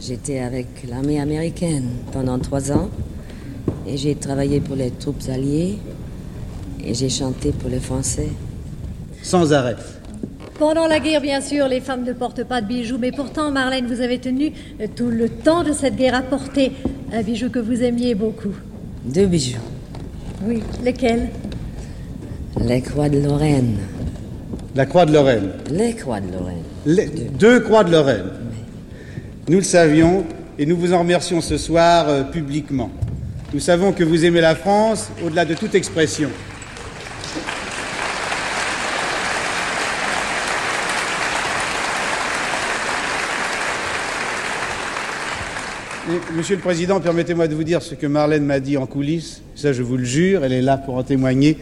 J'étais 0.00 0.38
avec 0.38 0.66
l'armée 0.88 1.18
américaine 1.18 1.88
pendant 2.12 2.38
trois 2.38 2.70
ans 2.70 2.88
et 3.84 3.96
j'ai 3.96 4.14
travaillé 4.14 4.60
pour 4.60 4.76
les 4.76 4.92
troupes 4.92 5.22
alliées 5.28 5.78
et 6.84 6.94
j'ai 6.94 7.08
chanté 7.08 7.50
pour 7.50 7.68
les 7.68 7.80
Français. 7.80 8.28
Sans 9.22 9.52
arrêt. 9.52 9.74
Pendant 10.56 10.86
la 10.86 11.00
guerre, 11.00 11.20
bien 11.20 11.40
sûr, 11.40 11.66
les 11.66 11.80
femmes 11.80 12.04
ne 12.04 12.12
portent 12.12 12.44
pas 12.44 12.60
de 12.60 12.68
bijoux, 12.68 12.98
mais 12.98 13.10
pourtant, 13.10 13.50
Marlène, 13.50 13.86
vous 13.86 14.00
avez 14.00 14.20
tenu 14.20 14.52
euh, 14.80 14.86
tout 14.94 15.08
le 15.08 15.28
temps 15.28 15.64
de 15.64 15.72
cette 15.72 15.96
guerre 15.96 16.14
à 16.14 16.22
porter 16.22 16.70
un 17.12 17.22
bijou 17.22 17.50
que 17.50 17.58
vous 17.58 17.82
aimiez 17.82 18.14
beaucoup. 18.14 18.54
Deux 19.04 19.26
bijoux. 19.26 19.58
Oui, 20.46 20.62
lesquels? 20.84 21.30
Les 22.60 22.82
croix 22.82 23.08
de 23.08 23.18
Lorraine. 23.18 23.78
La 24.74 24.86
croix 24.86 25.04
de 25.04 25.12
Lorraine. 25.12 25.50
Les 25.70 25.94
croix 25.94 26.20
de 26.20 26.32
Lorraine. 26.32 26.62
Les 26.86 27.06
deux 27.06 27.60
croix 27.60 27.84
de 27.84 27.90
Lorraine. 27.90 28.30
Nous 29.46 29.58
le 29.58 29.64
savions 29.64 30.24
et 30.58 30.64
nous 30.64 30.78
vous 30.78 30.94
en 30.94 31.00
remercions 31.00 31.42
ce 31.42 31.58
soir 31.58 32.08
euh, 32.08 32.22
publiquement. 32.22 32.90
Nous 33.52 33.60
savons 33.60 33.92
que 33.92 34.02
vous 34.02 34.24
aimez 34.24 34.40
la 34.40 34.54
France 34.54 35.10
au-delà 35.22 35.44
de 35.44 35.52
toute 35.52 35.74
expression. 35.74 36.30
Monsieur 46.34 46.56
le 46.56 46.62
Président, 46.62 46.98
permettez-moi 46.98 47.46
de 47.46 47.54
vous 47.54 47.64
dire 47.64 47.82
ce 47.82 47.94
que 47.94 48.06
Marlène 48.06 48.44
m'a 48.44 48.58
dit 48.58 48.78
en 48.78 48.86
coulisses. 48.86 49.42
Ça, 49.54 49.74
je 49.74 49.82
vous 49.82 49.98
le 49.98 50.04
jure, 50.04 50.44
elle 50.44 50.52
est 50.52 50.62
là 50.62 50.78
pour 50.78 50.96
en 50.96 51.02
témoigner. 51.02 51.58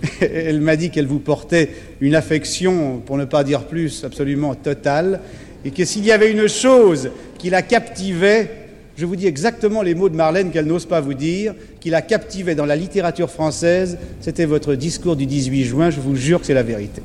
Elle 0.20 0.60
m'a 0.60 0.76
dit 0.76 0.90
qu'elle 0.90 1.06
vous 1.06 1.18
portait 1.18 1.70
une 2.00 2.14
affection, 2.14 3.02
pour 3.04 3.16
ne 3.16 3.24
pas 3.24 3.44
dire 3.44 3.64
plus, 3.64 4.04
absolument 4.04 4.54
totale, 4.54 5.20
et 5.64 5.70
que 5.70 5.84
s'il 5.84 6.04
y 6.04 6.12
avait 6.12 6.30
une 6.30 6.48
chose 6.48 7.10
qui 7.38 7.50
la 7.50 7.62
captivait, 7.62 8.50
je 8.96 9.04
vous 9.04 9.16
dis 9.16 9.26
exactement 9.26 9.82
les 9.82 9.94
mots 9.94 10.08
de 10.08 10.16
Marlène 10.16 10.50
qu'elle 10.50 10.66
n'ose 10.66 10.86
pas 10.86 11.00
vous 11.00 11.14
dire, 11.14 11.54
qui 11.80 11.90
la 11.90 12.02
captivait 12.02 12.54
dans 12.54 12.66
la 12.66 12.76
littérature 12.76 13.30
française, 13.30 13.98
c'était 14.20 14.44
votre 14.44 14.74
discours 14.74 15.16
du 15.16 15.26
18 15.26 15.64
juin, 15.64 15.90
je 15.90 16.00
vous 16.00 16.16
jure 16.16 16.40
que 16.40 16.46
c'est 16.46 16.54
la 16.54 16.62
vérité. 16.62 17.02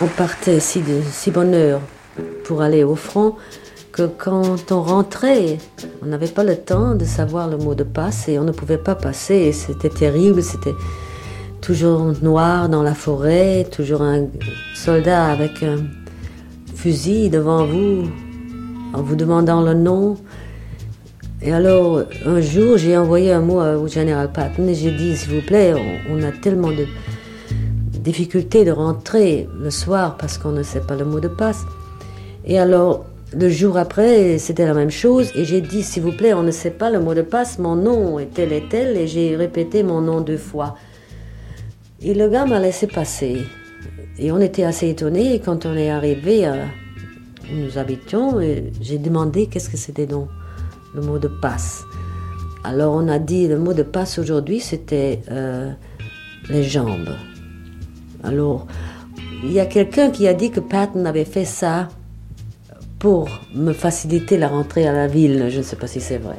On 0.00 0.06
partait 0.06 0.60
si 0.60 0.80
bonne 1.32 1.54
heure 1.54 1.80
pour 2.44 2.62
aller 2.62 2.84
au 2.84 2.94
front 2.94 3.34
quand 4.06 4.70
on 4.70 4.82
rentrait, 4.82 5.58
on 6.02 6.06
n'avait 6.06 6.28
pas 6.28 6.44
le 6.44 6.56
temps 6.56 6.94
de 6.94 7.04
savoir 7.04 7.48
le 7.48 7.56
mot 7.56 7.74
de 7.74 7.84
passe 7.84 8.28
et 8.28 8.38
on 8.38 8.44
ne 8.44 8.52
pouvait 8.52 8.78
pas 8.78 8.94
passer. 8.94 9.52
C'était 9.52 9.88
terrible, 9.88 10.42
c'était 10.42 10.74
toujours 11.60 12.12
noir 12.22 12.68
dans 12.68 12.82
la 12.82 12.94
forêt, 12.94 13.66
toujours 13.70 14.02
un 14.02 14.26
soldat 14.74 15.26
avec 15.26 15.62
un 15.62 15.78
fusil 16.74 17.30
devant 17.30 17.64
vous, 17.66 18.04
en 18.94 19.02
vous 19.02 19.16
demandant 19.16 19.62
le 19.62 19.74
nom. 19.74 20.16
Et 21.40 21.52
alors, 21.52 22.02
un 22.26 22.40
jour, 22.40 22.78
j'ai 22.78 22.96
envoyé 22.96 23.32
un 23.32 23.40
mot 23.40 23.60
au 23.60 23.86
général 23.86 24.32
Patton 24.32 24.66
et 24.68 24.74
j'ai 24.74 24.90
dit, 24.90 25.16
s'il 25.16 25.36
vous 25.36 25.46
plaît, 25.46 25.74
on, 26.10 26.22
a 26.22 26.32
tellement 26.32 26.70
de 26.70 26.86
difficultés 28.00 28.64
de 28.64 28.72
rentrer 28.72 29.48
le 29.60 29.70
soir 29.70 30.16
parce 30.16 30.36
qu'on 30.38 30.50
ne 30.50 30.62
sait 30.62 30.80
pas 30.80 30.96
le 30.96 31.04
mot 31.04 31.20
de 31.20 31.28
passe. 31.28 31.64
Et 32.44 32.58
alors, 32.58 33.04
le 33.36 33.48
jour 33.50 33.76
après, 33.76 34.38
c'était 34.38 34.64
la 34.64 34.74
même 34.74 34.90
chose 34.90 35.30
et 35.34 35.44
j'ai 35.44 35.60
dit, 35.60 35.82
s'il 35.82 36.02
vous 36.02 36.12
plaît, 36.12 36.32
on 36.32 36.42
ne 36.42 36.50
sait 36.50 36.70
pas 36.70 36.90
le 36.90 37.00
mot 37.00 37.14
de 37.14 37.22
passe, 37.22 37.58
mon 37.58 37.76
nom 37.76 38.18
est 38.18 38.32
tel 38.32 38.52
et 38.52 38.64
tel 38.68 38.96
et 38.96 39.06
j'ai 39.06 39.36
répété 39.36 39.82
mon 39.82 40.00
nom 40.00 40.20
deux 40.20 40.38
fois. 40.38 40.76
Et 42.00 42.14
le 42.14 42.28
gars 42.28 42.46
m'a 42.46 42.58
laissé 42.58 42.86
passer. 42.86 43.44
Et 44.18 44.32
on 44.32 44.40
était 44.40 44.64
assez 44.64 44.88
étonnés. 44.88 45.40
quand 45.44 45.66
on 45.66 45.76
est 45.76 45.90
arrivé 45.90 46.46
à 46.46 46.54
où 47.50 47.56
nous 47.56 47.78
habitions, 47.78 48.40
j'ai 48.80 48.98
demandé 48.98 49.46
qu'est-ce 49.46 49.70
que 49.70 49.76
c'était 49.76 50.06
donc 50.06 50.28
le 50.94 51.02
mot 51.02 51.18
de 51.18 51.28
passe. 51.28 51.82
Alors 52.64 52.94
on 52.94 53.08
a 53.08 53.18
dit 53.18 53.46
le 53.46 53.58
mot 53.58 53.72
de 53.72 53.82
passe 53.82 54.18
aujourd'hui 54.18 54.60
c'était 54.60 55.22
euh, 55.30 55.72
les 56.48 56.62
jambes. 56.62 57.14
Alors 58.22 58.66
il 59.44 59.52
y 59.52 59.60
a 59.60 59.66
quelqu'un 59.66 60.10
qui 60.10 60.26
a 60.26 60.34
dit 60.34 60.50
que 60.50 60.60
Patton 60.60 61.04
avait 61.04 61.24
fait 61.24 61.44
ça 61.44 61.88
pour 62.98 63.28
me 63.54 63.72
faciliter 63.72 64.38
la 64.38 64.48
rentrée 64.48 64.86
à 64.86 64.92
la 64.92 65.06
ville. 65.06 65.48
Je 65.50 65.58
ne 65.58 65.62
sais 65.62 65.76
pas 65.76 65.86
si 65.86 66.00
c'est 66.00 66.18
vrai. 66.18 66.38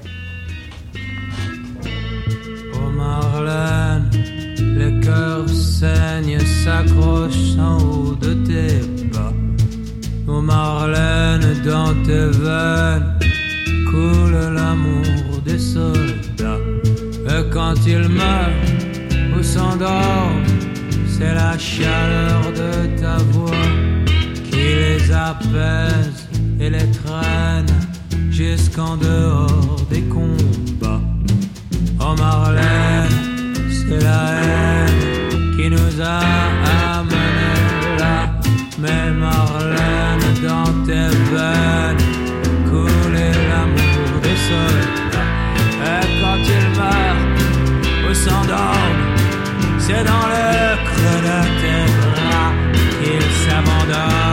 Oh 2.73 2.89
Marlène 2.89 4.09
le 4.79 5.01
cœur 5.01 5.47
saigne, 5.49 6.39
s'accroche 6.39 7.57
en 7.59 7.77
haut 7.77 8.15
de 8.15 8.33
tes 8.47 8.79
pas. 9.11 9.33
Ô 10.27 10.41
Marlène, 10.41 11.61
dans 11.65 11.93
tes 12.05 12.27
veines 12.43 13.19
coule 13.89 14.39
l'amour 14.55 15.41
des 15.45 15.59
soldats. 15.59 16.59
Et 17.27 17.49
quand 17.51 17.75
ils 17.85 18.07
meurent 18.07 19.37
ou 19.37 19.43
s'endorment, 19.43 20.45
c'est 21.07 21.33
la 21.33 21.57
chaleur 21.57 22.41
de 22.61 23.01
ta 23.01 23.17
voix 23.31 23.65
qui 24.49 24.65
les 24.83 25.11
apaise 25.11 26.18
et 26.59 26.69
les 26.69 26.91
traîne 26.91 27.73
jusqu'en 28.29 28.97
dehors 28.97 29.77
des 29.89 30.01
combats. 30.01 31.01
Oh 32.01 32.15
Marlène, 32.17 33.17
c'est 33.69 34.03
la 34.03 34.21
haine 34.41 35.55
qui 35.55 35.69
nous 35.69 36.01
a 36.01 36.19
amenés 36.97 37.97
là. 37.97 38.31
Mais 38.77 39.11
Marlène, 39.11 40.27
dans 40.43 40.71
tes 40.85 41.09
veines, 41.31 42.03
coulait 42.69 43.37
l'amour 43.49 44.13
des 44.21 44.37
soldats. 44.47 45.31
Et 45.91 46.05
quand 46.21 46.41
il 46.57 46.65
meurt 46.77 48.09
ou 48.09 48.13
s'endorme, 48.13 49.01
c'est 49.77 50.03
dans 50.03 50.27
le 50.33 50.49
creux 50.87 51.21
de 51.27 51.39
tes 51.61 51.85
bras 52.01 52.51
qu'il 53.01 53.23
s'abandonne 53.43 54.28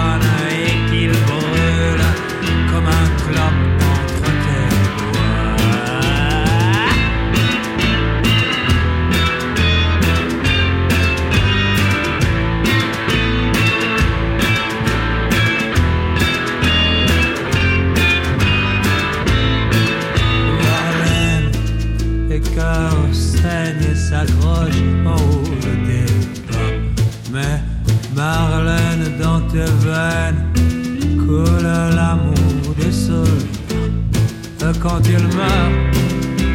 Et 35.09 35.13
quand 35.13 35.19
il 35.19 35.37
meurt, 35.37 35.73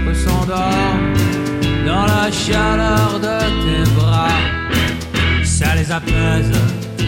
ou 0.10 0.14
s'endorme 0.14 1.14
dans 1.86 2.06
la 2.06 2.32
chaleur 2.32 3.20
de 3.20 3.40
tes 3.64 3.92
bras, 3.96 4.28
ça 5.44 5.76
les 5.76 5.92
apaise, 5.92 6.52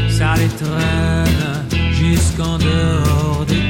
ça 0.09 0.33
les 0.37 0.47
traîne 0.47 1.91
jusqu'en 1.91 2.57
dehors 2.57 3.45
des. 3.47 3.63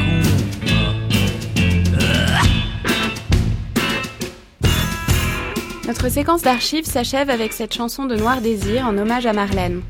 Notre 5.88 6.10
séquence 6.10 6.42
d'archives 6.42 6.86
s'achève 6.86 7.30
avec 7.30 7.54
cette 7.54 7.74
chanson 7.74 8.06
de 8.06 8.16
Noir 8.16 8.42
Désir 8.42 8.88
en 8.88 8.98
hommage 8.98 9.26
à 9.26 9.34
Marlène. 9.34 9.82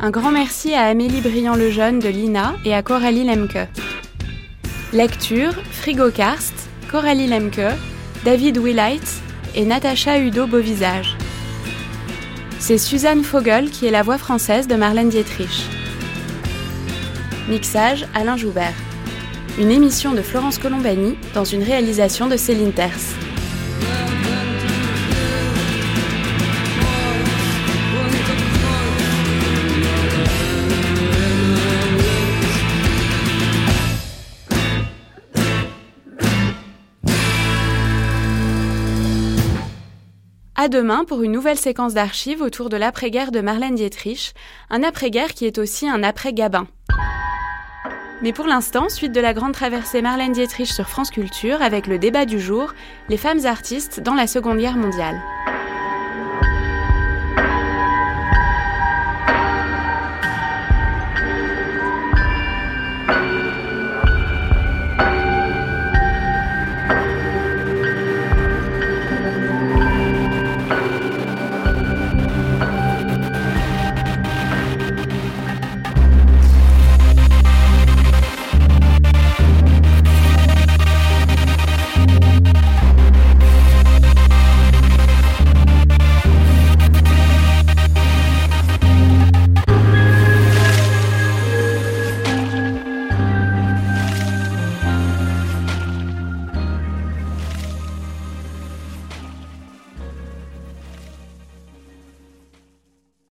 Un 0.00 0.10
grand 0.10 0.32
merci 0.32 0.74
à 0.74 0.84
Amélie 0.84 1.20
Briand-Lejeune 1.20 1.98
de 1.98 2.08
l'INA 2.08 2.54
et 2.64 2.74
à 2.74 2.82
Coralie 2.82 3.24
Lemke. 3.24 3.68
Lecture 4.92 5.52
Frigo 5.70 6.10
Karst, 6.10 6.69
Coralie 6.90 7.28
Lemke, 7.28 7.78
David 8.24 8.58
Willight 8.58 9.22
et 9.54 9.64
Natacha 9.64 10.18
Udo 10.18 10.48
Beauvisage. 10.48 11.16
C'est 12.58 12.78
Suzanne 12.78 13.22
Fogel 13.22 13.70
qui 13.70 13.86
est 13.86 13.92
la 13.92 14.02
voix 14.02 14.18
française 14.18 14.66
de 14.66 14.74
Marlène 14.74 15.08
Dietrich. 15.08 15.66
Mixage 17.48 18.08
Alain 18.12 18.36
Joubert. 18.36 18.74
Une 19.60 19.70
émission 19.70 20.14
de 20.14 20.20
Florence 20.20 20.58
Colombani 20.58 21.16
dans 21.32 21.44
une 21.44 21.62
réalisation 21.62 22.26
de 22.26 22.36
Céline 22.36 22.72
Terce. 22.72 23.14
À 40.62 40.68
demain 40.68 41.06
pour 41.06 41.22
une 41.22 41.32
nouvelle 41.32 41.56
séquence 41.56 41.94
d'archives 41.94 42.42
autour 42.42 42.68
de 42.68 42.76
l'après-guerre 42.76 43.32
de 43.32 43.40
Marlène 43.40 43.76
Dietrich, 43.76 44.34
un 44.68 44.82
après-guerre 44.82 45.32
qui 45.32 45.46
est 45.46 45.56
aussi 45.56 45.88
un 45.88 46.02
après-Gabin. 46.02 46.66
Mais 48.20 48.34
pour 48.34 48.44
l'instant, 48.44 48.90
suite 48.90 49.12
de 49.12 49.22
la 49.22 49.32
grande 49.32 49.54
traversée 49.54 50.02
Marlène 50.02 50.32
Dietrich 50.32 50.70
sur 50.70 50.86
France 50.86 51.08
Culture 51.08 51.62
avec 51.62 51.86
le 51.86 51.98
débat 51.98 52.26
du 52.26 52.38
jour, 52.38 52.74
les 53.08 53.16
femmes 53.16 53.46
artistes 53.46 54.00
dans 54.00 54.12
la 54.12 54.26
Seconde 54.26 54.58
Guerre 54.58 54.76
mondiale. 54.76 55.18